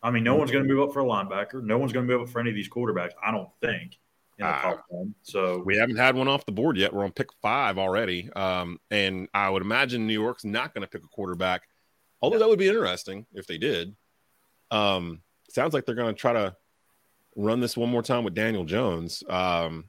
I 0.04 0.12
mean, 0.12 0.24
no 0.24 0.36
one's 0.36 0.52
going 0.52 0.68
to 0.68 0.72
move 0.72 0.88
up 0.88 0.94
for 0.94 1.00
a 1.00 1.06
linebacker. 1.06 1.64
No 1.64 1.78
one's 1.78 1.94
going 1.94 2.06
to 2.06 2.14
move 2.14 2.24
up 2.24 2.30
for 2.30 2.42
any 2.42 2.50
of 2.50 2.56
these 2.56 2.70
quarterbacks. 2.70 3.12
I 3.26 3.32
don't 3.32 3.50
think. 3.62 3.98
In 4.38 4.46
the 4.46 4.52
uh. 4.52 4.76
So 5.22 5.64
we 5.66 5.78
haven't 5.78 5.96
had 5.96 6.16
one 6.16 6.28
off 6.28 6.46
the 6.46 6.52
board 6.52 6.76
yet. 6.76 6.94
We're 6.94 7.06
on 7.06 7.14
pick 7.14 7.30
five 7.42 7.78
already, 7.78 8.30
um, 8.34 8.80
and 8.92 9.30
I 9.34 9.50
would 9.50 9.62
imagine 9.62 10.06
New 10.06 10.20
York's 10.20 10.44
not 10.44 10.74
going 10.74 10.82
to 10.82 10.90
pick 10.90 11.04
a 11.04 11.08
quarterback. 11.08 11.64
Although 12.22 12.40
that 12.40 12.50
would 12.50 12.60
be 12.60 12.68
interesting 12.68 13.26
if 13.34 13.48
they 13.48 13.58
did. 13.58 13.96
Um, 14.72 15.22
sounds 15.50 15.74
like 15.74 15.86
they're 15.86 15.96
going 15.96 16.14
to 16.14 16.20
try 16.20 16.34
to 16.34 16.56
run 17.36 17.62
this 17.62 17.78
one 17.78 17.90
more 17.90 18.04
time 18.04 18.26
with 18.26 18.36
Daniel 18.36 18.66
Jones. 18.66 19.24
Um, 19.30 19.86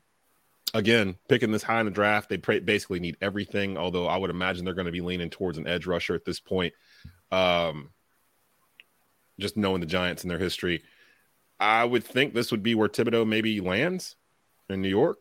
again, 0.74 1.16
picking 1.28 1.52
this 1.52 1.62
high 1.62 1.80
in 1.80 1.86
the 1.86 1.92
draft, 1.92 2.28
they 2.28 2.36
basically 2.36 3.00
need 3.00 3.16
everything. 3.20 3.76
Although 3.76 4.06
I 4.06 4.16
would 4.16 4.30
imagine 4.30 4.64
they're 4.64 4.74
going 4.74 4.86
to 4.86 4.92
be 4.92 5.00
leaning 5.00 5.30
towards 5.30 5.58
an 5.58 5.66
edge 5.66 5.86
rusher 5.86 6.14
at 6.14 6.24
this 6.24 6.40
point. 6.40 6.74
Um, 7.30 7.90
just 9.38 9.56
knowing 9.56 9.80
the 9.80 9.86
Giants 9.86 10.22
and 10.22 10.30
their 10.30 10.38
history, 10.38 10.82
I 11.58 11.84
would 11.84 12.04
think 12.04 12.34
this 12.34 12.50
would 12.50 12.62
be 12.62 12.74
where 12.74 12.88
Thibodeaux 12.88 13.26
maybe 13.26 13.60
lands 13.60 14.16
in 14.68 14.82
New 14.82 14.88
York. 14.88 15.18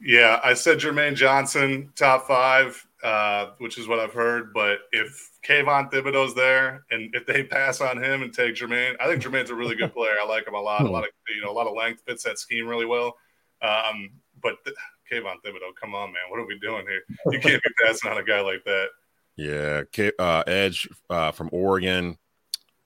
Yeah, 0.00 0.40
I 0.44 0.54
said 0.54 0.78
Jermaine 0.78 1.14
Johnson 1.14 1.90
top 1.96 2.26
five, 2.26 2.86
uh, 3.02 3.52
which 3.58 3.78
is 3.78 3.88
what 3.88 3.98
I've 3.98 4.12
heard. 4.12 4.52
But 4.52 4.80
if 4.92 5.30
Kayvon 5.46 5.90
Thibodeaux's 5.90 6.34
there, 6.34 6.84
and 6.90 7.14
if 7.14 7.24
they 7.24 7.44
pass 7.44 7.80
on 7.80 8.02
him 8.02 8.22
and 8.22 8.32
take 8.32 8.54
Jermaine, 8.54 8.96
I 9.00 9.06
think 9.06 9.22
Jermaine's 9.22 9.50
a 9.50 9.54
really 9.54 9.74
good 9.74 9.94
player. 9.94 10.14
I 10.20 10.26
like 10.26 10.46
him 10.46 10.54
a 10.54 10.60
lot. 10.60 10.82
A 10.82 10.90
lot 10.90 11.04
of 11.04 11.10
you 11.34 11.42
know, 11.42 11.50
a 11.50 11.52
lot 11.52 11.66
of 11.66 11.74
length 11.74 12.02
fits 12.06 12.24
that 12.24 12.38
scheme 12.38 12.66
really 12.66 12.84
well. 12.84 13.16
Um, 13.62 14.10
but 14.46 14.64
th- 14.64 14.76
Kayvon 15.10 15.36
Thibodeaux, 15.44 15.74
come 15.80 15.94
on, 15.94 16.12
man, 16.12 16.22
what 16.28 16.38
are 16.38 16.46
we 16.46 16.58
doing 16.58 16.84
here? 16.86 17.02
You 17.32 17.40
can't 17.40 17.62
be 17.62 17.70
passing 17.84 18.10
on 18.10 18.18
a 18.18 18.24
guy 18.24 18.40
like 18.40 18.64
that. 18.64 18.88
Yeah, 19.36 19.82
uh, 20.18 20.42
Edge 20.46 20.88
uh, 21.10 21.32
from 21.32 21.50
Oregon, 21.52 22.16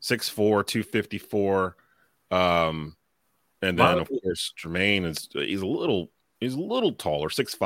6'4", 0.03 0.67
254. 0.67 1.77
Um, 2.31 2.97
and 3.63 3.79
then 3.79 3.99
of 3.99 4.09
course 4.09 4.55
Jermaine 4.59 5.05
is 5.05 5.29
he's 5.33 5.61
a 5.61 5.67
little 5.67 6.11
he's 6.41 6.55
a 6.55 6.61
little 6.61 6.93
taller, 6.93 7.29
6'5", 7.29 7.59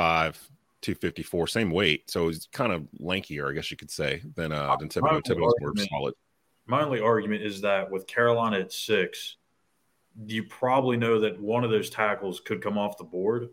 254, 0.81 1.47
same 1.47 1.71
weight. 1.71 2.09
So 2.09 2.27
he's 2.27 2.47
kind 2.51 2.73
of 2.73 2.87
lankier, 2.99 3.49
I 3.49 3.53
guess 3.53 3.71
you 3.71 3.77
could 3.77 3.91
say, 3.91 4.21
than 4.35 4.51
uh 4.51 4.75
than 4.77 4.89
Thibodeaux. 4.89 5.21
Thibodeaux's 5.21 5.61
more 5.61 5.73
solid. 5.89 6.13
My 6.67 6.83
only 6.83 6.99
argument 6.99 7.43
is 7.43 7.61
that 7.61 7.89
with 7.89 8.07
Carolina 8.07 8.59
at 8.59 8.73
six, 8.73 9.37
you 10.25 10.43
probably 10.43 10.97
know 10.97 11.19
that 11.21 11.39
one 11.39 11.63
of 11.63 11.69
those 11.69 11.89
tackles 11.89 12.39
could 12.39 12.61
come 12.61 12.77
off 12.77 12.97
the 12.97 13.03
board. 13.03 13.49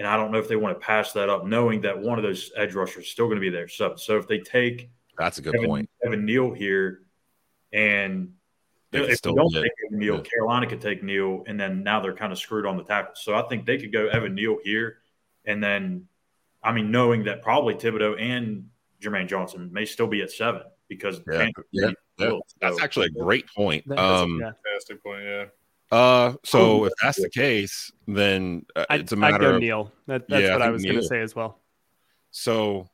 And 0.00 0.08
I 0.08 0.16
don't 0.16 0.32
know 0.32 0.38
if 0.38 0.48
they 0.48 0.56
want 0.56 0.80
to 0.80 0.82
pass 0.82 1.12
that 1.12 1.28
up, 1.28 1.44
knowing 1.44 1.82
that 1.82 2.00
one 2.00 2.18
of 2.18 2.22
those 2.22 2.50
edge 2.56 2.72
rushers 2.72 3.04
is 3.04 3.10
still 3.10 3.26
going 3.26 3.36
to 3.36 3.42
be 3.42 3.50
there. 3.50 3.68
So, 3.68 3.96
so 3.96 4.16
if 4.16 4.26
they 4.26 4.38
take 4.38 4.90
that's 5.18 5.36
a 5.36 5.42
good 5.42 5.54
Evan, 5.54 5.66
point. 5.68 5.90
Evan 6.02 6.24
Neal 6.24 6.54
here, 6.54 7.02
and 7.70 8.32
they 8.92 9.00
if 9.00 9.20
they 9.20 9.30
don't 9.30 9.52
take 9.52 9.70
Evan 9.88 9.98
Neal, 9.98 10.16
yeah. 10.16 10.22
Carolina 10.22 10.66
could 10.66 10.80
take 10.80 11.02
Neal, 11.02 11.44
and 11.46 11.60
then 11.60 11.82
now 11.82 12.00
they're 12.00 12.16
kind 12.16 12.32
of 12.32 12.38
screwed 12.38 12.64
on 12.64 12.78
the 12.78 12.82
tackle. 12.82 13.12
So 13.14 13.34
I 13.34 13.42
think 13.42 13.66
they 13.66 13.76
could 13.76 13.92
go 13.92 14.06
Evan 14.08 14.34
Neal 14.34 14.56
here, 14.64 15.00
and 15.44 15.62
then, 15.62 16.06
I 16.64 16.72
mean, 16.72 16.90
knowing 16.90 17.24
that 17.24 17.42
probably 17.42 17.74
Thibodeaux 17.74 18.18
and 18.18 18.70
Jermaine 19.02 19.28
Johnson 19.28 19.68
may 19.70 19.84
still 19.84 20.06
be 20.06 20.22
at 20.22 20.30
seven 20.30 20.62
because 20.88 21.20
yeah, 21.30 21.50
yeah, 21.72 21.90
yeah. 22.16 22.32
that's 22.58 22.80
actually 22.80 23.08
a 23.08 23.10
great 23.10 23.46
point. 23.54 23.84
That's 23.86 24.00
Um, 24.00 24.40
fantastic 24.40 25.02
point. 25.04 25.24
Yeah. 25.24 25.44
Uh, 25.90 26.34
so 26.44 26.82
oh, 26.82 26.84
if 26.84 26.92
that's 27.02 27.20
the 27.20 27.30
case, 27.30 27.90
then 28.06 28.64
uh, 28.76 28.86
it's 28.90 29.12
a 29.12 29.16
matter 29.16 29.34
I'd 29.34 29.40
go 29.40 29.54
of 29.56 29.60
Neal. 29.60 29.92
That, 30.06 30.28
that's 30.28 30.42
yeah, 30.42 30.52
what 30.52 30.62
I, 30.62 30.66
I 30.66 30.70
was 30.70 30.84
going 30.84 30.96
to 30.96 31.02
say 31.02 31.20
as 31.20 31.34
well. 31.34 31.58
So 32.30 32.88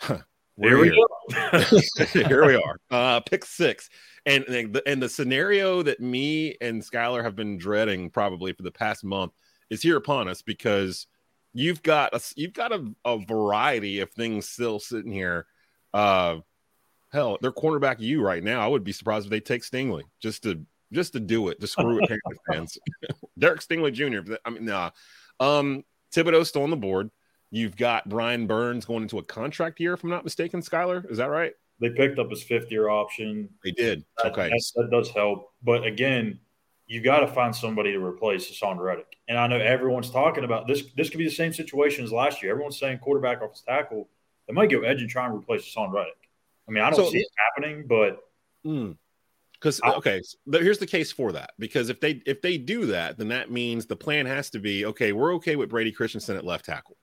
huh, 0.00 0.18
here 0.58 0.78
we 0.78 0.90
go. 0.90 1.58
here 2.12 2.46
we 2.46 2.56
are. 2.56 2.78
Uh, 2.90 3.20
pick 3.20 3.44
six, 3.44 3.90
and 4.24 4.44
and 4.44 4.72
the, 4.72 4.88
and 4.88 5.02
the 5.02 5.08
scenario 5.08 5.82
that 5.82 6.00
me 6.00 6.56
and 6.60 6.82
Skylar 6.82 7.22
have 7.22 7.36
been 7.36 7.58
dreading 7.58 8.08
probably 8.08 8.52
for 8.52 8.62
the 8.62 8.72
past 8.72 9.04
month 9.04 9.32
is 9.68 9.82
here 9.82 9.96
upon 9.96 10.28
us 10.28 10.40
because 10.40 11.06
you've 11.52 11.82
got 11.82 12.14
a 12.14 12.20
you've 12.36 12.54
got 12.54 12.72
a, 12.72 12.84
a 13.04 13.18
variety 13.18 14.00
of 14.00 14.10
things 14.10 14.48
still 14.48 14.80
sitting 14.80 15.12
here. 15.12 15.46
Uh, 15.92 16.38
hell, 17.12 17.36
they're 17.42 17.52
cornerback 17.52 18.00
you 18.00 18.22
right 18.22 18.42
now. 18.42 18.60
I 18.60 18.68
would 18.68 18.84
be 18.84 18.92
surprised 18.92 19.26
if 19.26 19.30
they 19.30 19.40
take 19.40 19.62
Stingley 19.62 20.04
just 20.20 20.44
to 20.44 20.64
just 20.92 21.12
to 21.14 21.20
do 21.20 21.48
it, 21.48 21.60
to 21.60 21.66
screw 21.66 21.96
with 22.00 22.08
Panthers 22.08 22.38
fans. 22.52 22.78
Derek 23.38 23.60
Stingley 23.60 23.92
Jr. 23.92 24.34
I 24.44 24.50
mean, 24.50 24.64
nah. 24.64 24.90
Um, 25.40 25.84
Thibodeaux's 26.14 26.48
still 26.48 26.62
on 26.62 26.70
the 26.70 26.76
board. 26.76 27.10
You've 27.50 27.76
got 27.76 28.08
Brian 28.08 28.46
Burns 28.46 28.84
going 28.84 29.02
into 29.02 29.18
a 29.18 29.22
contract 29.22 29.80
year, 29.80 29.94
if 29.94 30.02
I'm 30.02 30.10
not 30.10 30.24
mistaken. 30.24 30.60
Skyler, 30.60 31.08
is 31.10 31.18
that 31.18 31.30
right? 31.30 31.52
They 31.80 31.90
picked 31.90 32.18
up 32.18 32.30
his 32.30 32.42
fifth 32.42 32.70
year 32.70 32.88
option. 32.88 33.48
They 33.62 33.70
did. 33.70 34.04
That, 34.18 34.32
okay, 34.32 34.48
that, 34.48 34.72
that 34.76 34.90
does 34.90 35.10
help. 35.10 35.52
But 35.62 35.84
again, 35.84 36.40
you 36.86 37.02
got 37.02 37.20
to 37.20 37.26
find 37.26 37.54
somebody 37.54 37.92
to 37.92 37.98
replace 37.98 38.50
Haason 38.50 38.78
Reddick. 38.78 39.16
And 39.28 39.38
I 39.38 39.46
know 39.46 39.58
everyone's 39.58 40.10
talking 40.10 40.44
about 40.44 40.66
this. 40.66 40.84
This 40.96 41.10
could 41.10 41.18
be 41.18 41.24
the 41.24 41.30
same 41.30 41.52
situation 41.52 42.04
as 42.04 42.12
last 42.12 42.42
year. 42.42 42.52
Everyone's 42.52 42.78
saying 42.78 42.98
quarterback 42.98 43.42
off 43.42 43.52
his 43.52 43.62
tackle. 43.62 44.08
They 44.46 44.54
might 44.54 44.70
go 44.70 44.82
edge 44.82 45.00
and 45.00 45.10
try 45.10 45.26
and 45.26 45.34
replace 45.34 45.62
Haason 45.62 45.92
Reddick. 45.92 46.14
I 46.68 46.72
mean, 46.72 46.82
I 46.82 46.90
don't 46.90 47.06
so, 47.06 47.10
see 47.10 47.18
it 47.18 47.28
happening, 47.36 47.86
but 47.88 48.18
mm. 48.64 48.96
Because 49.60 49.80
okay, 49.84 50.20
so 50.22 50.38
here's 50.60 50.78
the 50.78 50.86
case 50.86 51.10
for 51.10 51.32
that. 51.32 51.50
Because 51.58 51.88
if 51.88 52.00
they 52.00 52.22
if 52.26 52.42
they 52.42 52.58
do 52.58 52.86
that, 52.86 53.16
then 53.18 53.28
that 53.28 53.50
means 53.50 53.86
the 53.86 53.96
plan 53.96 54.26
has 54.26 54.50
to 54.50 54.58
be 54.58 54.84
okay. 54.86 55.12
We're 55.12 55.34
okay 55.34 55.56
with 55.56 55.70
Brady 55.70 55.92
Christensen 55.92 56.36
at 56.36 56.44
left 56.44 56.66
tackle, 56.66 56.96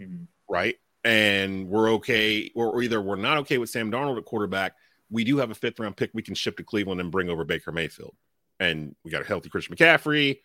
mm-hmm. 0.00 0.24
right? 0.48 0.76
And 1.04 1.68
we're 1.68 1.90
okay, 1.94 2.50
or 2.54 2.82
either 2.82 3.00
we're 3.00 3.16
not 3.16 3.38
okay 3.38 3.58
with 3.58 3.70
Sam 3.70 3.90
Darnold 3.90 4.18
at 4.18 4.24
quarterback. 4.24 4.74
We 5.10 5.24
do 5.24 5.38
have 5.38 5.50
a 5.50 5.54
fifth 5.54 5.78
round 5.80 5.96
pick 5.96 6.10
we 6.14 6.22
can 6.22 6.34
ship 6.34 6.56
to 6.58 6.64
Cleveland 6.64 7.00
and 7.00 7.10
bring 7.10 7.28
over 7.28 7.44
Baker 7.44 7.72
Mayfield, 7.72 8.14
and 8.60 8.94
we 9.04 9.10
got 9.10 9.22
a 9.22 9.26
healthy 9.26 9.48
Christian 9.48 9.74
McCaffrey. 9.74 10.38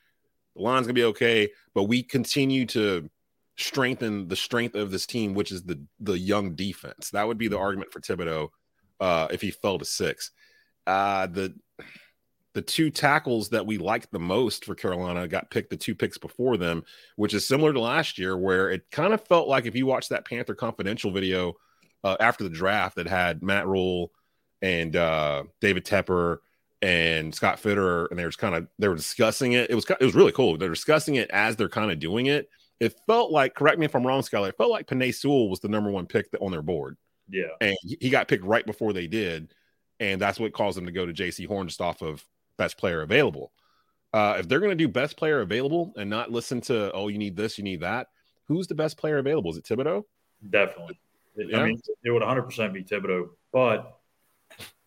The 0.55 0.61
line's 0.61 0.87
gonna 0.87 0.93
be 0.93 1.05
okay, 1.05 1.51
but 1.75 1.83
we 1.83 2.01
continue 2.01 2.65
to 2.67 3.09
strengthen 3.57 4.27
the 4.27 4.35
strength 4.35 4.75
of 4.75 4.89
this 4.89 5.05
team, 5.05 5.35
which 5.35 5.51
is 5.51 5.63
the 5.63 5.79
the 5.99 6.17
young 6.17 6.55
defense. 6.55 7.11
That 7.11 7.27
would 7.27 7.37
be 7.37 7.47
the 7.47 7.57
mm-hmm. 7.57 7.63
argument 7.63 7.91
for 7.93 7.99
Thibodeaux 8.01 8.49
uh, 8.99 9.27
if 9.29 9.41
he 9.41 9.51
fell 9.51 9.77
to 9.77 9.85
six 9.85 10.31
uh, 10.87 11.27
the 11.27 11.53
the 12.53 12.61
two 12.61 12.89
tackles 12.89 13.49
that 13.49 13.65
we 13.65 13.77
liked 13.77 14.11
the 14.11 14.19
most 14.19 14.65
for 14.65 14.75
Carolina 14.75 15.27
got 15.27 15.49
picked 15.49 15.69
the 15.69 15.77
two 15.77 15.95
picks 15.95 16.17
before 16.17 16.57
them, 16.57 16.83
which 17.15 17.33
is 17.33 17.47
similar 17.47 17.71
to 17.71 17.79
last 17.79 18.17
year, 18.17 18.37
where 18.37 18.69
it 18.69 18.83
kind 18.91 19.13
of 19.13 19.25
felt 19.25 19.47
like 19.47 19.65
if 19.65 19.75
you 19.75 19.85
watch 19.85 20.09
that 20.09 20.25
Panther 20.25 20.53
Confidential 20.53 21.11
video 21.11 21.53
uh, 22.03 22.17
after 22.19 22.43
the 22.43 22.49
draft 22.49 22.97
that 22.97 23.07
had 23.07 23.41
Matt 23.41 23.67
Rhule 23.67 24.11
and 24.61 24.95
uh, 24.95 25.43
David 25.61 25.85
Tepper 25.85 26.37
and 26.81 27.33
Scott 27.33 27.61
Fitterer, 27.61 28.09
and 28.09 28.19
they 28.19 28.25
were 28.25 28.31
kind 28.31 28.55
of 28.55 28.67
they 28.79 28.87
were 28.87 28.95
discussing 28.95 29.53
it. 29.53 29.69
It 29.69 29.75
was 29.75 29.85
it 29.89 30.05
was 30.05 30.15
really 30.15 30.31
cool. 30.33 30.57
They're 30.57 30.69
discussing 30.69 31.15
it 31.15 31.29
as 31.31 31.55
they're 31.55 31.69
kind 31.69 31.91
of 31.91 31.99
doing 31.99 32.25
it. 32.25 32.49
It 32.79 32.95
felt 33.05 33.31
like, 33.31 33.53
correct 33.53 33.77
me 33.77 33.85
if 33.85 33.95
I'm 33.95 34.05
wrong, 34.05 34.21
Skylar. 34.21 34.49
It 34.49 34.57
felt 34.57 34.71
like 34.71 34.87
Penei 34.87 35.13
Sewell 35.13 35.49
was 35.49 35.59
the 35.59 35.69
number 35.69 35.91
one 35.91 36.07
pick 36.07 36.25
on 36.41 36.51
their 36.51 36.63
board. 36.63 36.97
Yeah, 37.29 37.45
and 37.61 37.77
he 37.83 38.09
got 38.09 38.27
picked 38.27 38.43
right 38.43 38.65
before 38.65 38.91
they 38.91 39.07
did 39.07 39.53
and 40.01 40.19
that's 40.19 40.39
what 40.39 40.51
caused 40.51 40.77
them 40.77 40.87
to 40.87 40.91
go 40.91 41.05
to 41.05 41.13
Jaycee 41.13 41.47
Horn 41.47 41.67
just 41.67 41.79
off 41.79 42.01
of 42.01 42.25
best 42.57 42.77
player 42.77 43.03
available. 43.03 43.53
Uh, 44.11 44.37
if 44.39 44.49
they're 44.49 44.59
going 44.59 44.71
to 44.71 44.75
do 44.75 44.89
best 44.89 45.15
player 45.15 45.39
available 45.41 45.93
and 45.95 46.09
not 46.09 46.31
listen 46.31 46.59
to 46.59 46.91
oh 46.91 47.07
you 47.07 47.17
need 47.17 47.37
this 47.37 47.57
you 47.57 47.63
need 47.63 47.79
that, 47.79 48.07
who's 48.47 48.67
the 48.67 48.75
best 48.75 48.97
player 48.97 49.19
available? 49.19 49.51
Is 49.51 49.57
it 49.57 49.63
Thibodeaux? 49.63 50.03
Definitely. 50.49 50.99
Yeah. 51.37 51.59
I 51.59 51.65
mean, 51.67 51.81
it 52.03 52.11
would 52.11 52.21
100 52.21 52.41
percent 52.41 52.73
be 52.73 52.83
Thibodeaux, 52.83 53.29
but 53.53 53.99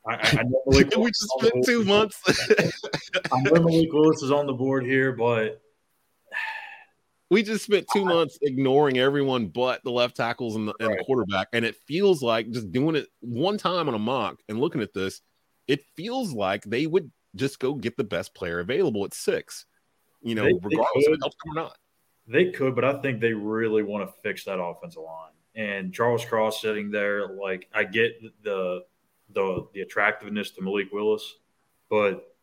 I, 0.07 0.17
I 0.17 0.43
know 0.43 0.63
Malik 0.67 0.95
we 0.97 1.11
just 1.11 1.31
spent 1.39 1.65
two 1.65 1.85
months. 1.85 2.21
I 3.33 3.41
know 3.43 3.63
Malik 3.63 3.93
Willis 3.93 4.23
is 4.23 4.33
on 4.33 4.47
the 4.47 4.53
board 4.53 4.85
here, 4.85 5.13
but 5.13 5.63
we 7.35 7.43
just 7.43 7.65
spent 7.65 7.85
two 7.93 8.03
uh-huh. 8.03 8.15
months 8.15 8.39
ignoring 8.43 8.97
everyone 8.97 9.49
but 9.49 9.83
the 9.83 9.91
left 9.91 10.17
tackles 10.17 10.55
and 10.55 10.69
the, 10.69 10.75
and 10.79 10.93
the 10.93 11.03
quarterback. 11.05 11.49
And 11.53 11.65
it 11.65 11.75
feels 11.85 12.23
like 12.23 12.49
just 12.53 12.71
doing 12.71 12.95
it 12.95 13.09
one 13.19 13.59
time 13.59 13.89
on 13.89 13.95
a 13.95 13.99
mock 13.99 14.41
and 14.49 14.61
looking 14.61 14.81
at 14.81 14.95
this, 14.95 15.21
it 15.67 15.83
feels 15.97 16.33
like 16.33 16.63
they 16.63 16.87
would 16.87 17.11
just 17.35 17.59
go 17.59 17.75
get 17.75 17.97
the 17.97 18.05
best 18.05 18.37
player 18.37 18.61
available 18.61 19.05
at 19.05 19.15
six, 19.15 19.67
you 20.23 20.37
know, 20.37 20.45
they, 20.45 20.53
regardless 20.53 21.07
they 21.07 21.11
if 21.11 21.19
it 21.19 21.35
or 21.49 21.55
not. 21.55 21.77
They 22.29 22.53
could, 22.53 22.77
but 22.77 22.85
I 22.85 23.03
think 23.03 23.21
they 23.21 23.33
really 23.33 23.83
want 23.83 24.09
to 24.09 24.15
fix 24.23 24.45
that 24.45 24.61
offensive 24.61 25.03
line. 25.03 25.33
And 25.57 25.93
Charles 25.93 26.25
Cross 26.25 26.63
sitting 26.63 26.93
there, 26.93 27.35
like 27.35 27.69
I 27.75 27.83
get 27.83 28.23
the 28.45 28.85
the 29.33 29.67
the 29.75 29.81
attractiveness 29.81 30.53
to 30.53 30.63
Malik 30.63 30.93
Willis, 30.93 31.35
but 31.91 32.34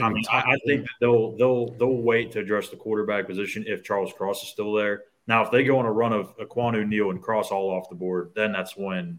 I 0.00 0.08
mean, 0.08 0.24
I, 0.30 0.38
I, 0.38 0.56
think 0.66 0.86
they'll 1.00 1.36
they'll 1.36 1.66
they'll 1.74 2.02
wait 2.02 2.32
to 2.32 2.40
address 2.40 2.68
the 2.68 2.76
quarterback 2.76 3.26
position 3.26 3.64
if 3.66 3.82
Charles 3.82 4.12
Cross 4.12 4.42
is 4.42 4.48
still 4.48 4.72
there. 4.72 5.04
Now, 5.26 5.44
if 5.44 5.50
they 5.50 5.64
go 5.64 5.78
on 5.78 5.86
a 5.86 5.92
run 5.92 6.12
of 6.12 6.36
Ekwonu 6.38 6.86
Neal 6.86 7.10
and 7.10 7.20
Cross 7.20 7.50
all 7.50 7.70
off 7.70 7.88
the 7.88 7.96
board, 7.96 8.30
then 8.36 8.52
that's 8.52 8.76
when 8.76 9.18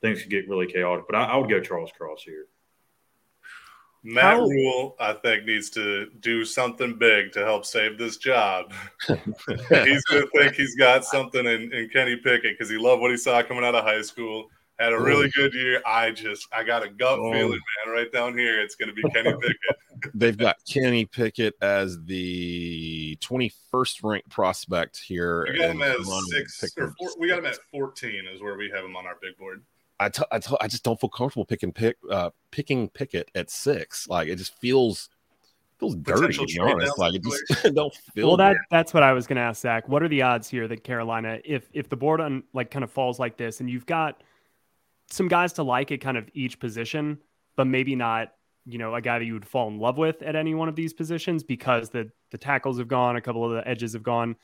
things 0.00 0.22
could 0.22 0.30
get 0.30 0.48
really 0.48 0.66
chaotic. 0.66 1.04
But 1.08 1.16
I, 1.16 1.24
I 1.24 1.36
would 1.36 1.50
go 1.50 1.60
Charles 1.60 1.90
Cross 1.96 2.22
here. 2.22 2.46
Matt 4.02 4.38
How? 4.38 4.46
Rhule, 4.46 4.96
I 4.98 5.12
think, 5.12 5.44
needs 5.44 5.70
to 5.70 6.06
do 6.20 6.44
something 6.44 6.98
big 6.98 7.32
to 7.32 7.44
help 7.44 7.64
save 7.64 7.98
this 7.98 8.16
job. 8.16 8.72
he's 9.06 10.04
going 10.04 10.22
to 10.22 10.28
think 10.34 10.54
he's 10.54 10.74
got 10.74 11.04
something 11.04 11.44
in, 11.44 11.72
in 11.72 11.88
Kenny 11.90 12.16
Pickett 12.16 12.58
because 12.58 12.68
he 12.68 12.78
loved 12.78 13.00
what 13.00 13.12
he 13.12 13.16
saw 13.16 13.42
coming 13.42 13.64
out 13.64 13.74
of 13.74 13.84
high 13.84 14.02
school 14.02 14.48
had 14.82 14.92
a 14.92 15.00
really 15.00 15.26
oh. 15.26 15.30
good 15.34 15.54
year. 15.54 15.82
I 15.86 16.10
just 16.10 16.48
I 16.52 16.64
got 16.64 16.82
a 16.82 16.88
gut 16.88 17.18
oh. 17.18 17.32
feeling, 17.32 17.60
man, 17.86 17.94
right 17.94 18.12
down 18.12 18.36
here. 18.36 18.60
It's 18.60 18.74
going 18.74 18.88
to 18.88 18.94
be 18.94 19.02
Kenny 19.10 19.32
Pickett. 19.32 19.76
They've 20.14 20.36
got 20.36 20.56
Kenny 20.68 21.04
Pickett 21.06 21.54
as 21.60 22.02
the 22.04 23.16
21st 23.16 24.02
ranked 24.02 24.28
prospect 24.28 24.98
here. 24.98 25.46
We 25.50 25.58
got 25.58 25.70
him 25.70 25.82
as 25.82 26.08
six. 26.30 26.74
Four, 26.74 26.94
we 27.18 27.28
got 27.28 27.38
him 27.38 27.46
at 27.46 27.58
14 27.70 28.24
is 28.32 28.40
where 28.40 28.56
we 28.56 28.70
have 28.70 28.84
him 28.84 28.96
on 28.96 29.06
our 29.06 29.16
big 29.20 29.36
board. 29.38 29.62
I, 30.00 30.08
t- 30.08 30.22
I, 30.32 30.38
t- 30.38 30.56
I 30.60 30.66
just 30.66 30.82
don't 30.82 31.00
feel 31.00 31.10
comfortable 31.10 31.44
picking 31.44 31.72
pick 31.72 31.96
uh, 32.10 32.30
picking 32.50 32.88
Pickett 32.88 33.30
at 33.34 33.50
six. 33.50 34.08
Like 34.08 34.28
it 34.28 34.36
just 34.36 34.58
feels 34.58 35.08
feels 35.78 35.94
dirty 35.96 36.32
to 36.34 36.46
be 36.46 36.58
honest. 36.58 36.98
Like 36.98 37.14
it 37.14 37.22
just 37.22 37.74
don't 37.74 37.94
feel. 38.14 38.28
Well, 38.28 38.36
that 38.36 38.56
that's 38.70 38.94
what 38.94 39.02
I 39.02 39.12
was 39.12 39.26
going 39.26 39.36
to 39.36 39.42
ask 39.42 39.62
Zach. 39.62 39.88
What 39.88 40.02
are 40.02 40.08
the 40.08 40.22
odds 40.22 40.48
here 40.48 40.66
that 40.68 40.84
Carolina, 40.84 41.38
if 41.44 41.68
if 41.72 41.88
the 41.88 41.96
board 41.96 42.20
on 42.20 42.42
like 42.52 42.70
kind 42.70 42.82
of 42.82 42.90
falls 42.90 43.18
like 43.18 43.36
this, 43.36 43.60
and 43.60 43.70
you've 43.70 43.86
got 43.86 44.22
some 45.10 45.28
guys 45.28 45.52
to 45.54 45.62
like 45.62 45.92
at 45.92 46.00
kind 46.00 46.16
of 46.16 46.28
each 46.34 46.58
position, 46.58 47.18
but 47.56 47.66
maybe 47.66 47.94
not 47.94 48.32
you 48.64 48.78
know 48.78 48.94
a 48.94 49.00
guy 49.00 49.18
that 49.18 49.24
you 49.24 49.34
would 49.34 49.46
fall 49.46 49.68
in 49.68 49.78
love 49.78 49.98
with 49.98 50.22
at 50.22 50.36
any 50.36 50.54
one 50.54 50.68
of 50.68 50.76
these 50.76 50.92
positions 50.92 51.42
because 51.42 51.90
the 51.90 52.10
the 52.30 52.38
tackles 52.38 52.78
have 52.78 52.88
gone, 52.88 53.16
a 53.16 53.20
couple 53.20 53.44
of 53.44 53.52
the 53.52 53.66
edges 53.66 53.92
have 53.92 54.02
gone. 54.02 54.36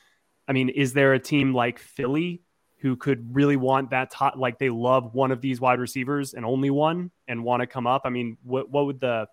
I 0.46 0.52
mean, 0.52 0.68
is 0.70 0.92
there 0.92 1.12
a 1.12 1.18
team 1.18 1.54
like 1.54 1.78
Philly 1.78 2.42
who 2.80 2.96
could 2.96 3.34
really 3.34 3.56
want 3.56 3.90
that 3.90 4.10
top, 4.10 4.36
like 4.36 4.58
they 4.58 4.70
love 4.70 5.14
one 5.14 5.30
of 5.30 5.40
these 5.40 5.60
wide 5.60 5.80
receivers 5.80 6.34
and 6.34 6.44
only 6.44 6.70
one 6.70 7.10
and 7.26 7.44
want 7.44 7.60
to 7.60 7.66
come 7.66 7.86
up? 7.86 8.02
I 8.04 8.10
mean, 8.10 8.38
what 8.42 8.70
what 8.70 8.86
would 8.86 9.00
the 9.00 9.28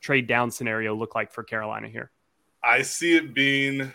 trade 0.00 0.26
down 0.26 0.50
scenario 0.50 0.94
look 0.94 1.14
like 1.14 1.32
for 1.32 1.42
Carolina 1.42 1.88
here? 1.88 2.10
I 2.62 2.82
see 2.82 3.16
it 3.16 3.34
being 3.34 3.92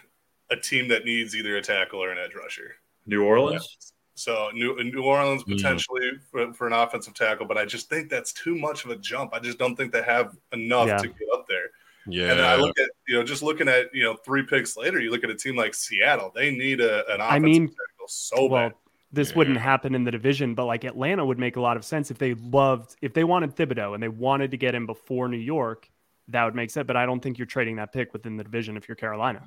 a 0.49 0.55
team 0.55 0.87
that 0.89 1.05
needs 1.05 1.35
either 1.35 1.57
a 1.57 1.61
tackle 1.61 2.03
or 2.03 2.11
an 2.11 2.17
edge 2.17 2.35
rusher. 2.35 2.75
New 3.05 3.23
Orleans. 3.23 3.93
Yeah. 4.27 4.33
So 4.33 4.49
New, 4.53 4.83
New 4.83 5.03
Orleans 5.03 5.43
mm. 5.43 5.55
potentially 5.55 6.01
mm. 6.01 6.21
for, 6.29 6.53
for, 6.53 6.67
an 6.67 6.73
offensive 6.73 7.13
tackle, 7.13 7.45
but 7.45 7.57
I 7.57 7.65
just 7.65 7.89
think 7.89 8.09
that's 8.09 8.33
too 8.33 8.55
much 8.55 8.85
of 8.85 8.91
a 8.91 8.95
jump. 8.95 9.33
I 9.33 9.39
just 9.39 9.57
don't 9.57 9.75
think 9.75 9.91
they 9.91 10.03
have 10.03 10.35
enough 10.51 10.87
yeah. 10.87 10.97
to 10.97 11.07
get 11.07 11.27
up 11.33 11.45
there. 11.47 11.71
Yeah. 12.07 12.31
And 12.31 12.41
I 12.41 12.55
look 12.55 12.77
at 12.79 12.89
you 13.07 13.15
know 13.15 13.23
just 13.23 13.43
looking 13.43 13.67
at 13.67 13.93
you 13.93 14.03
know 14.03 14.15
three 14.25 14.43
picks 14.43 14.75
later, 14.75 14.99
you 14.99 15.11
look 15.11 15.23
at 15.23 15.29
a 15.29 15.35
team 15.35 15.55
like 15.55 15.75
Seattle. 15.75 16.31
They 16.33 16.49
need 16.49 16.81
a, 16.81 16.99
an 17.11 17.21
offensive 17.21 17.31
I 17.31 17.39
mean, 17.39 17.67
tackle 17.67 18.07
so 18.07 18.47
well, 18.47 18.69
bad. 18.69 18.73
This 19.11 19.29
yeah. 19.29 19.37
wouldn't 19.37 19.57
happen 19.57 19.93
in 19.93 20.03
the 20.03 20.11
division, 20.11 20.55
but 20.55 20.65
like 20.65 20.83
Atlanta 20.83 21.23
would 21.23 21.37
make 21.37 21.57
a 21.57 21.61
lot 21.61 21.77
of 21.77 21.85
sense 21.85 22.09
if 22.09 22.17
they 22.17 22.33
loved 22.33 22.95
if 23.01 23.13
they 23.13 23.23
wanted 23.23 23.55
Thibodeaux 23.55 23.93
and 23.93 24.01
they 24.01 24.07
wanted 24.07 24.51
to 24.51 24.57
get 24.57 24.73
him 24.73 24.87
before 24.87 25.27
New 25.27 25.37
York 25.37 25.89
that 26.31 26.45
would 26.45 26.55
make 26.55 26.69
sense. 26.69 26.87
But 26.87 26.97
I 26.97 27.05
don't 27.05 27.19
think 27.19 27.37
you're 27.37 27.47
trading 27.47 27.75
that 27.77 27.93
pick 27.93 28.13
within 28.13 28.37
the 28.37 28.43
division 28.43 28.77
if 28.77 28.87
you're 28.87 28.95
Carolina. 28.95 29.43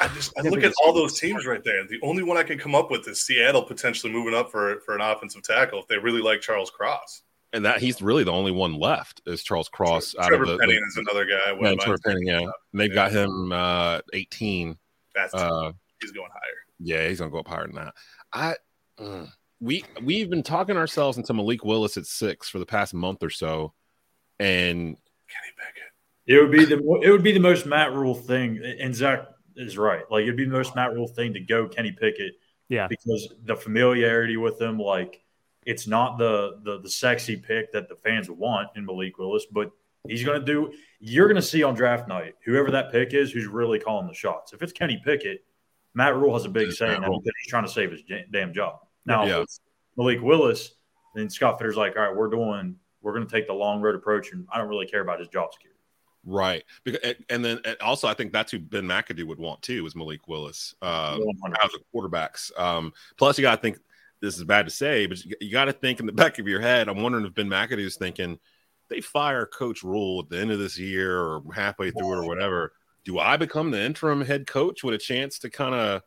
I 0.00 0.08
just 0.08 0.32
I 0.38 0.42
look 0.42 0.62
at 0.62 0.72
all 0.84 0.92
those 0.92 1.18
teams 1.18 1.46
right 1.46 1.62
there. 1.64 1.86
The 1.86 1.98
only 2.02 2.22
one 2.22 2.36
I 2.36 2.42
can 2.42 2.58
come 2.58 2.74
up 2.74 2.90
with 2.90 3.06
is 3.08 3.24
Seattle 3.24 3.62
potentially 3.62 4.12
moving 4.12 4.34
up 4.34 4.50
for 4.50 4.80
for 4.80 4.94
an 4.94 5.00
offensive 5.00 5.42
tackle 5.42 5.80
if 5.80 5.88
they 5.88 5.98
really 5.98 6.22
like 6.22 6.40
Charles 6.40 6.70
Cross. 6.70 7.22
And 7.52 7.64
that 7.64 7.80
he's 7.80 8.02
really 8.02 8.24
the 8.24 8.32
only 8.32 8.50
one 8.50 8.74
left 8.74 9.22
is 9.26 9.44
Charles 9.44 9.68
Cross. 9.68 10.14
Trevor, 10.14 10.34
out 10.34 10.40
of 10.42 10.48
the, 10.48 10.58
Penning 10.58 10.80
the, 10.80 10.86
is 10.86 10.96
another 10.96 11.24
guy. 11.24 11.56
Yeah, 11.60 11.74
Trevor 11.76 11.98
Penning, 12.04 12.26
yeah. 12.26 12.40
And 12.40 12.50
they've 12.72 12.88
yeah. 12.88 12.94
got 12.94 13.12
him 13.12 13.52
uh, 13.52 14.00
18. 14.12 14.76
That's 15.14 15.32
uh, 15.34 15.70
he's 16.00 16.10
going 16.10 16.30
higher. 16.32 16.40
Yeah, 16.80 17.08
he's 17.08 17.20
gonna 17.20 17.30
go 17.30 17.38
up 17.38 17.48
higher 17.48 17.66
than 17.66 17.76
that. 17.76 17.94
I 18.32 18.56
mm, 18.98 19.28
we 19.60 19.84
we've 20.02 20.28
been 20.28 20.42
talking 20.42 20.76
ourselves 20.76 21.16
into 21.16 21.32
Malik 21.32 21.64
Willis 21.64 21.96
at 21.96 22.06
six 22.06 22.48
for 22.48 22.58
the 22.58 22.66
past 22.66 22.92
month 22.92 23.22
or 23.22 23.30
so, 23.30 23.72
and 24.40 24.96
Kenny 25.28 25.52
Pickett. 25.56 25.84
It 26.26 26.40
would 26.40 26.50
be 26.50 26.64
the 26.64 27.00
it 27.02 27.10
would 27.10 27.22
be 27.22 27.32
the 27.32 27.38
most 27.38 27.66
Matt 27.66 27.92
Rhule 27.92 28.14
thing, 28.14 28.60
and 28.80 28.94
Zach 28.94 29.26
is 29.56 29.78
right. 29.78 30.04
Like 30.10 30.22
it'd 30.22 30.36
be 30.36 30.44
the 30.44 30.50
most 30.50 30.74
Matt 30.74 30.92
Rhule 30.92 31.08
thing 31.08 31.34
to 31.34 31.40
go 31.40 31.68
Kenny 31.68 31.92
Pickett, 31.92 32.34
yeah, 32.68 32.86
because 32.88 33.32
the 33.44 33.56
familiarity 33.56 34.36
with 34.36 34.60
him, 34.60 34.78
like 34.78 35.22
it's 35.64 35.86
not 35.86 36.18
the 36.18 36.60
the 36.62 36.80
the 36.80 36.90
sexy 36.90 37.36
pick 37.36 37.72
that 37.72 37.88
the 37.88 37.96
fans 37.96 38.30
want 38.30 38.68
in 38.76 38.84
Malik 38.84 39.18
Willis, 39.18 39.46
but 39.50 39.70
he's 40.06 40.24
going 40.24 40.38
to 40.38 40.46
do. 40.46 40.72
You're 41.00 41.26
going 41.26 41.36
to 41.36 41.42
see 41.42 41.62
on 41.62 41.74
draft 41.74 42.08
night 42.08 42.34
whoever 42.44 42.70
that 42.70 42.92
pick 42.92 43.14
is, 43.14 43.30
who's 43.32 43.46
really 43.46 43.78
calling 43.78 44.06
the 44.06 44.14
shots. 44.14 44.52
If 44.52 44.62
it's 44.62 44.72
Kenny 44.72 45.00
Pickett, 45.04 45.44
Matt 45.94 46.16
Rhule 46.16 46.34
has 46.34 46.44
a 46.44 46.48
big 46.48 46.72
say 46.72 46.94
in 46.94 47.00
that 47.00 47.10
because 47.10 47.32
he's 47.42 47.50
trying 47.50 47.64
to 47.64 47.70
save 47.70 47.90
his 47.92 48.02
damn 48.32 48.52
job. 48.52 48.80
Now, 49.06 49.24
yeah. 49.24 49.44
Malik 49.96 50.22
Willis, 50.22 50.74
then 51.14 51.30
Scott 51.30 51.58
Fitterer's 51.58 51.76
like, 51.76 51.96
all 51.96 52.02
right, 52.02 52.16
we're 52.16 52.28
doing, 52.30 52.76
we're 53.02 53.12
going 53.12 53.26
to 53.26 53.30
take 53.30 53.46
the 53.46 53.52
long 53.52 53.80
road 53.80 53.94
approach, 53.94 54.32
and 54.32 54.46
I 54.52 54.58
don't 54.58 54.68
really 54.68 54.86
care 54.86 55.02
about 55.02 55.20
his 55.20 55.28
job 55.28 55.52
security. 55.52 55.73
Right. 56.26 56.64
Because, 56.84 57.14
and 57.28 57.44
then 57.44 57.60
also, 57.80 58.08
I 58.08 58.14
think 58.14 58.32
that's 58.32 58.50
who 58.50 58.58
Ben 58.58 58.84
McAdoo 58.84 59.26
would 59.26 59.38
want 59.38 59.62
too, 59.62 59.84
is 59.86 59.94
Malik 59.94 60.26
Willis 60.26 60.74
uh, 60.82 61.18
out 61.18 61.64
of 61.64 61.72
the 61.72 61.80
quarterbacks. 61.94 62.56
Um, 62.58 62.92
plus, 63.16 63.38
you 63.38 63.42
got 63.42 63.56
to 63.56 63.60
think 63.60 63.78
this 64.20 64.36
is 64.36 64.44
bad 64.44 64.64
to 64.66 64.70
say, 64.70 65.06
but 65.06 65.22
you, 65.24 65.50
got 65.52 65.66
to 65.66 65.72
think 65.72 66.00
in 66.00 66.06
the 66.06 66.12
back 66.24 66.38
of 66.38 66.48
your 66.48 66.60
head. 66.60 66.88
I'm 66.88 67.02
wondering 67.02 67.26
if 67.26 67.34
Ben 67.34 67.48
McAdoo 67.48 67.78
is 67.78 67.96
thinking 67.96 68.38
they 68.88 69.00
fire 69.00 69.46
Coach 69.46 69.82
Rhule 69.82 70.20
at 70.20 70.30
the 70.30 70.38
end 70.38 70.50
of 70.50 70.58
this 70.58 70.78
year 70.78 71.18
or 71.20 71.42
halfway 71.54 71.90
through 71.90 72.12
it 72.12 72.24
or 72.24 72.26
whatever. 72.26 72.72
Do 73.04 73.18
I 73.18 73.36
become 73.36 73.70
the 73.70 73.82
interim 73.82 74.22
head 74.22 74.46
coach 74.46 74.82
with 74.82 74.94
a 74.94 74.98
chance 74.98 75.38
to 75.40 75.50
kind 75.50 75.74
of 75.74 76.02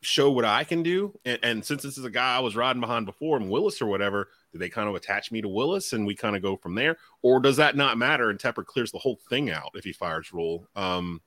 show 0.00 0.30
what 0.30 0.44
I 0.44 0.64
can 0.64 0.82
do? 0.82 1.18
And, 1.24 1.38
and, 1.42 1.64
since 1.64 1.82
this 1.82 1.96
is 1.96 2.04
a 2.04 2.10
guy 2.10 2.36
I 2.36 2.40
was 2.40 2.56
riding 2.56 2.80
behind 2.80 3.06
before, 3.06 3.36
and 3.36 3.50
Willis 3.50 3.80
or 3.80 3.86
whatever, 3.86 4.28
do 4.52 4.58
they 4.58 4.68
kind 4.68 4.88
of 4.88 4.94
attach 4.94 5.30
me 5.30 5.40
to 5.40 5.48
Willis 5.48 5.92
and 5.92 6.06
we 6.06 6.14
kind 6.14 6.36
of 6.36 6.42
go 6.42 6.56
from 6.56 6.74
there? 6.74 6.96
Or 7.22 7.40
does 7.40 7.56
that 7.56 7.76
not 7.76 7.98
matter 7.98 8.30
and 8.30 8.38
Tepper 8.38 8.64
clears 8.64 8.92
the 8.92 8.98
whole 8.98 9.18
thing 9.28 9.50
out 9.50 9.70
if 9.74 9.84
he 9.84 9.92
fires 9.92 10.32
Rhule? 10.32 10.66
Um, 10.74 11.20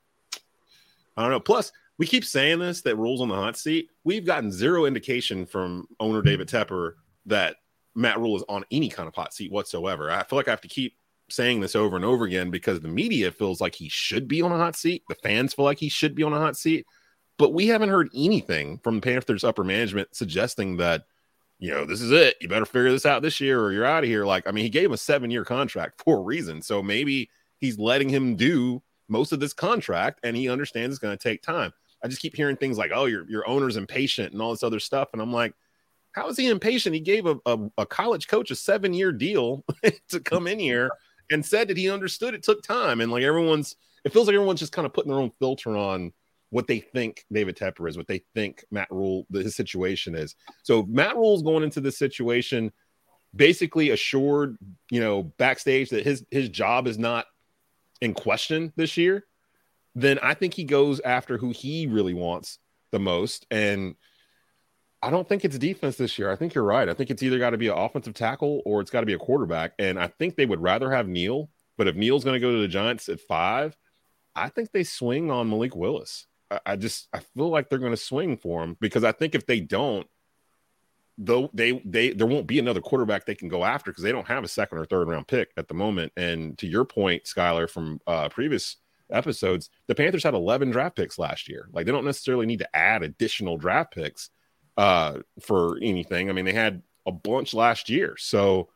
I 1.16 1.22
don't 1.22 1.32
know. 1.32 1.40
Plus, 1.40 1.72
we 1.98 2.08
keep 2.08 2.26
saying 2.26 2.60
this 2.60 2.82
that 2.82 2.96
Rhule's 2.98 3.22
on 3.22 3.28
the 3.28 3.36
hot 3.36 3.58
seat. 3.58 3.90
We've 4.04 4.26
gotten 4.26 4.52
zero 4.52 4.86
indication 4.86 5.46
from 5.46 5.88
owner 6.00 6.22
David 6.22 6.48
Tepper 6.48 6.94
that 7.28 7.58
Matt 7.94 8.20
Rhule 8.20 8.38
is 8.38 8.44
on 8.50 8.66
any 8.72 8.90
kind 8.90 9.08
of 9.08 9.16
hot 9.16 9.34
seat 9.34 9.52
whatsoever. 9.52 10.10
I 10.10 10.24
feel 10.24 10.38
like 10.38 10.48
I 10.48 10.52
have 10.52 10.62
to 10.62 10.68
keep 10.68 10.96
saying 11.30 11.62
this 11.62 11.76
over 11.76 11.96
and 11.96 12.06
over 12.06 12.26
again 12.26 12.52
because 12.52 12.80
the 12.80 12.88
media 12.88 13.32
feels 13.32 13.62
like 13.62 13.76
he 13.76 13.90
should 13.90 14.28
be 14.28 14.42
on 14.42 14.52
a 14.52 14.58
hot 14.58 14.76
seat. 14.76 15.04
The 15.08 15.16
fans 15.16 15.54
feel 15.54 15.66
like 15.66 15.80
he 15.80 15.90
should 15.90 16.16
be 16.16 16.24
on 16.24 16.34
a 16.34 16.40
hot 16.40 16.58
seat. 16.58 16.86
But 17.38 17.54
we 17.54 17.68
haven't 17.68 17.90
heard 17.90 18.10
anything 18.16 18.80
from 18.80 19.02
Panthers 19.02 19.44
upper 19.44 19.64
management 19.64 20.16
suggesting 20.16 20.78
that 20.78 21.06
you 21.62 21.70
know, 21.70 21.86
this 21.86 22.02
is 22.02 22.12
it. 22.12 22.38
You 22.42 22.50
better 22.50 22.66
figure 22.66 22.92
this 22.92 23.06
out 23.06 23.22
this 23.22 23.40
year 23.40 23.62
or 23.62 23.72
you're 23.72 23.86
out 23.86 24.04
of 24.04 24.10
here. 24.10 24.26
Like, 24.26 24.48
I 24.48 24.52
mean, 24.52 24.64
he 24.64 24.70
gave 24.70 24.86
him 24.86 24.94
a 24.94 24.98
seven 24.98 25.30
year 25.30 25.46
contract 25.46 26.02
for 26.04 26.18
a 26.18 26.22
reason. 26.22 26.62
So 26.62 26.84
maybe 26.84 27.30
he's 27.60 27.78
letting 27.78 28.10
him 28.10 28.36
do 28.36 28.82
most 29.08 29.32
of 29.32 29.40
this 29.40 29.54
contract 29.54 30.20
and 30.24 30.36
he 30.36 30.50
understands 30.50 30.96
it's 30.96 31.00
going 31.00 31.16
to 31.16 31.24
take 31.24 31.44
time. 31.44 31.72
I 32.04 32.08
just 32.08 32.22
keep 32.22 32.36
hearing 32.36 32.58
things 32.58 32.80
like, 32.80 32.92
oh, 32.94 33.06
your, 33.06 33.30
your 33.30 33.48
owner's 33.48 33.78
impatient 33.78 34.34
and 34.34 34.42
all 34.42 34.50
this 34.50 34.64
other 34.64 34.80
stuff. 34.80 35.10
And 35.14 35.22
I'm 35.22 35.32
like, 35.32 35.54
how 36.14 36.28
is 36.30 36.36
he 36.36 36.48
impatient? 36.48 36.96
He 36.96 37.00
gave 37.00 37.28
a, 37.28 37.38
a, 37.46 37.60
a 37.78 37.86
college 37.86 38.28
coach 38.28 38.50
a 38.50 38.56
seven 38.56 38.92
year 38.92 39.12
deal 39.12 39.64
to 40.10 40.20
come 40.20 40.48
in 40.48 40.58
here 40.58 40.90
and 41.30 41.46
said 41.46 41.68
that 41.68 41.78
he 41.78 41.92
understood 41.92 42.34
it 42.34 42.42
took 42.42 42.64
time. 42.64 43.02
And 43.02 43.12
like 43.12 43.24
everyone's, 43.24 43.76
it 44.04 44.12
feels 44.12 44.26
like 44.26 44.34
everyone's 44.34 44.60
just 44.60 44.74
kind 44.74 44.88
of 44.88 44.94
putting 44.94 45.12
their 45.12 45.22
own 45.22 45.32
filter 45.38 45.78
on 45.78 46.12
what 46.52 46.68
they 46.68 46.80
think 46.80 47.26
David 47.32 47.58
Tepper 47.58 47.90
is, 47.90 47.98
what 47.98 48.08
they 48.08 48.24
think 48.36 48.64
Matt 48.70 48.92
Rhule, 48.92 49.26
his 49.34 49.56
situation 49.56 50.16
is. 50.16 50.36
So 50.64 50.84
Matt 50.84 51.16
Rhule's 51.16 51.44
going 51.44 51.64
into 51.64 51.82
this 51.82 51.98
situation 51.98 52.72
basically 53.36 53.90
assured, 53.90 54.58
you 54.92 55.00
know, 55.00 55.24
backstage 55.24 55.90
that 55.90 56.04
his 56.04 56.26
his 56.30 56.50
job 56.50 56.88
is 56.88 57.00
not 57.00 57.26
in 58.02 58.14
question 58.14 58.74
this 58.76 58.98
year. 58.98 59.26
Then 59.96 60.20
I 60.20 60.34
think 60.34 60.54
he 60.54 60.66
goes 60.66 61.00
after 61.00 61.38
who 61.38 61.52
he 61.52 61.88
really 61.88 62.14
wants 62.14 62.60
the 62.92 63.00
most. 63.00 63.46
And 63.50 63.96
I 65.02 65.10
don't 65.10 65.28
think 65.28 65.44
it's 65.44 65.58
defense 65.58 65.96
this 65.96 66.20
year. 66.20 66.32
I 66.32 66.36
think 66.36 66.54
you're 66.54 66.64
right. 66.64 66.88
I 66.88 66.94
think 66.94 67.10
it's 67.10 67.24
either 67.24 67.40
got 67.40 67.52
to 67.52 67.58
be 67.58 67.68
an 67.68 67.78
offensive 67.78 68.14
tackle 68.14 68.62
or 68.66 68.82
it's 68.82 68.92
got 68.92 69.00
to 69.00 69.06
be 69.06 69.14
a 69.14 69.20
quarterback. 69.20 69.74
And 69.80 69.98
I 69.98 70.08
think 70.08 70.36
they 70.36 70.46
would 70.46 70.62
rather 70.62 70.92
have 70.92 71.08
Neal. 71.08 71.50
But 71.78 71.88
if 71.88 71.96
Neal's 71.96 72.24
going 72.24 72.36
to 72.36 72.40
go 72.40 72.52
to 72.52 72.62
the 72.62 72.68
Giants 72.68 73.10
at 73.10 73.22
five, 73.22 73.76
I 74.36 74.50
think 74.50 74.72
they 74.72 74.84
swing 74.84 75.32
on 75.32 75.50
Malik 75.50 75.76
Willis. 75.76 76.28
I 76.66 76.76
just 76.76 77.08
I 77.14 77.20
feel 77.20 77.50
like 77.50 77.70
they're 77.70 77.80
going 77.80 77.92
to 77.92 77.98
swing 77.98 78.38
for 78.38 78.64
him 78.64 78.78
because 78.80 79.04
I 79.04 79.12
think 79.12 79.36
if 79.36 79.46
they 79.46 79.60
don't, 79.60 80.08
though 81.18 81.50
they 81.54 81.82
they 81.86 82.12
there 82.12 82.28
won't 82.28 82.48
be 82.48 82.60
another 82.60 82.82
quarterback 82.82 83.26
they 83.26 83.36
can 83.36 83.48
go 83.48 83.64
after 83.64 83.92
because 83.92 84.04
they 84.04 84.12
don't 84.12 84.28
have 84.28 84.44
a 84.44 84.50
second 84.50 84.78
or 84.78 84.86
third 84.86 85.08
round 85.08 85.28
pick 85.28 85.52
at 85.58 85.68
the 85.68 85.74
moment. 85.74 86.12
And 86.18 86.58
to 86.58 86.68
your 86.68 86.86
point, 86.86 87.24
Skylar, 87.24 87.70
from 87.70 88.02
uh, 88.08 88.30
previous 88.30 88.78
episodes, 89.10 89.70
the 89.88 89.96
Panthers 89.96 90.24
had 90.24 90.34
11 90.34 90.72
draft 90.72 90.96
picks 90.96 91.20
last 91.20 91.48
year. 91.48 91.68
Like 91.72 91.86
they 91.86 91.92
don't 91.92 92.06
necessarily 92.06 92.46
need 92.46 92.60
to 92.60 92.76
add 92.76 93.04
additional 93.04 93.58
draft 93.58 93.94
picks 93.94 94.30
uh, 94.78 95.20
for 95.42 95.78
anything. 95.82 96.30
I 96.30 96.34
mean, 96.34 96.46
they 96.46 96.54
had 96.54 96.82
a 97.06 97.12
bunch 97.12 97.54
last 97.54 97.90
year, 97.90 98.16
so. 98.18 98.70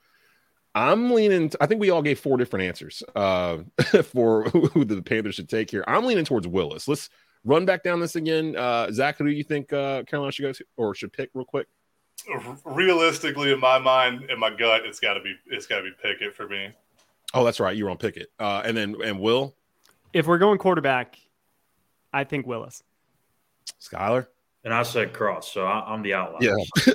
I'm 0.78 1.13
leaning. 1.13 1.53
I 1.61 1.67
think 1.67 1.80
we 1.80 1.89
all 1.89 2.01
gave 2.01 2.19
four 2.19 2.36
different 2.36 2.65
answers 2.65 3.01
uh, 3.15 3.59
for 4.03 4.43
who 4.49 4.84
the 4.84 5.01
Panthers 5.01 5.36
should 5.36 5.47
take 5.47 5.71
here. 5.71 5.86
I'm 5.88 6.03
leaning 6.03 6.26
towards 6.26 6.49
Willis. 6.49 6.86
Let's 6.86 7.09
run 7.46 7.66
back 7.66 7.84
down 7.84 8.00
this 8.00 8.16
again. 8.16 8.56
Uh, 8.56 8.91
Zach, 8.91 9.18
who 9.18 9.26
do 9.26 9.32
you 9.32 9.43
think 9.43 9.72
uh, 9.72 10.04
Carolina 10.04 10.32
should 10.32 10.43
go 10.43 10.52
to 10.52 10.66
or 10.76 10.93
should 10.93 11.14
pick 11.14 11.30
real 11.34 11.46
quick? 11.46 11.68
Realistically, 12.66 13.52
in 13.52 13.60
my 13.60 13.78
mind, 13.78 14.30
in 14.30 14.39
my 14.39 14.50
gut, 14.50 14.82
it's 14.86 15.00
got 15.00 15.14
to 15.14 15.22
be 15.22 15.36
it's 15.48 15.68
got 15.68 15.78
to 15.78 15.84
be 15.84 15.91
Pickett 16.02 16.36
for 16.36 16.48
me. 16.48 16.70
Oh, 17.34 17.43
that's 17.43 17.60
right. 17.60 17.76
You 17.76 17.86
were 17.86 17.91
on 17.91 17.98
Pickett, 17.98 18.28
uh, 18.39 18.62
and 18.66 18.76
then 18.76 18.96
and 19.04 19.20
Will. 19.20 19.56
If 20.14 20.28
we're 20.28 20.38
going 20.38 20.58
quarterback, 20.58 21.18
I 22.12 22.24
think 22.24 22.48
Willis. 22.48 22.84
Skylar. 23.82 24.28
And 24.64 24.74
I 24.74 24.82
said 24.82 25.14
Cross, 25.14 25.54
so 25.54 25.64
I, 25.64 25.93
am 25.93 26.02
the 26.02 26.16
outlier. 26.16 26.39
Yeah. 26.41 26.56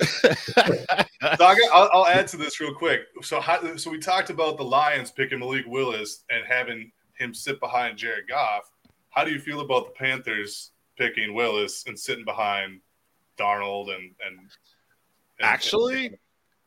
so 1.37 1.45
I 1.45 1.89
will 1.93 2.05
add 2.05 2.27
to 2.27 2.37
this 2.37 2.59
real 2.59 2.73
quick. 2.73 3.03
So, 3.21 3.39
how, 3.39 3.77
so 3.77 3.89
we 3.89 3.97
talked 3.97 4.29
about 4.29 4.57
the 4.57 4.63
Lions 4.63 5.09
picking 5.09 5.39
Malik 5.39 5.65
Willis 5.67 6.25
and 6.29 6.43
having 6.45 6.91
him 7.17 7.33
sit 7.33 7.61
behind 7.61 7.97
Jared 7.97 8.27
Goff. 8.27 8.69
How 9.11 9.23
do 9.23 9.31
you 9.31 9.39
feel 9.39 9.59
about 9.61 9.85
the 9.85 9.91
Panthers 9.91 10.71
picking 10.97 11.33
Willis 11.33 11.83
and 11.87 11.97
sitting 11.97 12.25
behind 12.25 12.79
Darnold 13.37 13.93
and 13.93 14.11
and, 14.25 14.39
and 14.39 15.41
actually? 15.41 16.17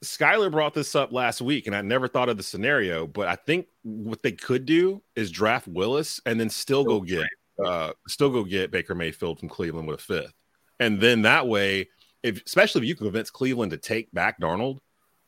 Skyler 0.02 0.50
brought 0.50 0.74
this 0.74 0.94
up 0.94 1.12
last 1.12 1.40
week, 1.40 1.66
and 1.66 1.74
I 1.74 1.80
never 1.80 2.08
thought 2.08 2.28
of 2.28 2.36
the 2.36 2.42
scenario, 2.42 3.06
but 3.06 3.26
I 3.26 3.36
think 3.36 3.66
what 3.82 4.22
they 4.22 4.32
could 4.32 4.66
do 4.66 5.02
is 5.16 5.30
draft 5.30 5.66
Willis 5.66 6.20
and 6.26 6.38
then 6.38 6.50
still 6.50 6.84
go 6.84 7.00
get 7.00 7.26
uh 7.64 7.92
still 8.06 8.30
go 8.30 8.44
get 8.44 8.70
Baker 8.70 8.94
Mayfield 8.94 9.40
from 9.40 9.48
Cleveland 9.48 9.88
with 9.88 10.00
a 10.00 10.02
fifth. 10.02 10.34
And 10.80 11.00
then 11.00 11.22
that 11.22 11.46
way, 11.46 11.88
if 12.22 12.44
especially 12.44 12.82
if 12.82 12.88
you 12.88 12.94
can 12.94 13.06
convince 13.06 13.30
Cleveland 13.30 13.70
to 13.70 13.78
take 13.78 14.12
back 14.12 14.40
Darnold 14.40 14.78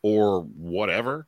or 0.03 0.43
whatever, 0.43 1.27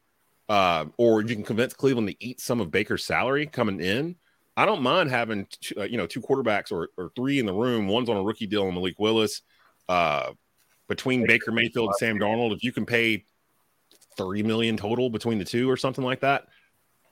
uh, 0.49 0.87
or 0.97 1.23
you 1.23 1.35
can 1.35 1.45
convince 1.45 1.73
Cleveland 1.73 2.09
to 2.09 2.17
eat 2.25 2.41
some 2.41 2.61
of 2.61 2.71
Baker's 2.71 3.05
salary 3.05 3.47
coming 3.47 3.81
in. 3.81 4.17
I 4.59 4.67
don't 4.67 4.83
mind 4.83 5.09
having 5.11 5.47
two, 5.61 5.81
uh, 5.81 5.85
you 5.85 5.97
know 5.97 6.07
two 6.07 6.21
quarterbacks 6.21 6.73
or, 6.73 6.89
or 6.97 7.11
three 7.15 7.39
in 7.39 7.47
the 7.47 7.53
room. 7.55 7.87
One's 7.87 8.09
on 8.09 8.17
a 8.17 8.23
rookie 8.23 8.47
deal 8.47 8.65
and 8.65 8.75
Malik 8.75 8.99
Willis. 8.99 9.43
Uh, 9.89 10.33
between 10.89 11.27
Baker 11.27 11.53
Mayfield 11.53 11.89
and 11.89 11.95
Sam 11.97 12.19
Darnold, 12.19 12.55
if 12.57 12.65
you 12.65 12.73
can 12.73 12.85
pay 12.85 13.25
30 14.17 14.43
million 14.43 14.77
total 14.77 15.11
between 15.11 15.39
the 15.39 15.45
two 15.45 15.71
or 15.71 15.77
something 15.77 16.03
like 16.05 16.21
that. 16.21 16.49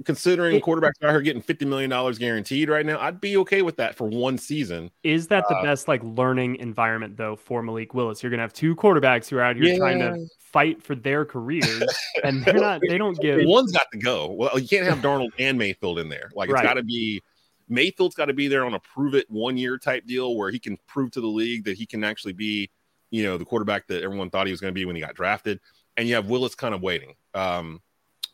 Considering 0.04 0.60
quarterbacks 0.60 1.02
out 1.02 1.10
here 1.10 1.20
getting 1.22 1.40
$50 1.40 1.66
million 1.66 2.14
guaranteed 2.14 2.68
right 2.68 2.84
now, 2.84 2.98
I'd 3.00 3.20
be 3.20 3.36
okay 3.38 3.62
with 3.62 3.76
that 3.76 3.94
for 3.94 4.08
one 4.08 4.36
season. 4.38 4.90
Is 5.04 5.28
that 5.28 5.44
the 5.48 5.56
Uh, 5.56 5.62
best 5.62 5.88
like 5.88 6.02
learning 6.04 6.56
environment 6.56 7.16
though 7.16 7.36
for 7.36 7.62
Malik 7.62 7.94
Willis? 7.94 8.22
You're 8.22 8.30
gonna 8.30 8.42
have 8.42 8.52
two 8.52 8.74
quarterbacks 8.76 9.28
who 9.28 9.36
are 9.38 9.42
out 9.42 9.56
here 9.56 9.76
trying 9.76 10.00
to 10.00 10.26
fight 10.40 10.82
for 10.82 10.94
their 10.94 11.24
careers, 11.24 11.82
and 12.24 12.44
they're 12.44 12.54
not. 12.54 12.80
They 12.88 12.98
don't 12.98 13.18
give. 13.20 13.40
One's 13.44 13.72
got 13.72 13.86
to 13.92 13.98
go. 13.98 14.32
Well, 14.32 14.58
you 14.58 14.68
can't 14.68 14.86
have 14.86 14.98
Darnold 14.98 15.30
and 15.38 15.56
Mayfield 15.56 15.98
in 15.98 16.08
there. 16.10 16.30
Like 16.34 16.48
it's 16.50 16.54
Right. 16.54 16.64
got 16.64 16.74
to 16.74 16.82
be 16.82 17.22
Mayfield's 17.68 18.14
got 18.14 18.26
to 18.26 18.32
be 18.32 18.48
there 18.48 18.64
on 18.64 18.74
a 18.74 18.80
prove 18.80 19.14
it 19.14 19.30
one 19.30 19.56
year 19.56 19.78
type 19.78 20.06
deal 20.06 20.36
where 20.36 20.50
he 20.50 20.58
can 20.58 20.78
prove 20.86 21.10
to 21.12 21.20
the 21.20 21.26
league 21.26 21.64
that 21.64 21.76
he 21.76 21.86
can 21.86 22.04
actually 22.04 22.32
be, 22.32 22.70
you 23.10 23.24
know, 23.24 23.36
the 23.36 23.44
quarterback 23.44 23.86
that 23.88 24.02
everyone 24.02 24.30
thought 24.30 24.46
he 24.46 24.52
was 24.52 24.60
going 24.60 24.72
to 24.72 24.78
be 24.78 24.84
when 24.84 24.96
he 24.96 25.02
got 25.02 25.14
drafted. 25.14 25.60
And 25.96 26.08
you 26.08 26.14
have 26.14 26.28
Willis 26.28 26.54
kind 26.54 26.74
of 26.74 26.82
waiting. 26.82 27.14
Um, 27.34 27.80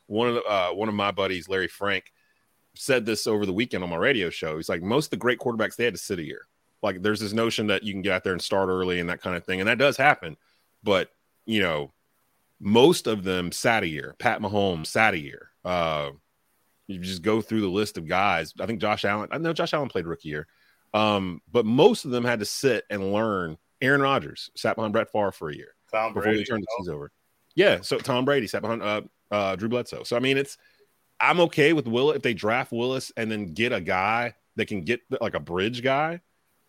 one 0.06 0.28
of 0.28 0.34
the, 0.34 0.42
uh, 0.42 0.70
one 0.70 0.88
of 0.88 0.94
my 0.94 1.10
buddies, 1.10 1.48
Larry 1.48 1.68
Frank, 1.68 2.12
said 2.74 3.06
this 3.06 3.26
over 3.26 3.46
the 3.46 3.52
weekend 3.52 3.84
on 3.84 3.90
my 3.90 3.96
radio 3.96 4.30
show. 4.30 4.56
He's 4.56 4.68
like, 4.68 4.82
most 4.82 5.06
of 5.06 5.10
the 5.10 5.16
great 5.18 5.38
quarterbacks 5.38 5.76
they 5.76 5.84
had 5.84 5.94
to 5.94 6.00
sit 6.00 6.18
a 6.18 6.24
year. 6.24 6.46
Like 6.82 7.02
there's 7.02 7.20
this 7.20 7.32
notion 7.32 7.68
that 7.68 7.84
you 7.84 7.92
can 7.92 8.02
get 8.02 8.12
out 8.12 8.24
there 8.24 8.32
and 8.32 8.42
start 8.42 8.68
early 8.68 8.98
and 8.98 9.08
that 9.08 9.22
kind 9.22 9.36
of 9.36 9.44
thing, 9.44 9.60
and 9.60 9.68
that 9.68 9.78
does 9.78 9.96
happen. 9.96 10.36
But 10.82 11.10
you 11.46 11.60
know, 11.60 11.92
most 12.60 13.06
of 13.06 13.24
them 13.24 13.52
sat 13.52 13.82
a 13.82 13.88
year. 13.88 14.14
Pat 14.18 14.40
Mahomes 14.40 14.86
sat 14.88 15.14
a 15.14 15.18
year. 15.18 15.50
Uh, 15.64 16.10
you 16.92 17.00
just 17.00 17.22
go 17.22 17.40
through 17.40 17.60
the 17.60 17.68
list 17.68 17.98
of 17.98 18.06
guys. 18.06 18.52
I 18.60 18.66
think 18.66 18.80
Josh 18.80 19.04
Allen. 19.04 19.28
I 19.32 19.38
know 19.38 19.52
Josh 19.52 19.74
Allen 19.74 19.88
played 19.88 20.06
rookie 20.06 20.28
year, 20.28 20.46
um, 20.94 21.40
but 21.50 21.66
most 21.66 22.04
of 22.04 22.10
them 22.10 22.24
had 22.24 22.40
to 22.40 22.44
sit 22.44 22.84
and 22.90 23.12
learn. 23.12 23.58
Aaron 23.80 24.00
Rodgers 24.00 24.50
sat 24.56 24.76
behind 24.76 24.92
Brett 24.92 25.10
Favre 25.10 25.32
for 25.32 25.50
a 25.50 25.56
year 25.56 25.74
Tom 25.92 26.10
before 26.10 26.22
Brady. 26.22 26.38
they 26.38 26.44
turned 26.44 26.62
the 26.62 26.76
season 26.78 26.94
over. 26.94 27.10
Yeah, 27.54 27.80
so 27.82 27.98
Tom 27.98 28.24
Brady 28.24 28.46
sat 28.46 28.62
behind 28.62 28.82
uh, 28.82 29.02
uh, 29.30 29.56
Drew 29.56 29.68
Bledsoe. 29.68 30.04
So 30.04 30.16
I 30.16 30.20
mean, 30.20 30.36
it's 30.36 30.56
I'm 31.20 31.40
okay 31.40 31.72
with 31.72 31.86
Will 31.86 32.10
if 32.12 32.22
they 32.22 32.34
draft 32.34 32.72
Willis 32.72 33.12
and 33.16 33.30
then 33.30 33.54
get 33.54 33.72
a 33.72 33.80
guy 33.80 34.34
that 34.56 34.66
can 34.66 34.82
get 34.82 35.00
like 35.20 35.34
a 35.34 35.40
bridge 35.40 35.82
guy. 35.82 36.20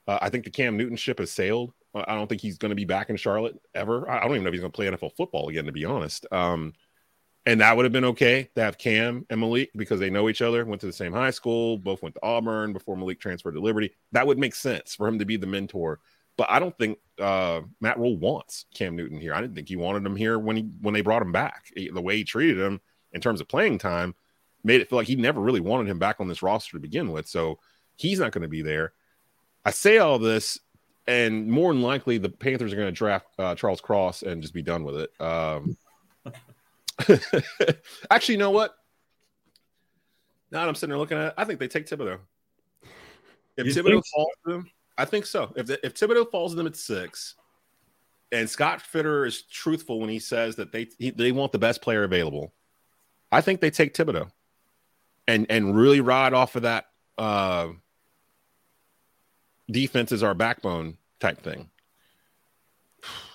Uh, 0.08 0.20
I 0.22 0.30
think 0.30 0.44
the 0.44 0.50
Cam 0.50 0.78
Newton 0.78 0.98
ship 0.98 1.20
has 1.20 1.32
sailed. 1.32 1.74
I 1.96 2.16
don't 2.16 2.28
think 2.28 2.42
he's 2.42 2.58
going 2.58 2.72
to 2.72 2.76
be 2.76 2.86
back 2.86 3.10
in 3.10 3.18
Charlotte 3.18 3.56
ever. 3.76 4.10
I 4.10 4.18
I 4.18 4.22
don't 4.22 4.32
even 4.32 4.44
know 4.44 4.48
if 4.50 4.54
he's 4.54 4.62
going 4.62 4.72
to 4.72 4.76
play 4.76 4.88
NFL 4.88 5.16
football 5.16 5.50
again, 5.50 5.66
to 5.66 5.72
be 5.72 5.86
honest. 5.86 6.26
Um, 6.32 6.74
and 7.46 7.60
that 7.62 7.76
would 7.76 7.86
have 7.86 7.92
been 7.92 8.06
okay 8.06 8.50
to 8.56 8.62
have 8.62 8.78
Cam 8.78 9.26
and 9.30 9.40
Malik 9.40 9.72
because 9.76 10.00
they 10.00 10.10
know 10.10 10.30
each 10.30 10.42
other, 10.42 10.64
went 10.66 10.82
to 10.82 10.88
the 10.88 10.94
same 10.94 11.12
high 11.12 11.32
school, 11.32 11.78
both 11.78 12.02
went 12.02 12.16
to 12.16 12.24
Auburn 12.24 12.74
before 12.74 12.96
Malik 12.96 13.20
transferred 13.20 13.54
to 13.54 13.60
Liberty. 13.60 13.94
That 14.14 14.28
would 14.28 14.40
make 14.40 14.56
sense 14.56 14.96
for 14.96 15.08
him 15.08 15.20
to 15.20 15.26
be 15.26 15.36
the 15.38 15.48
mentor. 15.48 16.00
But 16.38 16.50
I 16.50 16.60
don't 16.60 16.76
think 16.78 16.98
uh, 17.20 17.62
Matt 17.80 18.00
Rhule 18.00 18.18
wants 18.18 18.66
Cam 18.74 18.96
Newton 18.96 19.20
here. 19.20 19.34
I 19.34 19.42
didn't 19.42 19.56
think 19.56 19.68
he 19.68 19.76
wanted 19.76 20.06
him 20.06 20.16
here 20.16 20.40
when 20.40 20.56
he 20.56 20.64
when 20.82 20.94
they 20.94 21.02
brought 21.02 21.22
him 21.22 21.32
back. 21.32 21.72
He- 21.76 21.90
the 21.90 22.02
way 22.02 22.18
he 22.18 22.24
treated 22.24 22.58
him 22.58 22.82
in 23.12 23.22
terms 23.22 23.42
of 23.42 23.48
playing 23.48 23.78
time 23.78 24.16
made 24.64 24.82
it 24.82 24.90
feel 24.90 24.98
like 24.98 25.08
he 25.08 25.16
never 25.16 25.42
really 25.42 25.60
wanted 25.60 25.90
him 25.90 26.00
back 26.00 26.20
on 26.20 26.28
this 26.28 26.42
roster 26.42 26.78
to 26.78 26.80
begin 26.80 27.12
with. 27.12 27.28
So 27.28 27.60
he's 27.96 28.20
not 28.20 28.32
going 28.32 28.42
to 28.44 28.48
be 28.48 28.62
there. 28.62 28.94
I 29.66 29.72
say 29.72 29.98
all 29.98 30.18
this, 30.18 30.60
and 31.06 31.48
more 31.50 31.74
than 31.74 31.82
likely, 31.82 32.18
the 32.18 32.30
Panthers 32.30 32.74
are 32.74 32.78
going 32.78 32.88
to 32.88 32.92
draft 32.92 33.28
uh, 33.38 33.56
Charles 33.56 33.82
Cross 33.82 34.24
and 34.24 34.42
just 34.42 34.54
be 34.54 34.62
done 34.62 34.84
with 34.84 34.98
it. 34.98 35.22
Um, 35.22 35.78
actually, 38.12 38.36
you 38.36 38.40
know 38.40 38.52
what? 38.52 38.76
Now 40.52 40.62
that 40.62 40.70
I'm 40.70 40.76
sitting 40.76 40.92
there 40.92 41.00
looking 41.00 41.18
at 41.18 41.28
it, 41.28 41.34
I 41.38 41.46
think 41.46 41.60
they 41.60 41.68
take 41.68 41.88
Thibodeaux. 41.88 42.20
If 43.58 43.68
You 43.68 43.74
Thibodeaux 43.74 44.04
falls 44.14 44.30
to 44.46 44.52
them, 44.52 44.72
I 44.98 45.06
think 45.06 45.26
so. 45.26 45.52
If 45.56 45.70
if 45.70 45.96
Thibodeaux 45.96 46.30
falls 46.30 46.52
to 46.52 46.56
them 46.56 46.68
at 46.68 46.76
six, 46.76 47.36
and 48.32 48.50
Scott 48.50 48.82
Fitterer 48.82 49.28
is 49.28 49.44
truthful 49.44 50.00
when 50.00 50.10
he 50.10 50.20
says 50.20 50.56
that 50.58 50.72
they 50.72 50.88
he, 51.00 51.10
they 51.12 51.32
want 51.32 51.52
the 51.52 51.60
best 51.60 51.82
player 51.82 52.04
available, 52.04 52.54
I 53.32 53.42
think 53.42 53.62
they 53.62 53.72
take 53.72 53.94
Thibodeaux, 53.94 54.30
and 55.28 55.48
and 55.50 55.76
really 55.76 56.02
ride 56.02 56.34
off 56.34 56.56
of 56.56 56.64
that. 56.64 56.86
Uh, 57.18 57.70
defense 59.70 60.12
is 60.12 60.24
our 60.24 60.34
backbone 60.34 60.98
type 61.20 61.42
thing. 61.42 61.70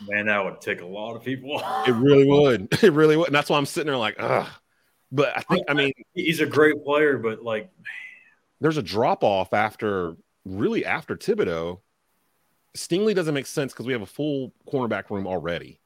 Man, 0.06 0.26
that 0.26 0.44
would 0.44 0.60
tick 0.60 0.80
a 0.80 0.86
lot 0.86 1.16
of 1.16 1.24
people 1.24 1.56
off. 1.56 1.88
It 1.88 1.92
really 1.92 2.26
would. 2.26 2.68
It 2.82 2.92
really 2.92 3.16
would. 3.16 3.28
And 3.28 3.34
that's 3.34 3.50
why 3.50 3.58
I'm 3.58 3.66
sitting 3.66 3.86
there 3.86 3.96
like, 3.96 4.16
ugh. 4.18 4.46
But 5.10 5.36
I 5.36 5.40
think, 5.40 5.64
I 5.68 5.74
mean, 5.74 5.92
He's 6.14 6.40
a 6.40 6.46
great 6.46 6.84
player, 6.84 7.18
but 7.18 7.42
like, 7.42 7.70
there's 8.60 8.76
a 8.76 8.82
drop 8.82 9.22
off 9.24 9.52
after 9.52 10.16
really 10.44 10.84
after 10.84 11.16
Thibodeaux. 11.16 11.80
Stingley 12.76 13.14
doesn't 13.14 13.34
make 13.34 13.46
sense 13.46 13.72
because 13.72 13.86
we 13.86 13.92
have 13.92 14.02
a 14.02 14.06
full 14.06 14.52
cornerback 14.70 15.10
room 15.10 15.26
already. 15.26 15.80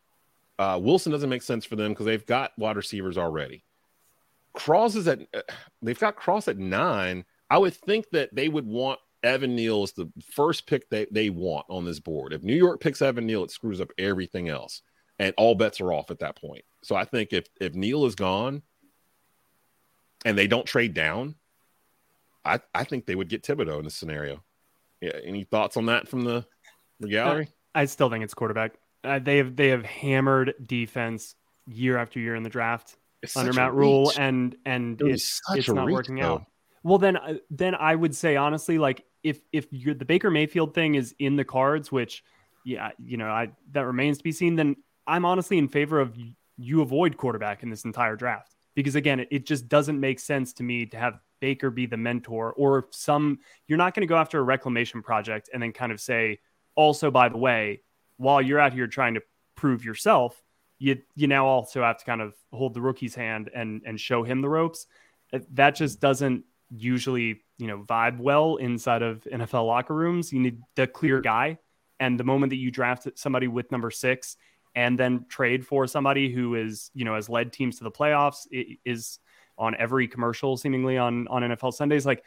Uh, 0.59 0.79
Wilson 0.81 1.13
doesn't 1.13 1.31
make 1.31 1.43
sense 1.43 1.65
for 1.65 1.77
them 1.77 1.93
because 1.93 2.07
they've 2.07 2.27
got 2.27 2.53
wide 2.59 2.77
receivers 2.77 3.19
already. 3.19 3.65
Cross 4.53 4.97
is 4.97 5.09
at 5.09 5.21
uh, 5.35 5.41
they've 5.81 5.99
got 5.99 6.17
Cross 6.17 6.49
at 6.49 6.59
nine. 6.59 7.25
I 7.51 7.59
would 7.59 7.75
think 7.75 8.11
that 8.11 8.35
they 8.35 8.49
would 8.49 8.67
want 8.67 9.01
Evan 9.23 9.55
Neal 9.55 9.85
is 9.85 9.93
the 9.93 10.11
first 10.33 10.67
pick 10.67 10.89
they, 10.91 11.07
they 11.11 11.31
want 11.31 11.67
on 11.69 11.85
this 11.85 12.01
board. 12.01 12.33
If 12.33 12.43
New 12.43 12.57
York 12.57 12.81
picks 12.81 13.03
Evan 13.03 13.27
Neal, 13.27 13.45
it 13.45 13.51
screws 13.51 13.81
up 13.81 13.91
everything 13.99 14.49
else. 14.49 14.83
And 15.19 15.35
all 15.37 15.55
bets 15.55 15.81
are 15.81 15.93
off 15.93 16.11
at 16.11 16.19
that 16.21 16.37
point. 16.41 16.65
So 16.83 16.97
I 16.97 17.05
think 17.05 17.33
if 17.33 17.47
if 17.61 17.75
Neal 17.75 18.07
is 18.07 18.15
gone 18.17 18.63
and 20.25 20.37
they 20.37 20.47
don't 20.49 20.67
trade 20.67 20.95
down, 20.95 21.37
I, 22.45 22.61
I 22.75 22.85
think 22.85 23.07
they 23.07 23.15
would 23.15 23.29
get 23.29 23.43
Thibodeaux 23.45 23.79
in 23.79 23.85
this 23.85 23.95
scenario. 23.95 24.43
Yeah. 25.01 25.13
Any 25.23 25.45
thoughts 25.45 25.77
on 25.77 25.87
that 25.87 26.09
from 26.09 26.23
the, 26.23 26.45
the 26.99 27.09
gallery? 27.09 27.49
I 27.75 27.85
still 27.85 28.11
think 28.11 28.25
it's 28.25 28.35
quarterback. 28.35 28.75
Uh, 29.05 29.19
they 29.19 29.37
have 29.37 29.55
they 29.55 29.69
have 29.69 29.85
hammered 29.85 30.55
defense 30.65 31.35
year 31.67 31.99
after 31.99 32.19
year 32.19 32.35
in 32.35 32.43
the 32.43 32.51
draft 32.51 32.97
It's 33.23 33.37
under 33.37 33.53
Matt 33.53 33.75
Rhule, 33.75 34.13
and 34.17 34.57
and 34.65 35.01
It 35.01 35.09
it's 35.09 35.41
it's 35.51 35.69
not 35.69 35.87
reach, 35.87 35.95
working 35.95 36.17
though. 36.17 36.35
out. 36.35 36.47
Well, 36.83 36.99
then 36.99 37.17
uh, 37.17 37.35
then 37.51 37.75
I 37.75 37.95
would 37.95 38.15
say 38.17 38.37
honestly, 38.37 38.79
like 38.79 39.05
if 39.23 39.41
if 39.53 39.67
you're, 39.71 39.95
the 39.95 40.05
Baker 40.05 40.31
Mayfield 40.31 40.75
thing 40.75 40.95
is 40.95 41.15
in 41.19 41.37
the 41.37 41.45
cards, 41.45 41.91
which 41.93 42.25
yeah, 42.65 42.91
you 42.99 43.17
know, 43.17 43.29
I 43.29 43.51
that 43.73 43.87
remains 43.87 44.19
to 44.19 44.25
be 44.25 44.33
seen. 44.33 44.57
Then 44.57 44.77
I'm 45.07 45.25
honestly 45.25 45.59
in 45.59 45.69
favor 45.69 46.01
of 46.01 46.17
you 46.57 46.83
avoid 46.83 47.17
quarterback 47.17 47.63
in 47.63 47.71
this 47.71 47.85
entire 47.85 48.17
draft 48.17 48.55
because 48.75 48.95
again, 48.95 49.21
it, 49.21 49.29
it 49.31 49.47
just 49.47 49.69
doesn't 49.69 49.99
make 49.99 50.21
sense 50.21 50.53
to 50.55 50.63
me 50.63 50.87
to 50.87 50.97
have 50.97 51.19
Baker 51.41 51.71
be 51.71 51.87
the 51.87 51.97
mentor 51.97 52.53
or 52.53 52.89
some. 52.91 53.41
You're 53.67 53.79
not 53.79 53.95
going 53.95 54.07
to 54.07 54.11
go 54.11 54.17
after 54.17 54.39
a 54.39 54.43
reclamation 54.43 55.03
project 55.03 55.51
and 55.53 55.63
then 55.63 55.73
kind 55.73 55.91
of 55.91 56.01
say, 56.01 56.39
also 56.77 57.11
by 57.11 57.29
the 57.29 57.37
way, 57.37 57.83
while 58.17 58.41
you're 58.41 58.61
out 58.61 58.73
here 58.73 58.87
trying 58.87 59.15
to 59.15 59.23
prove 59.57 59.85
yourself, 59.85 60.41
you 60.79 60.99
you 61.15 61.27
now 61.27 61.47
also 61.47 61.83
have 61.83 61.99
to 61.99 62.05
kind 62.05 62.21
of 62.21 62.35
hold 62.53 62.75
the 62.75 62.81
rookie's 62.81 63.15
hand 63.15 63.51
and 63.55 63.83
and 63.85 63.99
show 64.01 64.23
him 64.23 64.41
the 64.41 64.49
ropes. 64.49 64.87
Uh, 65.33 65.41
That 65.53 65.75
just 65.75 66.01
doesn't 66.01 66.45
usually 66.71 67.42
you 67.59 67.67
know 67.67 67.85
vibe 67.85 68.19
well 68.19 68.57
inside 68.57 69.03
of 69.03 69.23
NFL 69.25 69.67
locker 69.67 69.95
rooms. 69.95 70.33
You 70.33 70.41
need 70.41 70.61
the 70.77 70.87
clear 70.87 71.21
guy, 71.21 71.59
and 72.01 72.19
the 72.19 72.25
moment 72.25 72.51
that 72.51 72.57
you 72.57 72.71
draft 72.71 73.09
somebody 73.15 73.49
with 73.49 73.71
number 73.71 73.91
six 73.91 74.37
and 74.75 74.99
then 74.99 75.27
trade 75.29 75.67
for 75.67 75.87
somebody 75.87 76.33
who 76.33 76.55
is 76.55 76.91
you 76.95 77.05
know 77.05 77.15
has 77.15 77.29
led 77.29 77.53
teams 77.53 77.79
to 77.79 77.85
the 77.85 77.91
playoffs 77.91 78.47
is 78.85 79.19
on 79.59 79.75
every 79.79 80.09
commercial 80.09 80.57
seemingly 80.57 80.99
on 80.99 81.29
on 81.29 81.43
NFL 81.43 81.75
Sundays 81.75 82.07
like. 82.07 82.23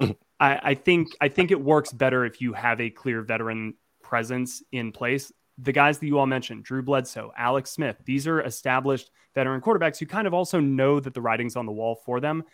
I, 0.40 0.70
I 0.70 0.74
think 0.74 1.14
I 1.20 1.28
think 1.28 1.52
it 1.52 1.60
works 1.60 1.92
better 1.92 2.24
if 2.24 2.40
you 2.40 2.54
have 2.54 2.80
a 2.80 2.90
clear 2.90 3.22
veteran 3.22 3.74
presence 4.02 4.60
in 4.72 4.90
place 4.90 5.30
the 5.58 5.72
guys 5.72 5.98
that 5.98 6.06
you 6.06 6.18
all 6.18 6.26
mentioned, 6.26 6.64
Drew 6.64 6.82
Bledsoe, 6.82 7.32
Alex 7.36 7.70
Smith, 7.70 7.96
these 8.04 8.26
are 8.26 8.40
established 8.40 9.10
veteran 9.34 9.60
quarterbacks 9.60 9.98
who 9.98 10.06
kind 10.06 10.26
of 10.26 10.34
also 10.34 10.60
know 10.60 11.00
that 11.00 11.14
the 11.14 11.20
writing's 11.20 11.56
on 11.56 11.66
the 11.66 11.72
wall 11.72 11.94
for 11.94 12.20
them. 12.20 12.44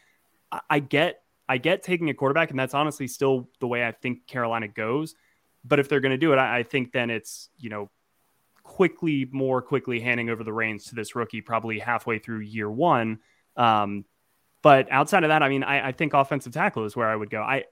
I, 0.50 0.60
I 0.70 0.78
get, 0.80 1.22
I 1.48 1.58
get 1.58 1.82
taking 1.82 2.10
a 2.10 2.14
quarterback, 2.14 2.50
and 2.50 2.58
that's 2.58 2.74
honestly 2.74 3.08
still 3.08 3.48
the 3.60 3.66
way 3.66 3.86
I 3.86 3.92
think 3.92 4.26
Carolina 4.26 4.68
goes. 4.68 5.14
But 5.64 5.78
if 5.78 5.88
they're 5.88 6.00
going 6.00 6.12
to 6.12 6.18
do 6.18 6.32
it, 6.32 6.36
I, 6.36 6.58
I 6.58 6.62
think 6.62 6.92
then 6.92 7.10
it's 7.10 7.48
you 7.58 7.70
know 7.70 7.90
quickly, 8.62 9.26
more 9.32 9.62
quickly 9.62 9.98
handing 9.98 10.28
over 10.28 10.44
the 10.44 10.52
reins 10.52 10.86
to 10.86 10.94
this 10.94 11.16
rookie, 11.16 11.40
probably 11.40 11.78
halfway 11.78 12.18
through 12.18 12.40
year 12.40 12.70
one. 12.70 13.18
Um, 13.56 14.04
but 14.62 14.90
outside 14.90 15.24
of 15.24 15.28
that, 15.28 15.42
I 15.42 15.48
mean, 15.48 15.62
I, 15.62 15.88
I 15.88 15.92
think 15.92 16.14
offensive 16.14 16.52
tackle 16.52 16.84
is 16.84 16.94
where 16.94 17.08
I 17.08 17.16
would 17.16 17.30
go. 17.30 17.40
I 17.40 17.64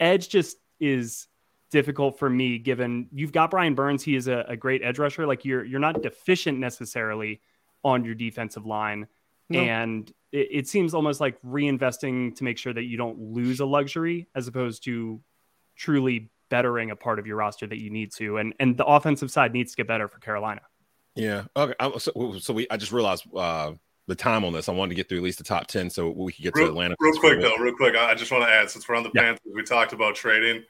edge 0.00 0.28
just 0.28 0.56
is 0.80 1.28
difficult 1.70 2.18
for 2.18 2.30
me 2.30 2.58
given 2.58 3.08
you've 3.12 3.32
got 3.32 3.50
Brian 3.50 3.74
Burns. 3.74 4.02
He 4.02 4.16
is 4.16 4.28
a, 4.28 4.44
a 4.48 4.56
great 4.56 4.82
edge 4.82 4.98
rusher. 4.98 5.26
Like 5.26 5.44
you're 5.44 5.64
you're 5.64 5.80
not 5.80 6.02
deficient 6.02 6.58
necessarily 6.58 7.40
on 7.84 8.04
your 8.04 8.14
defensive 8.14 8.66
line. 8.66 9.06
No. 9.48 9.60
And 9.60 10.10
it, 10.32 10.48
it 10.50 10.68
seems 10.68 10.94
almost 10.94 11.20
like 11.20 11.40
reinvesting 11.42 12.34
to 12.36 12.44
make 12.44 12.58
sure 12.58 12.72
that 12.72 12.84
you 12.84 12.96
don't 12.96 13.18
lose 13.18 13.60
a 13.60 13.66
luxury 13.66 14.28
as 14.34 14.48
opposed 14.48 14.84
to 14.84 15.20
truly 15.76 16.30
bettering 16.50 16.90
a 16.90 16.96
part 16.96 17.18
of 17.18 17.26
your 17.26 17.36
roster 17.36 17.66
that 17.66 17.80
you 17.80 17.90
need 17.90 18.12
to. 18.16 18.38
And 18.38 18.54
and 18.60 18.76
the 18.76 18.84
offensive 18.84 19.30
side 19.30 19.52
needs 19.52 19.72
to 19.72 19.76
get 19.76 19.86
better 19.86 20.08
for 20.08 20.18
Carolina. 20.18 20.62
Yeah. 21.14 21.44
Okay. 21.56 21.74
So, 21.98 22.38
so 22.38 22.52
we 22.52 22.66
I 22.70 22.76
just 22.76 22.92
realized 22.92 23.24
uh, 23.34 23.72
the 24.06 24.14
time 24.14 24.44
on 24.44 24.52
this. 24.52 24.68
I 24.68 24.72
wanted 24.72 24.90
to 24.90 24.94
get 24.96 25.08
through 25.08 25.18
at 25.18 25.24
least 25.24 25.38
the 25.38 25.44
top 25.44 25.66
ten 25.66 25.90
so 25.90 26.10
we 26.10 26.32
could 26.32 26.42
get 26.42 26.54
real, 26.54 26.66
to 26.66 26.70
Atlanta. 26.72 26.96
Real 27.00 27.18
quick 27.20 27.40
though, 27.40 27.56
real 27.56 27.74
quick. 27.74 27.96
I 27.96 28.14
just 28.14 28.30
want 28.30 28.44
to 28.44 28.50
add 28.50 28.70
since 28.70 28.88
we're 28.88 28.96
on 28.96 29.02
the 29.02 29.10
yeah. 29.14 29.22
Panthers, 29.22 29.52
we 29.54 29.62
talked 29.62 29.92
about 29.92 30.14
trading. 30.14 30.62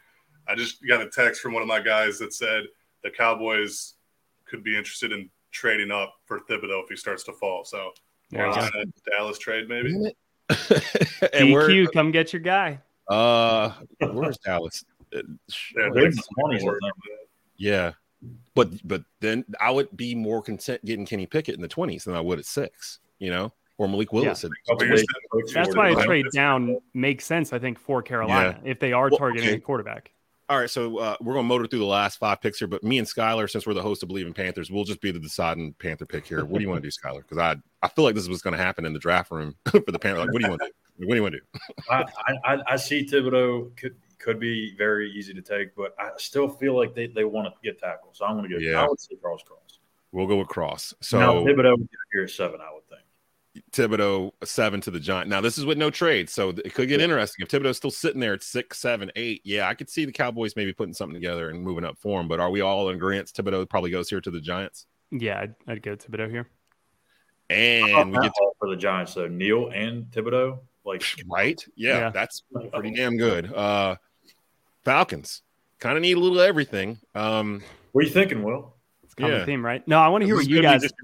I 0.46 0.54
just 0.54 0.86
got 0.86 1.00
a 1.00 1.08
text 1.08 1.40
from 1.40 1.54
one 1.54 1.62
of 1.62 1.68
my 1.68 1.80
guys 1.80 2.18
that 2.18 2.34
said 2.34 2.64
the 3.02 3.10
Cowboys 3.10 3.94
could 4.46 4.62
be 4.62 4.76
interested 4.76 5.10
in 5.12 5.30
trading 5.50 5.90
up 5.90 6.14
for 6.26 6.40
Thibodeaux 6.40 6.82
if 6.82 6.88
he 6.90 6.96
starts 6.96 7.24
to 7.24 7.32
fall. 7.32 7.64
So 7.64 7.92
uh, 8.36 8.68
Dallas 9.10 9.38
trade 9.38 9.68
maybe. 9.68 9.94
and 10.48 11.48
DQ, 11.48 11.92
come 11.92 12.10
get 12.10 12.32
your 12.32 12.40
guy. 12.40 12.80
Uh, 13.08 13.72
where's 14.12 14.38
Dallas? 14.38 14.84
Yeah, 15.12 15.22
they're 15.92 16.10
the 16.10 16.92
yeah, 17.56 17.92
but 18.54 18.70
but 18.86 19.04
then 19.20 19.44
I 19.60 19.70
would 19.70 19.96
be 19.96 20.14
more 20.14 20.42
content 20.42 20.84
getting 20.84 21.06
Kenny 21.06 21.26
Pickett 21.26 21.54
in 21.54 21.62
the 21.62 21.68
twenties 21.68 22.04
than 22.04 22.14
I 22.14 22.20
would 22.20 22.38
at 22.38 22.46
six. 22.46 22.98
You 23.18 23.30
know, 23.30 23.52
or 23.78 23.88
Malik 23.88 24.12
Willis. 24.12 24.44
Yeah. 24.44 24.50
That's 25.52 25.76
why 25.76 25.90
a 25.90 26.04
trade 26.04 26.26
down 26.32 26.78
makes 26.94 27.24
sense, 27.24 27.52
I 27.52 27.58
think, 27.58 27.78
for 27.78 28.02
Carolina 28.02 28.60
yeah. 28.62 28.70
if 28.70 28.80
they 28.80 28.92
are 28.92 29.10
targeting 29.10 29.46
well, 29.46 29.54
okay. 29.54 29.62
a 29.62 29.64
quarterback. 29.64 30.10
All 30.50 30.58
right, 30.58 30.68
so 30.68 30.98
uh, 30.98 31.16
we're 31.22 31.32
going 31.32 31.44
to 31.44 31.48
motor 31.48 31.66
through 31.66 31.78
the 31.78 31.86
last 31.86 32.18
five 32.18 32.38
picks 32.42 32.58
here, 32.58 32.68
but 32.68 32.84
me 32.84 32.98
and 32.98 33.08
Skylar, 33.08 33.48
since 33.48 33.66
we're 33.66 33.72
the 33.72 33.80
host 33.80 34.02
of 34.02 34.10
Bleav 34.10 34.26
in 34.26 34.34
Panthers, 34.34 34.70
we'll 34.70 34.84
just 34.84 35.00
be 35.00 35.10
the 35.10 35.18
deciding 35.18 35.72
Panther 35.78 36.04
pick 36.04 36.26
here. 36.26 36.44
What 36.44 36.58
do 36.58 36.64
you 36.64 36.68
want 36.68 36.82
to 36.82 36.86
do, 36.86 36.92
Skylar? 36.92 37.22
Because 37.22 37.38
I 37.38 37.56
I 37.82 37.88
feel 37.88 38.04
like 38.04 38.14
this 38.14 38.24
is 38.24 38.28
what's 38.28 38.42
going 38.42 38.56
to 38.56 38.62
happen 38.62 38.84
in 38.84 38.92
the 38.92 38.98
draft 38.98 39.30
room 39.30 39.56
for 39.64 39.80
the 39.80 39.98
Panthers. 39.98 40.26
Like, 40.26 40.32
what 40.32 40.42
do 40.42 40.46
you 40.46 40.50
want 40.50 40.60
to 40.60 40.68
do? 40.68 41.06
What 41.06 41.14
do 41.14 41.16
you 41.16 41.22
want 41.22 41.34
to 41.34 41.40
do? 41.40 41.74
I, 41.90 42.04
I, 42.44 42.62
I 42.68 42.76
see 42.76 43.06
Thibodeaux 43.06 43.74
could 43.76 43.96
could 44.18 44.38
be 44.38 44.74
very 44.76 45.10
easy 45.12 45.32
to 45.32 45.42
take, 45.42 45.74
but 45.74 45.94
I 45.98 46.10
still 46.18 46.48
feel 46.48 46.76
like 46.76 46.94
they, 46.94 47.06
they 47.06 47.24
want 47.24 47.46
to 47.46 47.54
get 47.62 47.78
tackles. 47.78 48.18
So 48.18 48.26
I'm 48.26 48.36
going 48.36 48.48
to 48.48 48.54
go. 48.54 48.60
Yeah, 48.60 48.82
I 48.82 48.86
would 48.86 49.00
say 49.00 49.16
Charles 49.20 49.42
Cross. 49.46 49.78
We'll 50.12 50.26
go 50.26 50.36
with 50.36 50.48
Cross. 50.48 50.94
So 51.00 51.18
now 51.18 51.34
Thibodeaux 51.36 51.88
here 52.12 52.28
seven, 52.28 52.60
I 52.60 52.72
would 52.72 52.83
think. 53.54 53.64
Thibodeaux 53.72 54.32
seven 54.44 54.80
to 54.82 54.90
the 54.90 55.00
Giant. 55.00 55.28
Now 55.28 55.40
this 55.40 55.58
is 55.58 55.64
with 55.64 55.78
no 55.78 55.90
trade, 55.90 56.28
so 56.28 56.50
it 56.50 56.74
could 56.74 56.88
get 56.88 57.00
yeah. 57.00 57.04
interesting. 57.04 57.44
If 57.44 57.50
Thibodeaux's 57.50 57.76
still 57.76 57.90
sitting 57.90 58.20
there 58.20 58.34
at 58.34 58.42
six, 58.42 58.78
seven, 58.78 59.10
eight, 59.16 59.40
yeah, 59.44 59.68
I 59.68 59.74
could 59.74 59.88
see 59.88 60.04
the 60.04 60.12
Cowboys 60.12 60.56
maybe 60.56 60.72
putting 60.72 60.94
something 60.94 61.14
together 61.14 61.50
and 61.50 61.62
moving 61.62 61.84
up 61.84 61.98
for 61.98 62.20
him. 62.20 62.28
But 62.28 62.40
are 62.40 62.50
we 62.50 62.60
all 62.60 62.88
in 62.90 62.96
agreement? 62.96 63.28
Thibodeaux 63.28 63.68
probably 63.68 63.90
goes 63.90 64.08
here 64.08 64.20
to 64.20 64.30
the 64.30 64.40
Giants. 64.40 64.86
Yeah, 65.10 65.40
I'd, 65.40 65.54
I'd 65.66 65.82
go 65.82 65.96
Thibodeaux 65.96 66.30
here. 66.30 66.48
And 67.50 68.10
we 68.10 68.18
get 68.18 68.34
to, 68.34 68.50
for 68.58 68.68
the 68.68 68.76
Giants, 68.76 69.12
so 69.12 69.28
Neal 69.28 69.68
and 69.68 70.04
Thibodeaux, 70.06 70.58
like 70.84 71.04
right? 71.28 71.64
Yeah, 71.76 71.98
yeah. 71.98 72.10
that's 72.10 72.42
pretty 72.72 72.92
damn 72.92 73.16
good. 73.16 73.52
Uh 73.52 73.96
Falcons 74.84 75.42
kind 75.78 75.96
of 75.96 76.02
need 76.02 76.16
a 76.16 76.20
little 76.20 76.40
everything. 76.40 76.98
Um, 77.14 77.62
what 77.92 78.04
are 78.04 78.06
you 78.06 78.12
thinking, 78.12 78.42
Will? 78.42 78.74
It's 79.02 79.14
common 79.14 79.36
yeah. 79.36 79.44
theme, 79.46 79.64
right? 79.64 79.86
No, 79.88 79.98
I 79.98 80.08
want 80.08 80.22
to 80.22 80.26
hear 80.26 80.36
what 80.36 80.46
you 80.46 80.60
guys. 80.60 80.82
Just, 80.82 80.94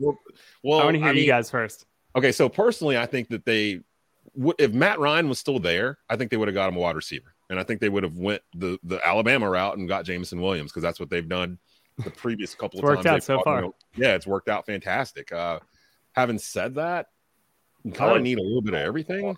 well, 0.63 0.81
I 0.81 0.85
want 0.85 0.97
to 0.97 0.99
hear 0.99 1.09
I 1.09 1.13
mean, 1.13 1.23
you 1.23 1.29
guys 1.29 1.51
first. 1.51 1.87
Okay, 2.17 2.33
so 2.33 2.49
personally, 2.49 2.99
I 2.99 3.07
think 3.07 3.29
that 3.29 3.45
they, 3.45 3.81
if 4.59 4.73
Matt 4.73 4.99
Ryan 4.99 5.29
was 5.29 5.39
still 5.39 5.59
there, 5.59 5.99
I 6.09 6.17
think 6.17 6.31
they 6.31 6.37
would 6.37 6.49
have 6.49 6.55
got 6.55 6.69
him 6.69 6.77
a 6.77 6.81
wide 6.81 6.97
receiver, 6.97 7.35
and 7.49 7.59
I 7.59 7.63
think 7.63 7.81
they 7.81 7.89
would 7.89 8.03
have 8.03 8.19
went 8.19 8.43
the 8.55 8.79
the 8.83 9.07
Alabama 9.07 9.49
route 9.49 9.77
and 9.77 9.89
got 9.89 10.05
Jameson 10.05 10.41
Williams 10.41 10.73
because 10.73 10.83
that's 10.83 10.99
what 11.01 11.11
they've 11.11 11.29
done 11.29 11.59
the 12.05 12.11
previous 12.11 12.55
couple 12.55 12.81
of 12.81 12.85
worked 12.85 13.05
times. 13.05 13.29
Worked 13.29 13.31
out 13.31 13.39
so 13.39 13.43
far. 13.45 13.73
yeah, 13.97 14.15
it's 14.15 14.27
worked 14.27 14.49
out 14.49 14.67
fantastic. 14.67 15.33
Uh, 15.33 15.61
having 16.13 16.39
said 16.39 16.75
that, 16.77 17.09
you 17.85 17.93
kind 17.93 18.17
of 18.17 18.23
need 18.23 18.39
a 18.39 18.43
little 18.43 18.63
bit 18.63 18.75
of 18.75 18.81
everything. 18.81 19.37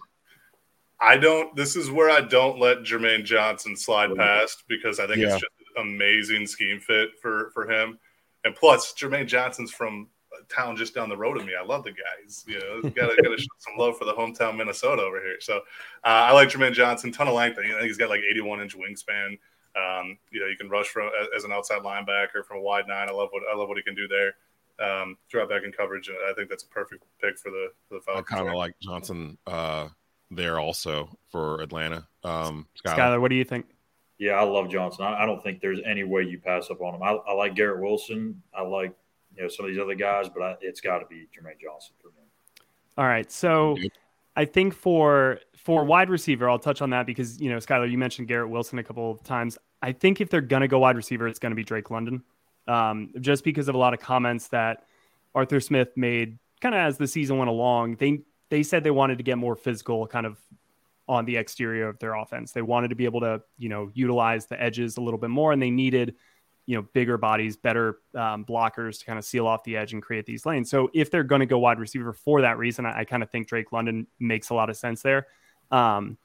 I 1.01 1.17
don't. 1.17 1.55
This 1.57 1.75
is 1.77 1.91
where 1.91 2.11
I 2.11 2.21
don't 2.21 2.59
let 2.59 2.79
Jermaine 2.79 3.25
Johnson 3.25 3.77
slide 3.77 4.15
past 4.17 4.65
because 4.69 5.01
I 5.01 5.07
think 5.07 5.19
yeah. 5.19 5.35
it's 5.35 5.35
just 5.35 5.53
an 5.77 5.83
amazing 5.83 6.47
scheme 6.47 6.81
fit 6.81 7.11
for 7.21 7.51
for 7.53 7.71
him. 7.71 7.99
And 8.45 8.55
plus, 8.55 8.95
Jermaine 8.95 9.27
Johnson's 9.27 9.73
from 9.73 10.09
town 10.53 10.77
just 10.77 10.95
down 10.95 11.09
the 11.09 11.17
road 11.17 11.39
of 11.39 11.47
me. 11.47 11.53
I 11.59 11.65
love 11.65 11.85
the 11.85 11.91
guys. 11.93 12.45
You 12.47 12.61
know, 12.61 12.83
got 12.91 13.09
to 13.09 13.39
show 13.39 13.47
some 13.59 13.77
love 13.79 13.97
for 13.97 14.05
the 14.05 14.13
hometown 14.13 14.57
Minnesota 14.57 15.03
over 15.03 15.21
here. 15.21 15.37
So 15.41 15.57
uh, 15.57 15.61
I 16.05 16.33
like 16.33 16.49
Jermaine 16.49 16.73
Johnson. 16.73 17.13
Ton 17.13 17.29
of 17.29 17.35
length. 17.35 17.59
I 17.59 17.63
think 17.63 17.81
he's 17.83 17.99
got 17.99 18.11
like 18.11 18.21
81 18.31 18.61
inch 18.61 18.77
wingspan. 18.77 19.39
Um, 19.75 20.19
you 20.31 20.41
know, 20.41 20.47
you 20.47 20.57
can 20.59 20.69
rush 20.69 20.89
from 20.89 21.11
as 21.35 21.45
an 21.45 21.53
outside 21.53 21.83
linebacker 21.83 22.45
from 22.47 22.59
a 22.59 22.61
wide 22.61 22.87
nine. 22.87 23.09
I 23.09 23.13
love 23.13 23.29
what 23.31 23.43
I 23.51 23.57
love 23.57 23.69
what 23.69 23.77
he 23.77 23.83
can 23.83 23.95
do 23.95 24.07
there. 24.07 24.35
Um, 24.79 25.17
drop 25.29 25.49
back 25.49 25.63
in 25.65 25.73
coverage. 25.73 26.11
I 26.11 26.33
think 26.35 26.49
that's 26.51 26.65
a 26.65 26.69
perfect 26.69 27.05
pick 27.21 27.39
for 27.39 27.51
the 27.51 27.69
for 27.89 27.95
the 27.95 28.01
Falcons. 28.01 28.27
I 28.31 28.37
kind 28.37 28.49
of 28.49 28.55
like 28.55 28.75
Johnson 28.81 29.39
uh, 29.47 29.89
there 30.31 30.59
also 30.59 31.09
for 31.31 31.61
Atlanta. 31.63 32.07
Um, 32.25 32.67
Skylar. 32.85 32.97
Skylar, 32.97 33.21
what 33.21 33.29
do 33.29 33.37
you 33.37 33.45
think? 33.45 33.67
Yeah, 34.19 34.33
I 34.33 34.45
love 34.45 34.69
Johnson. 34.71 35.05
I, 35.05 35.23
I, 35.23 35.27
don't 35.27 35.43
think 35.43 35.61
there's 35.61 35.81
any 35.85 36.05
way 36.05 36.23
you 36.23 36.39
pass 36.39 36.71
up 36.71 36.81
on 36.81 36.95
him. 36.95 37.03
I, 37.03 37.11
I 37.11 37.33
like 37.33 37.57
Garrett 37.57 37.81
Wilson. 37.81 38.41
I 38.55 38.63
like 38.63 38.95
you 39.37 39.43
know 39.43 39.49
some 39.49 39.67
of 39.67 39.73
these 39.73 39.81
other 39.81 39.95
guys, 39.95 40.29
but 40.29 40.43
I, 40.43 40.57
it's 40.61 40.81
got 40.81 40.99
to 40.99 41.07
be 41.07 41.29
Jermaine 41.35 41.61
Johnson 41.61 41.95
for 42.01 42.09
me. 42.09 42.23
All 42.99 43.07
right, 43.07 43.31
so 43.31 43.77
I 44.37 44.45
think 44.45 44.75
for 44.75 45.41
for 45.57 45.85
wide 45.85 46.11
receiver, 46.11 46.49
I'll 46.49 46.59
touch 46.59 46.83
on 46.83 46.91
that 46.91 47.07
because 47.07 47.41
you 47.41 47.51
know 47.51 47.59
Skylar, 47.59 47.91
you 47.91 47.99
mentioned 47.99 48.29
Garrett 48.29 48.51
Wilson 48.51 48.79
a 48.79 48.85
couple 48.85 49.11
of 49.11 49.23
times. 49.23 49.59
I 49.81 49.93
think 49.93 50.21
if 50.21 50.31
they're 50.31 50.41
gonna 50.41 50.69
go 50.69 50.79
wide 50.79 50.97
receiver, 50.97 51.27
it's 51.27 51.39
gonna 51.39 51.55
be 51.55 51.65
Drake 51.65 51.91
London, 51.91 52.23
um, 52.69 53.13
just 53.21 53.45
because 53.45 53.69
of 53.69 53.75
a 53.75 53.79
lot 53.79 53.95
of 53.95 54.01
comments 54.01 54.49
that 54.49 54.85
Arthur 55.35 55.61
Smith 55.61 55.89
made 55.97 56.39
kind 56.61 56.75
of 56.75 56.81
as 56.81 56.99
the 56.99 57.07
season 57.07 57.39
went 57.39 57.51
along. 57.51 57.97
They 57.97 58.21
they 58.51 58.63
said 58.63 58.85
they 58.85 58.91
wanted 58.91 59.19
to 59.19 59.25
get 59.25 59.39
more 59.39 59.57
physical, 59.57 60.07
kind 60.07 60.27
of 60.27 60.39
on 61.09 61.25
the 61.25 61.37
exterior 61.37 61.89
of 61.89 61.99
their 61.99 62.15
offense. 62.15 62.53
They 62.53 62.63
wanted 62.63 62.89
to 62.89 62.95
be 62.95 63.05
able 63.05 63.21
to 63.21 63.43
you 63.59 63.69
know 63.69 63.91
utilize 63.95 64.47
the 64.47 64.61
edges 64.61 64.97
a 64.97 65.01
little 65.01 65.19
bit 65.19 65.31
more, 65.31 65.53
and 65.53 65.61
they 65.61 65.71
needed 65.71 66.15
you 66.67 66.77
know 66.77 66.83
bigger 66.93 67.19
bodies, 67.19 67.57
better 67.57 67.99
um, 68.15 68.45
blockers 68.45 69.01
to 69.01 69.07
kind 69.07 69.19
of 69.19 69.25
seal 69.25 69.47
off 69.47 69.65
the 69.65 69.77
edge 69.77 69.93
and 69.93 70.03
create 70.03 70.27
these 70.27 70.47
lanes. 70.47 70.71
So 70.71 70.91
if 70.95 71.11
they're 71.11 71.25
going 71.25 71.41
to 71.41 71.47
go 71.47 71.59
wide 71.59 71.79
receiver 71.79 72.13
for 72.13 72.41
that 72.43 72.59
reason, 72.59 72.87
I, 72.87 73.01
I 73.01 73.05
kind 73.05 73.23
of 73.23 73.31
think 73.31 73.49
Drake 73.49 73.73
London 73.73 74.07
makes 74.21 74.51
a 74.51 74.55
lot 74.55 74.71
of 74.71 74.77
sense 74.77 75.03
there. 75.03 75.27
Um, 75.71 76.19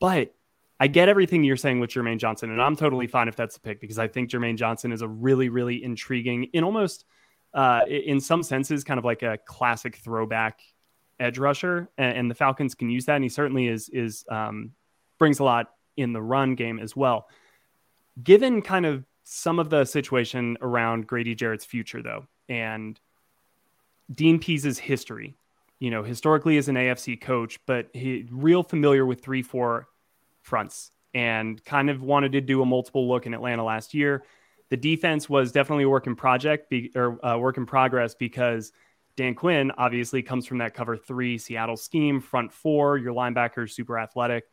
but 0.00 0.34
I 0.80 0.86
get 0.86 1.08
everything 1.08 1.42
you're 1.42 1.56
saying 1.56 1.80
with 1.80 1.90
Jermaine 1.90 2.18
Johnson, 2.18 2.50
and 2.50 2.62
I'm 2.62 2.76
totally 2.76 3.06
fine 3.06 3.28
if 3.28 3.34
that's 3.34 3.54
the 3.54 3.60
pick 3.60 3.80
because 3.80 3.98
I 3.98 4.06
think 4.06 4.30
Jermaine 4.30 4.56
Johnson 4.56 4.92
is 4.92 5.02
a 5.02 5.08
really, 5.08 5.48
really 5.48 5.82
intriguing, 5.82 6.44
in 6.52 6.62
almost, 6.62 7.04
uh, 7.54 7.80
in 7.88 8.20
some 8.20 8.42
senses, 8.42 8.84
kind 8.84 8.98
of 8.98 9.04
like 9.04 9.22
a 9.22 9.38
classic 9.44 9.96
throwback 9.96 10.60
edge 11.18 11.38
rusher, 11.38 11.88
and, 11.98 12.18
and 12.18 12.30
the 12.30 12.34
Falcons 12.34 12.74
can 12.74 12.90
use 12.90 13.06
that, 13.06 13.16
and 13.16 13.24
he 13.24 13.28
certainly 13.28 13.66
is 13.66 13.88
is 13.88 14.24
um, 14.30 14.72
brings 15.18 15.40
a 15.40 15.44
lot 15.44 15.72
in 15.96 16.12
the 16.12 16.22
run 16.22 16.54
game 16.54 16.78
as 16.78 16.94
well. 16.94 17.28
Given 18.22 18.62
kind 18.62 18.86
of 18.86 19.04
some 19.30 19.58
of 19.58 19.68
the 19.68 19.84
situation 19.84 20.56
around 20.62 21.06
Grady 21.06 21.34
Jarrett's 21.34 21.66
future, 21.66 22.02
though, 22.02 22.26
and 22.48 22.98
Dean 24.10 24.38
Pees's 24.38 24.78
history. 24.78 25.34
You 25.80 25.90
know, 25.90 26.02
historically 26.02 26.56
as 26.56 26.68
an 26.68 26.74
AFC 26.74 27.20
coach, 27.20 27.60
but 27.66 27.88
he 27.92 28.26
real 28.32 28.64
familiar 28.64 29.06
with 29.06 29.20
three 29.20 29.42
four 29.42 29.86
fronts 30.40 30.90
and 31.14 31.62
kind 31.64 31.88
of 31.88 32.02
wanted 32.02 32.32
to 32.32 32.40
do 32.40 32.62
a 32.62 32.66
multiple 32.66 33.06
look 33.06 33.26
in 33.26 33.34
Atlanta 33.34 33.62
last 33.62 33.94
year. 33.94 34.24
The 34.70 34.76
defense 34.76 35.28
was 35.28 35.52
definitely 35.52 35.84
a 35.84 35.88
work 35.88 36.06
in 36.06 36.16
project 36.16 36.68
be, 36.68 36.90
or 36.96 37.24
uh, 37.24 37.38
work 37.38 37.58
in 37.58 37.66
progress 37.66 38.14
because 38.14 38.72
Dan 39.14 39.34
Quinn 39.34 39.70
obviously 39.78 40.20
comes 40.22 40.46
from 40.46 40.58
that 40.58 40.74
cover 40.74 40.96
three 40.96 41.38
Seattle 41.38 41.76
scheme, 41.76 42.20
front 42.20 42.52
four, 42.52 42.96
your 42.96 43.14
linebackers 43.14 43.70
super 43.70 43.98
athletic, 43.98 44.44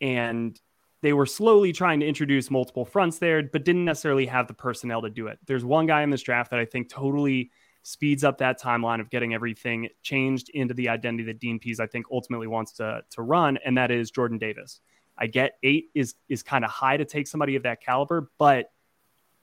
and 0.00 0.60
they 1.02 1.12
were 1.12 1.26
slowly 1.26 1.72
trying 1.72 2.00
to 2.00 2.06
introduce 2.06 2.50
multiple 2.50 2.84
fronts 2.84 3.18
there, 3.18 3.42
but 3.42 3.64
didn't 3.64 3.84
necessarily 3.84 4.26
have 4.26 4.48
the 4.48 4.54
personnel 4.54 5.02
to 5.02 5.10
do 5.10 5.26
it. 5.26 5.38
There's 5.46 5.64
one 5.64 5.86
guy 5.86 6.02
in 6.02 6.10
this 6.10 6.22
draft 6.22 6.50
that 6.50 6.60
I 6.60 6.64
think 6.64 6.88
totally 6.88 7.50
speeds 7.82 8.24
up 8.24 8.38
that 8.38 8.60
timeline 8.60 9.00
of 9.00 9.10
getting 9.10 9.32
everything 9.32 9.88
changed 10.02 10.48
into 10.50 10.74
the 10.74 10.88
identity 10.88 11.24
that 11.24 11.38
Dean 11.38 11.58
Pees, 11.58 11.78
I 11.78 11.86
think 11.86 12.06
ultimately 12.10 12.46
wants 12.46 12.72
to 12.72 13.02
to 13.10 13.22
run, 13.22 13.58
and 13.64 13.76
that 13.78 13.90
is 13.90 14.10
Jordan 14.10 14.38
Davis. 14.38 14.80
I 15.18 15.26
get 15.26 15.52
eight 15.62 15.90
is 15.94 16.14
is 16.28 16.42
kind 16.42 16.64
of 16.64 16.70
high 16.70 16.96
to 16.96 17.04
take 17.04 17.26
somebody 17.28 17.56
of 17.56 17.62
that 17.62 17.80
caliber, 17.80 18.30
but 18.38 18.70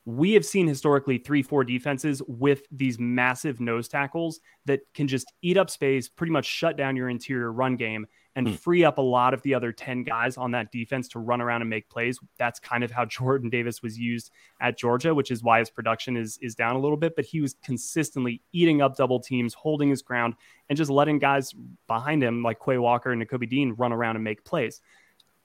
we 0.06 0.34
have 0.34 0.46
seen 0.46 0.68
historically 0.68 1.18
three, 1.18 1.42
four 1.42 1.64
defenses 1.64 2.22
with 2.28 2.64
these 2.72 3.00
massive 3.00 3.62
nose 3.62 3.88
tackles 3.88 4.42
that 4.66 4.82
can 4.94 5.08
just 5.08 5.32
eat 5.42 5.58
up 5.58 5.70
space, 5.70 6.10
pretty 6.10 6.32
much 6.32 6.46
shut 6.46 6.76
down 6.76 6.98
your 6.98 7.08
interior 7.08 7.54
run 7.54 7.78
game 7.78 8.06
and 8.36 8.48
mm. 8.48 8.58
free 8.58 8.84
up 8.84 8.98
a 8.98 9.02
lot 9.02 9.34
of 9.34 9.42
the 9.44 9.54
other 9.54 9.72
10 9.72 10.04
guys 10.04 10.38
on 10.38 10.52
that 10.52 10.72
defense 10.72 11.08
to 11.10 11.20
run 11.20 11.42
around 11.42 11.62
and 11.62 11.70
make 11.70 11.90
plays. 11.90 12.20
That's 12.38 12.60
kind 12.60 12.84
of 12.84 12.92
how 12.92 13.06
Jordan 13.14 13.50
Davis 13.50 13.82
was 13.82 13.98
used 13.98 14.32
at 14.60 14.78
Georgia, 14.78 15.14
which 15.14 15.32
is 15.32 15.44
why 15.44 15.60
his 15.60 15.70
production 15.70 16.18
is 16.18 16.38
is 16.42 16.56
down 16.56 16.76
a 16.76 16.80
little 16.80 16.98
bit, 16.98 17.16
but 17.16 17.26
he 17.26 17.42
was 17.42 17.56
consistently 17.64 18.42
eating 18.52 18.82
up 18.82 18.96
double 18.96 19.20
teams, 19.20 19.54
holding 19.54 19.90
his 19.90 20.02
ground 20.02 20.36
and 20.70 20.78
just 20.78 20.90
letting 20.90 21.20
guys 21.20 21.54
behind 21.88 22.24
him 22.24 22.44
like 22.44 22.60
Quay 22.64 22.78
Walker 22.78 23.12
and 23.12 23.22
Nakobe 23.22 23.50
Dean 23.50 23.74
run 23.74 23.94
around 23.94 24.16
and 24.16 24.24
make 24.24 24.44
plays. 24.44 24.82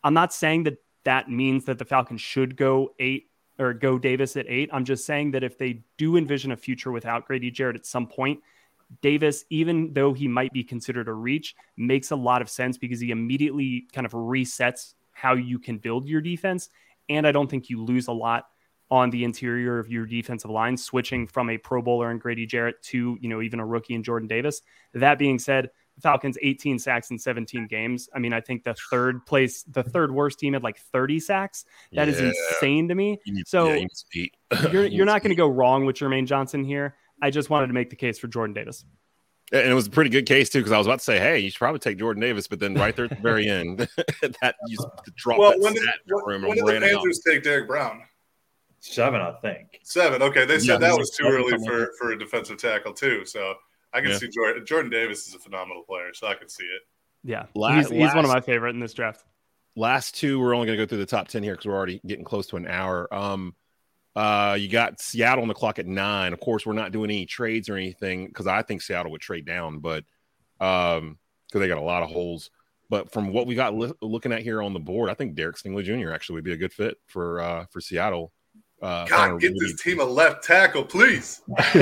I'm 0.02 0.14
not 0.14 0.32
saying 0.32 0.64
that 0.64 0.78
that 1.04 1.30
means 1.30 1.64
that 1.66 1.78
the 1.78 1.84
Falcons 1.84 2.20
should 2.20 2.56
go 2.56 2.94
8 2.98 3.28
or 3.58 3.72
go 3.72 3.98
Davis 3.98 4.36
at 4.36 4.46
8. 4.48 4.70
I'm 4.72 4.84
just 4.84 5.04
saying 5.04 5.32
that 5.32 5.42
if 5.42 5.58
they 5.58 5.82
do 5.96 6.16
envision 6.16 6.52
a 6.52 6.56
future 6.56 6.92
without 6.92 7.26
Grady 7.26 7.50
Jarrett 7.50 7.76
at 7.76 7.86
some 7.86 8.06
point, 8.06 8.40
Davis, 9.02 9.44
even 9.50 9.92
though 9.92 10.12
he 10.12 10.28
might 10.28 10.52
be 10.52 10.64
considered 10.64 11.08
a 11.08 11.12
reach, 11.12 11.54
makes 11.76 12.10
a 12.10 12.16
lot 12.16 12.42
of 12.42 12.48
sense 12.48 12.78
because 12.78 13.00
he 13.00 13.10
immediately 13.10 13.86
kind 13.92 14.06
of 14.06 14.12
resets 14.12 14.94
how 15.12 15.34
you 15.34 15.58
can 15.58 15.78
build 15.78 16.08
your 16.08 16.20
defense. 16.20 16.70
And 17.08 17.26
I 17.26 17.32
don't 17.32 17.50
think 17.50 17.68
you 17.68 17.82
lose 17.82 18.08
a 18.08 18.12
lot 18.12 18.46
on 18.90 19.10
the 19.10 19.24
interior 19.24 19.78
of 19.78 19.90
your 19.90 20.06
defensive 20.06 20.50
line, 20.50 20.76
switching 20.76 21.26
from 21.26 21.50
a 21.50 21.58
Pro 21.58 21.82
Bowler 21.82 22.10
and 22.10 22.20
Grady 22.20 22.46
Jarrett 22.46 22.82
to, 22.84 23.18
you 23.20 23.28
know, 23.28 23.42
even 23.42 23.60
a 23.60 23.66
rookie 23.66 23.94
in 23.94 24.02
Jordan 24.02 24.28
Davis. 24.28 24.62
That 24.94 25.18
being 25.18 25.38
said, 25.38 25.70
Falcons 26.00 26.38
18 26.40 26.78
sacks 26.78 27.10
in 27.10 27.18
17 27.18 27.66
games. 27.66 28.08
I 28.14 28.18
mean, 28.18 28.32
I 28.32 28.40
think 28.40 28.64
the 28.64 28.74
third 28.90 29.26
place, 29.26 29.64
the 29.64 29.82
third 29.82 30.12
worst 30.12 30.38
team 30.38 30.52
had 30.52 30.62
like 30.62 30.78
30 30.78 31.20
sacks. 31.20 31.64
That 31.92 32.08
yeah. 32.08 32.14
is 32.14 32.20
insane 32.20 32.88
to 32.88 32.94
me. 32.94 33.18
Need, 33.26 33.48
so 33.48 33.72
yeah, 33.72 34.68
you're 34.70 34.86
you're 34.86 35.06
not 35.06 35.22
going 35.22 35.30
to 35.30 35.36
go 35.36 35.48
wrong 35.48 35.84
with 35.84 35.96
Jermaine 35.96 36.26
Johnson 36.26 36.64
here. 36.64 36.94
I 37.20 37.30
just 37.30 37.50
wanted 37.50 37.68
to 37.68 37.72
make 37.72 37.90
the 37.90 37.96
case 37.96 38.18
for 38.18 38.28
Jordan 38.28 38.54
Davis. 38.54 38.84
And 39.50 39.70
it 39.70 39.74
was 39.74 39.86
a 39.86 39.90
pretty 39.90 40.10
good 40.10 40.26
case 40.26 40.50
too, 40.50 40.58
because 40.58 40.72
I 40.72 40.78
was 40.78 40.86
about 40.86 40.98
to 40.98 41.04
say, 41.04 41.18
"Hey, 41.18 41.38
you 41.38 41.50
should 41.50 41.58
probably 41.58 41.78
take 41.78 41.98
Jordan 41.98 42.20
Davis," 42.20 42.46
but 42.46 42.60
then 42.60 42.74
right 42.74 42.94
there 42.94 43.06
at 43.06 43.10
the 43.10 43.22
very 43.22 43.48
end, 43.48 43.78
that 44.42 44.56
you 44.66 44.76
drop 45.16 45.38
well, 45.38 45.50
that 45.52 45.60
when 45.60 45.72
did, 45.72 45.84
when, 46.06 46.42
when 46.42 46.56
did 46.56 46.66
the 46.66 46.86
Panthers 46.86 47.22
out. 47.26 47.32
take 47.32 47.42
Derrick 47.42 47.66
Brown? 47.66 48.02
Seven, 48.80 49.20
I 49.20 49.32
think. 49.40 49.80
Seven. 49.82 50.22
Okay, 50.22 50.44
they 50.44 50.58
said 50.58 50.66
yeah, 50.66 50.76
that 50.88 50.98
was 50.98 51.10
too 51.10 51.26
early 51.26 51.56
for, 51.64 51.92
for 51.98 52.12
a 52.12 52.18
defensive 52.18 52.58
tackle 52.58 52.92
too. 52.92 53.24
So 53.24 53.54
I 53.92 54.00
can 54.00 54.10
yeah. 54.10 54.18
see 54.18 54.28
Jordan. 54.28 54.66
Jordan 54.66 54.90
Davis 54.90 55.26
is 55.26 55.34
a 55.34 55.38
phenomenal 55.38 55.82
player, 55.82 56.12
so 56.12 56.26
I 56.26 56.34
can 56.34 56.48
see 56.48 56.64
it. 56.64 56.82
Yeah, 57.24 57.46
last, 57.54 57.90
he's, 57.90 58.02
he's 58.02 58.14
one 58.14 58.24
of 58.24 58.30
my 58.30 58.40
favorite 58.40 58.70
in 58.70 58.80
this 58.80 58.94
draft. 58.94 59.24
Last 59.76 60.14
two, 60.14 60.38
we're 60.38 60.54
only 60.54 60.66
going 60.66 60.78
to 60.78 60.84
go 60.84 60.88
through 60.88 60.98
the 60.98 61.06
top 61.06 61.28
ten 61.28 61.42
here 61.42 61.54
because 61.54 61.66
we're 61.66 61.76
already 61.76 62.00
getting 62.06 62.24
close 62.24 62.46
to 62.48 62.56
an 62.56 62.66
hour. 62.66 63.12
Um, 63.12 63.54
uh, 64.16 64.56
you 64.58 64.68
got 64.68 65.00
Seattle 65.00 65.42
on 65.42 65.48
the 65.48 65.54
clock 65.54 65.78
at 65.78 65.86
nine. 65.86 66.32
Of 66.32 66.40
course, 66.40 66.66
we're 66.66 66.72
not 66.72 66.92
doing 66.92 67.10
any 67.10 67.26
trades 67.26 67.68
or 67.68 67.76
anything 67.76 68.26
because 68.26 68.46
I 68.46 68.62
think 68.62 68.82
Seattle 68.82 69.12
would 69.12 69.20
trade 69.20 69.44
down, 69.44 69.78
but 69.78 70.04
um, 70.60 71.18
because 71.46 71.60
they 71.60 71.68
got 71.68 71.78
a 71.78 71.82
lot 71.82 72.02
of 72.02 72.10
holes. 72.10 72.50
But 72.90 73.12
from 73.12 73.32
what 73.32 73.46
we 73.46 73.54
got 73.54 73.74
li- 73.74 73.92
looking 74.00 74.32
at 74.32 74.42
here 74.42 74.62
on 74.62 74.72
the 74.72 74.80
board, 74.80 75.10
I 75.10 75.14
think 75.14 75.34
Derek 75.34 75.56
Stingley 75.56 75.84
Jr. 75.84 76.10
actually 76.10 76.36
would 76.36 76.44
be 76.44 76.52
a 76.52 76.56
good 76.56 76.72
fit 76.72 76.96
for 77.06 77.40
uh, 77.40 77.66
for 77.70 77.80
Seattle. 77.80 78.32
Uh, 78.80 79.04
God, 79.06 79.40
get 79.40 79.54
this 79.58 79.80
team 79.82 79.98
a 79.98 80.04
left 80.04 80.44
tackle, 80.44 80.84
please. 80.84 81.42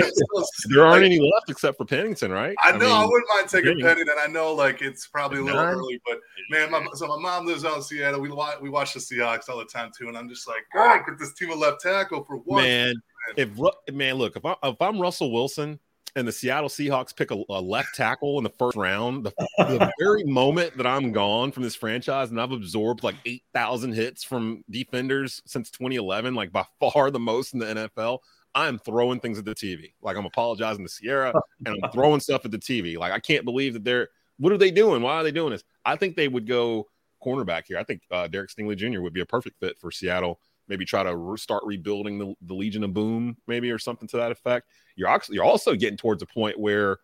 there 0.70 0.86
aren't 0.86 1.04
any 1.04 1.20
left 1.20 1.50
except 1.50 1.76
for 1.76 1.84
Pennington, 1.84 2.32
right? 2.32 2.56
I 2.64 2.72
know. 2.72 2.76
I, 2.76 2.78
mean, 2.78 2.90
I 2.90 3.04
wouldn't 3.04 3.28
mind 3.34 3.48
taking 3.48 3.80
Pennington. 3.80 4.14
I 4.18 4.26
know, 4.28 4.54
like 4.54 4.80
it's 4.80 5.06
probably 5.06 5.40
a 5.40 5.42
little 5.42 5.62
nine. 5.62 5.74
early, 5.74 6.00
but 6.06 6.20
man, 6.50 6.70
my, 6.70 6.86
so 6.94 7.06
my 7.06 7.18
mom 7.18 7.44
lives 7.44 7.66
out 7.66 7.76
in 7.76 7.82
Seattle. 7.82 8.20
We 8.20 8.30
watch, 8.30 8.60
we 8.62 8.70
watch 8.70 8.94
the 8.94 9.00
Seahawks 9.00 9.50
all 9.50 9.58
the 9.58 9.66
time 9.66 9.90
too, 9.96 10.08
and 10.08 10.16
I'm 10.16 10.28
just 10.28 10.48
like, 10.48 10.62
God, 10.72 11.02
get 11.06 11.18
this 11.18 11.34
team 11.34 11.50
a 11.50 11.54
left 11.54 11.82
tackle 11.82 12.24
for 12.24 12.36
one. 12.36 12.62
Man, 12.62 12.94
if 13.36 13.50
man, 13.92 14.14
look, 14.14 14.36
if, 14.36 14.44
I, 14.46 14.56
if 14.62 14.80
I'm 14.80 14.98
Russell 14.98 15.30
Wilson 15.30 15.78
and 16.16 16.26
the 16.26 16.32
Seattle 16.32 16.70
Seahawks 16.70 17.14
pick 17.14 17.30
a, 17.30 17.42
a 17.50 17.60
left 17.60 17.94
tackle 17.94 18.38
in 18.38 18.44
the 18.44 18.50
first 18.50 18.76
round, 18.76 19.24
the, 19.24 19.32
the 19.58 19.92
very 20.00 20.24
moment 20.24 20.76
that 20.78 20.86
I'm 20.86 21.12
gone 21.12 21.52
from 21.52 21.62
this 21.62 21.76
franchise 21.76 22.30
and 22.30 22.40
I've 22.40 22.52
absorbed 22.52 23.04
like 23.04 23.16
8,000 23.26 23.92
hits 23.92 24.24
from 24.24 24.64
defenders 24.70 25.42
since 25.44 25.70
2011, 25.70 26.34
like 26.34 26.50
by 26.50 26.64
far 26.80 27.10
the 27.10 27.20
most 27.20 27.52
in 27.52 27.60
the 27.60 27.66
NFL, 27.66 28.20
I'm 28.54 28.78
throwing 28.78 29.20
things 29.20 29.38
at 29.38 29.44
the 29.44 29.54
TV. 29.54 29.92
Like 30.00 30.16
I'm 30.16 30.24
apologizing 30.24 30.86
to 30.86 30.92
Ciara 30.92 31.34
and 31.66 31.78
I'm 31.82 31.90
throwing 31.90 32.20
stuff 32.20 32.46
at 32.46 32.50
the 32.50 32.58
TV. 32.58 32.96
Like 32.96 33.12
I 33.12 33.20
can't 33.20 33.44
believe 33.44 33.74
that 33.74 33.84
they're, 33.84 34.08
what 34.38 34.52
are 34.52 34.58
they 34.58 34.70
doing? 34.70 35.02
Why 35.02 35.16
are 35.16 35.22
they 35.22 35.32
doing 35.32 35.50
this? 35.50 35.64
I 35.84 35.96
think 35.96 36.16
they 36.16 36.28
would 36.28 36.46
go 36.46 36.88
cornerback 37.22 37.64
here. 37.66 37.78
I 37.78 37.84
think 37.84 38.00
uh, 38.10 38.26
Derek 38.26 38.50
Stingley 38.50 38.76
Jr. 38.76 39.02
would 39.02 39.12
be 39.12 39.20
a 39.20 39.26
perfect 39.26 39.60
fit 39.60 39.78
for 39.78 39.90
Seattle 39.90 40.40
maybe 40.68 40.84
try 40.84 41.02
to 41.02 41.16
re- 41.16 41.38
start 41.38 41.62
rebuilding 41.64 42.18
the, 42.18 42.34
the 42.42 42.54
Legion 42.54 42.84
of 42.84 42.94
Boom, 42.94 43.36
maybe 43.46 43.70
or 43.70 43.78
something 43.78 44.08
to 44.08 44.16
that 44.16 44.32
effect. 44.32 44.68
You're 44.96 45.08
also, 45.08 45.32
you're 45.32 45.44
also 45.44 45.74
getting 45.74 45.96
towards 45.96 46.22
a 46.22 46.26
point 46.26 46.58
where 46.58 46.98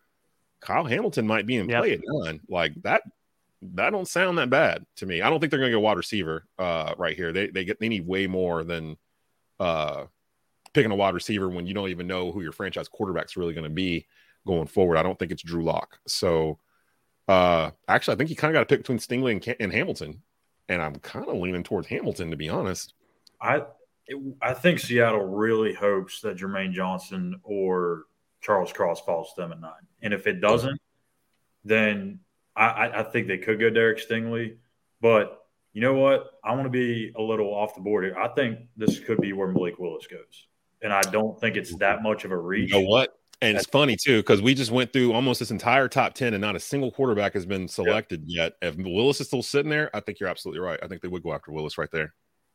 Kyle 0.60 0.84
Hamilton 0.84 1.26
might 1.26 1.46
be 1.46 1.56
in 1.56 1.68
yep. 1.68 1.82
play 1.82 1.92
at 1.92 2.00
none. 2.04 2.40
Like 2.48 2.74
that, 2.82 3.02
that 3.74 3.90
don't 3.90 4.08
sound 4.08 4.38
that 4.38 4.50
bad 4.50 4.84
to 4.96 5.06
me. 5.06 5.22
I 5.22 5.30
don't 5.30 5.40
think 5.40 5.50
they're 5.50 5.60
going 5.60 5.70
to 5.70 5.76
go 5.76 5.80
wide 5.80 5.96
receiver 5.96 6.46
uh, 6.58 6.94
right 6.98 7.16
here. 7.16 7.32
They 7.32 7.48
they 7.48 7.64
get 7.64 7.78
they 7.78 7.88
need 7.88 8.06
way 8.06 8.26
more 8.26 8.64
than 8.64 8.96
uh, 9.60 10.04
picking 10.72 10.90
a 10.90 10.96
wide 10.96 11.14
receiver 11.14 11.48
when 11.48 11.66
you 11.66 11.74
don't 11.74 11.90
even 11.90 12.06
know 12.06 12.32
who 12.32 12.42
your 12.42 12.52
franchise 12.52 12.88
quarterback's 12.88 13.36
really 13.36 13.54
going 13.54 13.64
to 13.64 13.70
be 13.70 14.06
going 14.46 14.66
forward. 14.66 14.96
I 14.96 15.02
don't 15.02 15.18
think 15.18 15.30
it's 15.30 15.42
Drew 15.42 15.62
Lock. 15.62 15.98
So 16.06 16.58
uh, 17.28 17.70
actually, 17.86 18.14
I 18.14 18.18
think 18.18 18.30
you 18.30 18.36
kind 18.36 18.50
of 18.50 18.60
got 18.60 18.68
to 18.68 18.74
pick 18.74 18.80
between 18.80 18.98
Stingley 18.98 19.32
and, 19.32 19.56
and 19.60 19.72
Hamilton, 19.72 20.22
and 20.68 20.82
I'm 20.82 20.96
kind 20.96 21.28
of 21.28 21.36
leaning 21.36 21.62
towards 21.62 21.86
Hamilton 21.86 22.30
to 22.30 22.36
be 22.36 22.48
honest. 22.48 22.94
I 23.40 23.62
I 24.40 24.54
think 24.54 24.78
Seattle 24.78 25.24
really 25.24 25.72
hopes 25.72 26.20
that 26.22 26.36
Jermaine 26.36 26.72
Johnson 26.72 27.40
or 27.42 28.04
Charles 28.40 28.72
Cross 28.72 29.02
falls 29.02 29.32
to 29.34 29.40
them 29.40 29.52
at 29.52 29.60
nine. 29.60 29.86
And 30.02 30.12
if 30.12 30.26
it 30.26 30.40
doesn't, 30.40 30.80
then 31.64 32.20
I, 32.56 32.90
I 32.94 33.02
think 33.04 33.28
they 33.28 33.38
could 33.38 33.60
go 33.60 33.70
Derek 33.70 33.98
Stingley. 33.98 34.56
But 35.00 35.44
you 35.72 35.80
know 35.80 35.94
what? 35.94 36.32
I 36.44 36.54
want 36.54 36.64
to 36.64 36.70
be 36.70 37.12
a 37.16 37.22
little 37.22 37.54
off 37.54 37.74
the 37.74 37.80
board 37.80 38.04
here. 38.04 38.18
I 38.18 38.28
think 38.28 38.58
this 38.76 38.98
could 38.98 39.20
be 39.20 39.32
where 39.32 39.48
Malik 39.48 39.78
Willis 39.78 40.06
goes. 40.06 40.46
And 40.82 40.92
I 40.92 41.02
don't 41.02 41.40
think 41.40 41.56
it's 41.56 41.74
that 41.76 42.02
much 42.02 42.24
of 42.24 42.32
a 42.32 42.36
reach. 42.36 42.72
You 42.72 42.82
know 42.82 42.88
what? 42.88 43.16
And 43.40 43.56
it's 43.56 43.66
funny 43.66 43.96
too, 43.96 44.18
because 44.18 44.40
we 44.40 44.54
just 44.54 44.70
went 44.70 44.92
through 44.92 45.12
almost 45.14 45.40
this 45.40 45.50
entire 45.50 45.88
top 45.88 46.14
10 46.14 46.32
and 46.32 46.40
not 46.40 46.54
a 46.54 46.60
single 46.60 46.92
quarterback 46.92 47.32
has 47.32 47.44
been 47.44 47.66
selected 47.66 48.22
yet. 48.24 48.52
If 48.62 48.76
Willis 48.76 49.20
is 49.20 49.26
still 49.26 49.42
sitting 49.42 49.70
there, 49.70 49.90
I 49.94 49.98
think 49.98 50.20
you're 50.20 50.28
absolutely 50.28 50.60
right. 50.60 50.78
I 50.80 50.86
think 50.86 51.02
they 51.02 51.08
would 51.08 51.24
go 51.24 51.32
after 51.32 51.50
Willis 51.50 51.76
right 51.76 51.90
there 51.90 52.14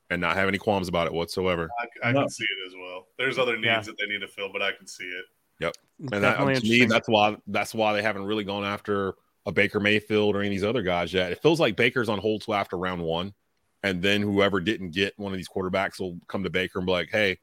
and 0.10 0.22
not 0.22 0.36
have 0.36 0.48
any 0.48 0.58
qualms 0.58 0.88
about 0.88 1.08
it 1.08 1.14
whatsoever. 1.14 1.70
I, 1.80 2.10
I 2.10 2.12
no. 2.12 2.22
can 2.22 2.30
see 2.30 2.44
it 2.44 2.68
as 2.68 2.74
well. 2.80 3.08
There's 3.18 3.38
other 3.38 3.56
needs 3.56 3.66
yeah. 3.66 3.82
that 3.82 3.96
they 4.00 4.08
need 4.08 4.22
to 4.22 4.28
fill, 4.28 4.52
but 4.52 4.62
I 4.62 4.72
can 4.72 4.88
see 4.88 5.06
it. 5.06 5.26
Yep. 5.60 5.74
And 6.14 6.24
that, 6.24 6.38
to 6.38 6.62
me, 6.62 6.86
that's 6.86 7.10
why 7.10 7.36
that's 7.48 7.74
why 7.74 7.94
they 7.94 8.02
haven't 8.02 8.26
really 8.26 8.44
gone 8.44 8.64
after 8.64 9.16
a 9.46 9.52
Baker 9.52 9.80
Mayfield 9.80 10.36
or 10.36 10.40
any 10.40 10.48
of 10.48 10.52
these 10.52 10.64
other 10.64 10.84
guys 10.84 11.14
yet. 11.14 11.32
It 11.32 11.42
feels 11.42 11.60
like 11.60 11.76
Baker's 11.76 12.10
on 12.10 12.20
hold 12.20 12.44
till 12.44 12.54
after 12.54 12.78
round 12.78 13.02
one, 13.02 13.34
and 13.82 14.02
then 14.02 14.22
whoever 14.22 14.60
didn't 14.60 14.92
get 14.92 15.14
one 15.18 15.34
of 15.34 15.38
these 15.38 15.50
quarterbacks 15.50 16.00
will 16.00 16.20
come 16.28 16.44
to 16.44 16.50
Baker 16.50 16.78
and 16.80 16.86
be 16.86 16.92
like, 16.92 17.10
"Hey, 17.10 17.40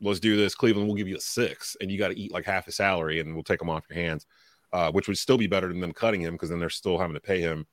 let's 0.00 0.18
do 0.18 0.36
this. 0.36 0.54
Cleveland 0.54 0.88
will 0.88 0.96
give 0.96 1.06
you 1.06 1.16
a 1.16 1.20
six, 1.20 1.76
and 1.80 1.90
you 1.90 1.98
got 1.98 2.08
to 2.08 2.18
eat 2.18 2.32
like 2.32 2.44
half 2.44 2.66
a 2.66 2.72
salary, 2.72 3.20
and 3.20 3.34
we'll 3.34 3.44
take 3.44 3.60
them 3.60 3.70
off 3.70 3.84
your 3.88 3.98
hands." 3.98 4.26
Uh, 4.72 4.90
which 4.90 5.06
would 5.06 5.16
still 5.16 5.38
be 5.38 5.46
better 5.46 5.68
than 5.68 5.78
them 5.78 5.92
cutting 5.92 6.20
him 6.20 6.34
because 6.34 6.50
then 6.50 6.58
they're 6.58 6.68
still 6.68 6.98
having 6.98 7.14
to 7.14 7.20
pay 7.20 7.38
him 7.38 7.64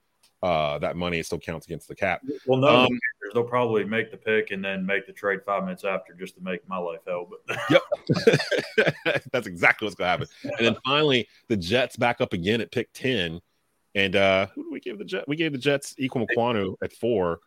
uh, 0.44 0.78
that 0.78 0.96
money. 0.96 1.18
It 1.18 1.26
still 1.26 1.40
counts 1.40 1.66
against 1.66 1.88
the 1.88 1.96
cap. 1.96 2.22
Well, 2.46 2.60
no, 2.60 2.68
um, 2.68 3.00
they'll 3.34 3.44
probably 3.44 3.84
make 3.84 4.12
the 4.12 4.18
pick 4.18 4.52
and 4.52 4.64
then 4.64 4.86
make 4.86 5.08
the 5.08 5.14
trade 5.14 5.40
five 5.46 5.64
minutes 5.64 5.84
after 5.84 6.14
just 6.14 6.36
to 6.36 6.42
make 6.42 6.68
my 6.68 6.78
life 6.78 7.00
hell. 7.08 7.28
But 7.30 7.58
yep, 7.70 8.94
that's 9.32 9.48
exactly 9.48 9.86
what's 9.86 9.96
going 9.96 10.06
to 10.06 10.12
happen. 10.12 10.28
And 10.58 10.68
then 10.68 10.78
finally, 10.86 11.28
the 11.48 11.58
Jets 11.58 11.96
back 11.96 12.22
up 12.22 12.34
again 12.34 12.62
at 12.62 12.72
pick 12.72 12.92
ten. 12.94 13.42
And 13.94 14.16
uh, 14.16 14.48
who 14.56 14.64
do 14.64 14.72
we 14.72 14.80
give 14.80 14.98
the 14.98 15.06
Jets? 15.06 15.26
We 15.28 15.36
gave 15.36 15.52
the 15.52 15.58
Jets 15.58 15.96
Ikem 16.00 16.26
Ekwonu 16.28 16.76
at 16.82 16.94
four. 16.94 17.40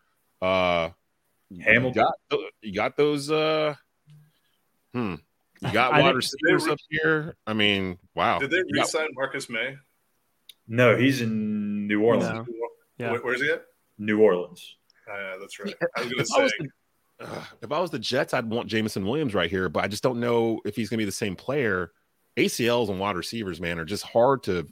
Uh, 0.43 0.91
Hamilton, 1.63 2.05
you 2.31 2.37
got, 2.39 2.41
you 2.63 2.73
got 2.73 2.97
those. 2.97 3.31
Uh, 3.31 3.75
hmm. 4.93 5.15
You 5.63 5.73
got 5.73 5.93
wide 5.93 6.15
receivers 6.15 6.67
up 6.67 6.79
here. 6.91 7.37
I 7.47 7.55
mean, 7.55 7.99
wow. 8.15 8.39
Did 8.39 8.51
they 8.51 8.63
re-sign 8.71 9.09
Marcus 9.15 9.49
Maye? 9.49 9.77
No, 10.69 10.97
he's 10.97 11.23
in 11.23 11.87
New 11.87 12.03
Orleans. 12.03 12.47
No. 12.47 12.69
Yeah. 12.99 13.17
Where's 13.19 13.41
he 13.41 13.51
at? 13.51 13.65
New 13.99 14.21
Orleans. 14.21 14.77
Uh, 15.11 15.39
that's 15.41 15.59
right. 15.59 15.75
I 15.97 16.03
was 16.03 16.13
going 16.13 16.25
to 16.25 16.51
say. 16.51 16.69
uh, 17.21 17.45
if 17.63 17.73
I 17.73 17.81
was 17.81 17.91
the 17.91 17.99
Jets, 17.99 18.35
I'd 18.35 18.49
want 18.49 18.69
Jameson 18.69 19.07
Williams 19.07 19.35
right 19.35 19.51
here, 19.51 19.69
but 19.69 19.85
I 19.85 19.89
just 19.89 20.03
don't 20.03 20.21
know 20.21 20.61
if 20.65 20.77
he's 20.77 20.89
going 20.89 20.99
to 20.99 21.03
be 21.03 21.07
the 21.07 21.13
same 21.13 21.37
player. 21.37 21.93
ACLs 22.37 22.89
and 22.89 22.99
wide 22.99 23.17
receivers, 23.17 23.61
man, 23.61 23.79
are 23.79 23.85
just 23.85 24.05
hard 24.05 24.43
to. 24.45 24.67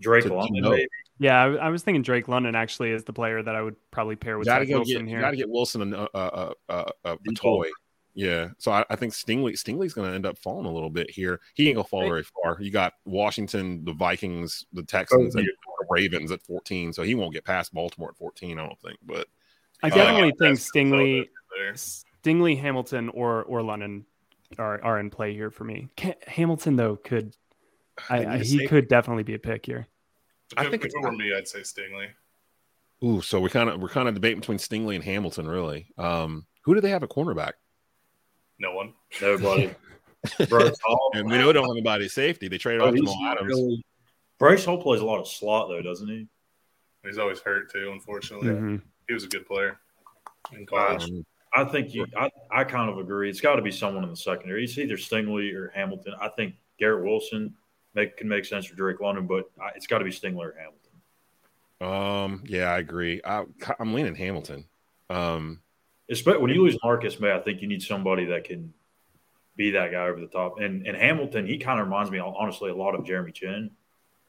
Drake 0.00 0.24
to 0.24 0.34
London, 0.34 0.62
maybe. 0.62 0.86
Yeah, 1.18 1.40
I, 1.40 1.66
I, 1.66 1.68
was 1.68 1.82
thinking 1.82 2.02
Drake 2.02 2.26
London 2.26 2.56
actually 2.56 2.90
is 2.90 3.04
the 3.04 3.12
player 3.12 3.40
that 3.40 3.54
I 3.54 3.62
would 3.62 3.76
probably 3.92 4.16
pair 4.16 4.36
with 4.36 4.46
gotta 4.46 4.66
Wilson 4.68 5.04
get, 5.04 5.08
here. 5.08 5.20
Got 5.20 5.30
to 5.30 5.36
get 5.36 5.48
Wilson 5.48 5.94
a, 5.94 6.08
a, 6.12 6.52
a, 6.68 6.92
a 7.04 7.16
toy. 7.36 7.68
Yeah, 8.14 8.50
so 8.58 8.70
I, 8.70 8.84
I 8.90 8.96
think 8.96 9.12
Stingley 9.12 9.54
Stingley's 9.54 9.92
going 9.92 10.08
to 10.08 10.14
end 10.14 10.24
up 10.24 10.38
falling 10.38 10.66
a 10.66 10.72
little 10.72 10.90
bit 10.90 11.10
here. 11.10 11.40
He 11.54 11.66
ain't 11.68 11.76
gonna 11.76 11.84
fall 11.84 12.02
very 12.02 12.22
far. 12.22 12.56
You 12.60 12.70
got 12.70 12.94
Washington, 13.04 13.84
the 13.84 13.92
Vikings, 13.92 14.66
the 14.72 14.84
Texans, 14.84 15.34
oh, 15.34 15.40
yeah. 15.40 15.46
and 15.46 15.48
the 15.80 15.86
Ravens 15.90 16.30
at 16.30 16.42
14, 16.42 16.92
so 16.92 17.02
he 17.02 17.16
won't 17.16 17.32
get 17.32 17.44
past 17.44 17.74
Baltimore 17.74 18.10
at 18.10 18.16
14. 18.16 18.58
I 18.58 18.66
don't 18.66 18.80
think, 18.80 18.98
but 19.04 19.26
I 19.82 19.90
definitely 19.90 20.32
uh, 20.32 20.36
think 20.38 20.58
Stingley, 20.58 21.28
Stingley, 21.74 22.58
Hamilton, 22.58 23.08
or 23.10 23.42
or 23.44 23.62
London 23.62 24.06
are 24.58 24.82
are 24.82 24.98
in 24.98 25.10
play 25.10 25.34
here 25.34 25.50
for 25.50 25.64
me. 25.64 25.88
Hamilton 26.26 26.76
though 26.76 26.96
could, 26.96 27.36
I, 28.08 28.24
I, 28.24 28.38
he 28.38 28.66
could 28.66 28.88
definitely 28.88 29.24
be 29.24 29.34
a 29.34 29.38
pick 29.38 29.66
here. 29.66 29.86
I 30.56 30.68
think 30.68 30.84
if 30.84 30.92
it 30.94 31.00
were 31.00 31.12
me, 31.12 31.34
I'd 31.34 31.48
say 31.48 31.60
Stingley. 31.60 32.08
Ooh, 33.02 33.20
so 33.20 33.40
we 33.40 33.50
kind 33.50 33.68
of 33.68 33.80
we're 33.80 33.88
kind 33.88 34.08
of 34.08 34.14
debating 34.14 34.40
between 34.40 34.58
Stingley 34.58 34.94
and 34.94 35.04
Hamilton, 35.04 35.48
really. 35.48 35.88
Um, 35.98 36.46
who 36.62 36.74
do 36.74 36.80
they 36.80 36.90
have 36.90 37.02
at 37.02 37.10
cornerback? 37.10 37.52
No 38.58 38.72
one. 38.72 38.94
Nobody. 39.20 39.74
Bryce 40.48 40.78
Hall. 40.82 41.10
And 41.14 41.30
we 41.30 41.36
know 41.36 41.52
don't 41.52 41.64
have 41.64 41.72
anybody 41.72 42.08
safety. 42.08 42.48
They 42.48 42.58
traded 42.58 42.80
oh, 42.80 42.88
off 42.88 42.94
Jamal 42.94 43.26
Adams. 43.26 43.48
Really... 43.48 43.84
Bryce 44.38 44.64
Hall 44.64 44.80
plays 44.80 45.00
a 45.00 45.04
lot 45.04 45.20
of 45.20 45.28
slot 45.28 45.68
though, 45.68 45.82
doesn't 45.82 46.08
he? 46.08 46.26
He's 47.04 47.18
always 47.18 47.40
hurt 47.40 47.70
too, 47.70 47.90
unfortunately. 47.92 48.48
Mm-hmm. 48.48 48.76
He 49.08 49.14
was 49.14 49.24
a 49.24 49.28
good 49.28 49.46
player 49.46 49.78
in 50.52 50.66
college. 50.66 51.04
Um, 51.04 51.26
I 51.54 51.64
think 51.64 51.94
you 51.94 52.06
I, 52.16 52.30
I 52.50 52.64
kind 52.64 52.90
of 52.90 52.98
agree. 52.98 53.30
It's 53.30 53.40
got 53.40 53.56
to 53.56 53.62
be 53.62 53.70
someone 53.70 54.02
in 54.04 54.10
the 54.10 54.16
secondary. 54.16 54.64
It's 54.64 54.76
either 54.76 54.96
Stingley 54.96 55.54
or 55.54 55.70
Hamilton. 55.74 56.14
I 56.20 56.28
think 56.28 56.54
Garrett 56.78 57.04
Wilson 57.04 57.54
make 57.94 58.16
can 58.16 58.28
make 58.28 58.44
sense 58.44 58.66
for 58.66 58.74
Drake 58.74 59.00
London, 59.00 59.26
but 59.26 59.50
it's 59.76 59.86
got 59.86 59.98
to 59.98 60.04
be 60.04 60.10
Stingley 60.10 60.46
or 60.46 60.56
Hamilton. 60.58 60.84
Um, 61.80 62.44
yeah, 62.46 62.72
I 62.72 62.78
agree. 62.78 63.20
I, 63.24 63.44
am 63.78 63.94
leaning 63.94 64.14
Hamilton. 64.14 64.64
Um, 65.10 65.60
Especially 66.10 66.40
when 66.40 66.50
you 66.50 66.62
lose 66.62 66.76
Marcus 66.82 67.18
Maye, 67.20 67.32
I 67.32 67.40
think 67.40 67.62
you 67.62 67.68
need 67.68 67.82
somebody 67.82 68.26
that 68.26 68.44
can 68.44 68.72
be 69.56 69.70
that 69.70 69.92
guy 69.92 70.06
over 70.06 70.20
the 70.20 70.26
top. 70.26 70.60
And 70.60 70.86
and 70.86 70.96
Hamilton, 70.96 71.46
he 71.46 71.58
kind 71.58 71.80
of 71.80 71.86
reminds 71.86 72.10
me 72.10 72.18
honestly 72.18 72.70
a 72.70 72.74
lot 72.74 72.94
of 72.94 73.06
Jeremy 73.06 73.32
Chinn 73.32 73.70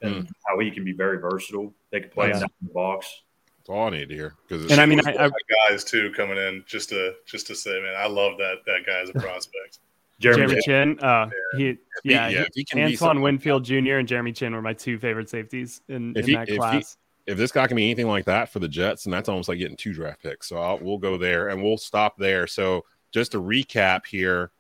and 0.02 0.28
mm. 0.28 0.30
how 0.48 0.60
he 0.60 0.72
can 0.72 0.84
be 0.84 0.94
very 0.94 1.18
versatile. 1.18 1.74
They 1.92 2.02
can 2.02 2.10
play 2.10 2.30
yeah. 2.30 2.42
in 2.42 2.48
the 2.62 2.74
box. 2.74 3.24
That's 3.66 3.76
all 3.76 3.88
I 3.88 3.90
need 3.92 4.10
to 4.10 4.16
hear. 4.16 4.36
Because 4.48 4.72
and 4.72 4.80
I 4.80 4.86
mean, 4.86 5.02
I, 5.08 5.26
I, 5.26 5.30
guys 5.70 5.84
too 5.84 6.12
coming 6.16 6.38
in 6.38 6.64
just 6.68 6.90
to 6.90 7.14
just 7.26 7.48
to 7.48 7.56
say, 7.56 7.82
man, 7.82 7.96
I 7.98 8.06
love 8.06 8.38
that 8.38 8.58
that 8.68 8.86
guy 8.86 9.02
as 9.02 9.10
a 9.10 9.14
prospect. 9.14 9.80
Jeremy, 10.20 10.46
Jeremy 10.46 10.62
Chinn, 10.64 11.00
uh, 11.02 11.30
yeah. 11.58 11.58
he 11.58 11.78
yeah, 12.04 12.28
yeah 12.30 12.46
he, 12.54 12.66
he 12.72 12.84
Antoine 12.84 13.22
Winfield 13.22 13.66
Jr. 13.66 13.96
and 13.96 14.08
Jeremy 14.08 14.32
Chinn 14.34 14.54
were 14.54 14.62
my 14.62 14.74
two 14.74 14.98
favorite 14.98 15.30
safeties 15.30 15.82
in, 15.90 16.16
in 16.16 16.26
he, 16.26 16.36
that 16.36 16.48
class 16.48 16.98
if 17.26 17.38
this 17.38 17.52
guy 17.52 17.68
can 17.68 17.76
be 17.76 17.84
anything 17.84 18.08
like 18.08 18.26
that 18.26 18.50
for 18.50 18.60
the 18.60 18.68
Jets, 18.68 19.06
and 19.06 19.14
that's 19.14 19.30
almost 19.30 19.50
like 19.50 19.58
getting 19.58 19.78
two 19.78 19.94
draft 19.94 20.22
picks. 20.22 20.48
So 20.48 20.58
I'll, 20.58 20.78
we'll 20.80 20.98
go 20.98 21.18
there 21.18 21.50
and 21.50 21.64
we'll 21.64 21.78
stop 21.78 22.18
there. 22.18 22.46
So 22.46 22.86
just 23.12 23.32
to 23.32 23.42
recap 23.42 24.06
here, 24.06 24.52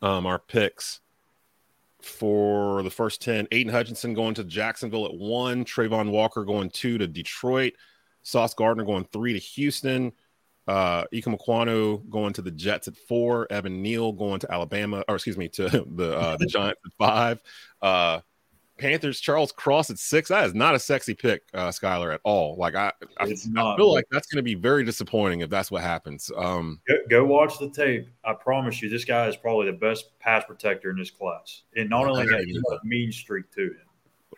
um, 0.00 0.26
our 0.26 0.38
picks 0.38 1.00
for 2.00 2.82
the 2.82 2.90
first 2.90 3.20
10 3.20 3.48
Aidan 3.50 3.72
Hutchinson 3.72 4.14
going 4.14 4.34
to 4.34 4.44
Jacksonville 4.44 5.06
at 5.06 5.14
one, 5.14 5.64
Travon 5.64 6.10
Walker 6.10 6.44
going 6.44 6.70
two 6.70 6.96
to 6.96 7.06
Detroit, 7.06 7.74
Sauce 8.28 8.52
Gardner 8.52 8.84
going 8.84 9.04
three 9.04 9.32
to 9.32 9.38
Houston, 9.38 10.12
uh, 10.66 11.04
Ekwonu 11.14 12.08
going 12.10 12.34
to 12.34 12.42
the 12.42 12.50
Jets 12.50 12.86
at 12.86 12.96
four, 12.96 13.46
Evan 13.50 13.80
Neal 13.80 14.12
going 14.12 14.38
to 14.40 14.52
Alabama, 14.52 15.02
or 15.08 15.14
excuse 15.14 15.38
me, 15.38 15.48
to 15.48 15.68
the 15.96 16.16
uh, 16.16 16.36
the 16.36 16.46
Giants 16.46 16.80
at 16.84 16.92
five, 16.98 17.42
uh, 17.80 18.20
Panthers 18.76 19.18
Charles 19.18 19.50
Cross 19.50 19.88
at 19.88 19.98
six. 19.98 20.28
That 20.28 20.44
is 20.44 20.54
not 20.54 20.74
a 20.74 20.78
sexy 20.78 21.14
pick, 21.14 21.42
uh, 21.54 21.68
Skylar, 21.68 22.12
at 22.12 22.20
all. 22.22 22.56
Like 22.56 22.74
I, 22.74 22.92
I, 23.18 23.24
I 23.24 23.76
feel 23.76 23.94
like 23.94 24.04
that's 24.10 24.26
going 24.26 24.36
to 24.36 24.42
be 24.42 24.54
very 24.54 24.84
disappointing 24.84 25.40
if 25.40 25.48
that's 25.48 25.70
what 25.70 25.80
happens. 25.80 26.30
Um, 26.36 26.82
go, 26.86 26.96
go, 27.08 27.24
watch 27.24 27.58
the 27.58 27.70
tape. 27.70 28.08
I 28.26 28.34
promise 28.34 28.82
you, 28.82 28.90
this 28.90 29.06
guy 29.06 29.26
is 29.26 29.36
probably 29.36 29.70
the 29.70 29.78
best 29.78 30.18
pass 30.18 30.44
protector 30.44 30.90
in 30.90 30.98
this 30.98 31.10
class, 31.10 31.62
and 31.76 31.88
not 31.88 32.06
only 32.06 32.26
that, 32.26 32.44
he's 32.44 32.60
got 32.60 32.80
a 32.82 32.86
mean 32.86 33.10
streak 33.10 33.50
to 33.52 33.62
him. 33.62 33.87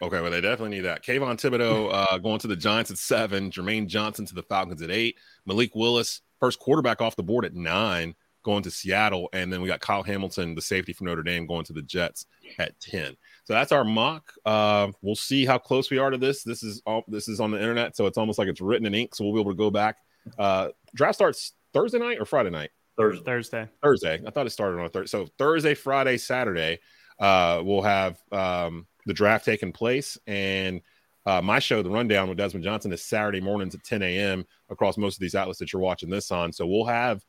Okay, 0.03 0.21
well, 0.21 0.31
they 0.31 0.41
definitely 0.41 0.77
need 0.77 0.85
that. 0.87 1.05
Kayvon 1.05 1.37
Thibodeaux 1.37 1.91
uh, 2.13 2.19
going 2.19 2.39
to 2.41 2.47
the 2.47 2.57
Giants 2.57 2.91
at 2.91 2.99
seven. 2.99 3.51
Jermaine 3.51 3.87
Johnson 3.87 4.25
to 4.27 4.35
the 4.35 4.43
Falcons 4.43 4.83
at 4.83 4.91
eight. 4.91 5.17
Malik 5.47 5.75
Willis, 5.75 6.23
first 6.39 6.59
quarterback 6.59 7.01
off 7.01 7.17
the 7.17 7.23
board 7.23 7.45
at 7.45 7.55
nine, 7.55 8.15
going 8.43 8.63
to 8.63 8.71
Seattle, 8.71 9.29
and 9.35 9.53
then 9.53 9.61
we 9.61 9.69
got 9.69 9.81
Kyle 9.81 10.03
Hamilton, 10.03 10.55
the 10.55 10.63
safety 10.63 10.95
from 10.95 11.07
Notre 11.07 11.23
Dame, 11.23 11.47
going 11.47 11.65
to 11.67 11.75
the 11.75 11.83
Jets 11.83 12.27
at 12.59 12.79
ten. 12.81 13.15
So 13.45 13.53
that's 13.53 13.73
our 13.73 13.85
mock. 13.85 14.33
Uh, 14.47 14.89
we'll 15.03 15.15
see 15.15 15.45
how 15.45 15.59
close 15.59 15.91
we 15.91 15.99
are 15.99 16.11
to 16.11 16.19
this. 16.19 16.43
This 16.43 16.63
is 16.63 16.83
all, 16.87 17.05
this 17.07 17.29
is 17.29 17.41
on 17.41 17.51
the 17.51 17.59
internet, 17.59 17.97
so 17.97 18.07
it's 18.07 18.19
almost 18.19 18.39
like 18.39 18.49
it's 18.49 18.63
written 18.63 18.87
in 18.87 18.95
ink. 18.95 19.15
So 19.15 19.25
we'll 19.25 19.35
be 19.35 19.41
able 19.41 19.53
to 19.53 19.57
go 19.57 19.71
back. 19.71 19.97
Uh, 20.39 20.69
draft 20.95 21.17
starts 21.17 21.53
Thursday 21.75 21.99
night 21.99 22.19
or 22.19 22.25
Friday 22.25 22.51
night. 22.51 22.71
Thursday. 22.97 23.25
Thursday. 23.25 23.69
Thursday. 23.83 24.23
I 24.27 24.31
thought 24.31 24.47
it 24.47 24.51
started 24.51 24.79
on 24.79 24.87
a 24.87 24.89
Thursday. 24.89 25.19
So 25.19 25.29
Thursday, 25.39 25.75
Friday, 25.75 26.17
Saturday, 26.17 26.81
uh, 27.19 27.63
we'll 27.65 27.83
have 27.83 28.19
um, 28.33 28.87
the 29.07 29.15
draft 29.15 29.45
taking 29.45 29.73
place. 29.73 30.19
And 30.27 30.81
uh, 31.27 31.43
my 31.43 31.59
show, 31.59 31.83
The 31.83 31.91
Rundown 31.91 32.29
with 32.29 32.39
Desmond 32.39 32.65
Johnson, 32.65 32.93
is 32.93 33.05
Saturday 33.05 33.41
mornings 33.41 33.75
at 33.75 33.85
10 33.85 34.03
a.m. 34.03 34.45
across 34.71 34.97
most 34.97 35.17
of 35.17 35.21
these 35.21 35.35
outlets 35.35 35.59
that 35.59 35.73
you're 35.73 35.83
watching 35.83 36.11
this 36.11 36.31
on. 36.31 36.53
So 36.53 36.67
we'll 36.67 36.87
have 36.87 37.23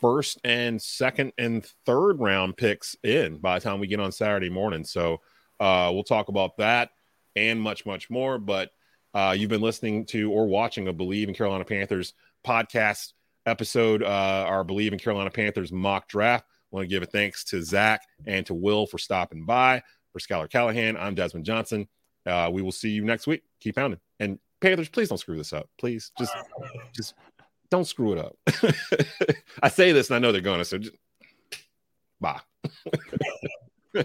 first 0.00 0.38
and 0.44 0.80
second 0.80 1.32
and 1.38 1.64
third 1.86 2.20
round 2.20 2.56
picks 2.56 2.96
in 3.02 3.38
by 3.38 3.58
the 3.58 3.64
time 3.64 3.80
we 3.80 3.86
get 3.86 4.00
on 4.00 4.12
Saturday 4.12 4.50
morning. 4.50 4.84
So 4.84 5.20
uh, 5.60 5.90
we'll 5.92 6.04
talk 6.04 6.28
about 6.28 6.56
that 6.58 6.90
and 7.36 7.60
much, 7.60 7.86
much 7.86 8.10
more. 8.10 8.38
But 8.38 8.70
uh, 9.14 9.34
you've 9.36 9.50
been 9.50 9.60
listening 9.60 10.06
to 10.06 10.30
or 10.32 10.46
watching 10.46 10.88
a 10.88 10.92
Bleav 10.92 11.28
in 11.28 11.34
Carolina 11.34 11.64
Panthers 11.64 12.14
podcast 12.46 13.12
episode, 13.46 14.02
uh, 14.02 14.44
our 14.46 14.64
Bleav 14.64 14.92
in 14.92 14.98
Carolina 14.98 15.30
Panthers 15.30 15.72
mock 15.72 16.08
draft. 16.08 16.44
I 16.48 16.76
want 16.76 16.84
to 16.84 16.88
give 16.88 17.02
a 17.02 17.06
thanks 17.06 17.44
to 17.44 17.62
Zach 17.62 18.02
and 18.26 18.44
to 18.46 18.54
Will 18.54 18.86
for 18.86 18.98
stopping 18.98 19.46
by. 19.46 19.82
For 20.18 20.26
Skylar 20.26 20.50
Callahan, 20.50 20.96
I'm 20.96 21.14
Desmond 21.14 21.46
Johnson. 21.46 21.86
Uh, 22.26 22.50
we 22.52 22.60
will 22.62 22.72
see 22.72 22.90
you 22.90 23.04
next 23.04 23.26
week. 23.26 23.42
Keep 23.60 23.76
pounding. 23.76 24.00
And 24.18 24.38
Panthers, 24.60 24.88
please 24.88 25.08
don't 25.08 25.18
screw 25.18 25.36
this 25.36 25.52
up. 25.52 25.68
Please, 25.78 26.10
just, 26.18 26.34
just 26.92 27.14
don't 27.70 27.86
screw 27.86 28.14
it 28.14 28.18
up. 28.18 28.36
I 29.62 29.68
say 29.68 29.92
this 29.92 30.10
and 30.10 30.16
I 30.16 30.18
know 30.18 30.32
they're 30.32 30.40
to. 30.58 30.64
So, 30.64 30.78
just, 30.78 30.96
bye. 32.20 32.40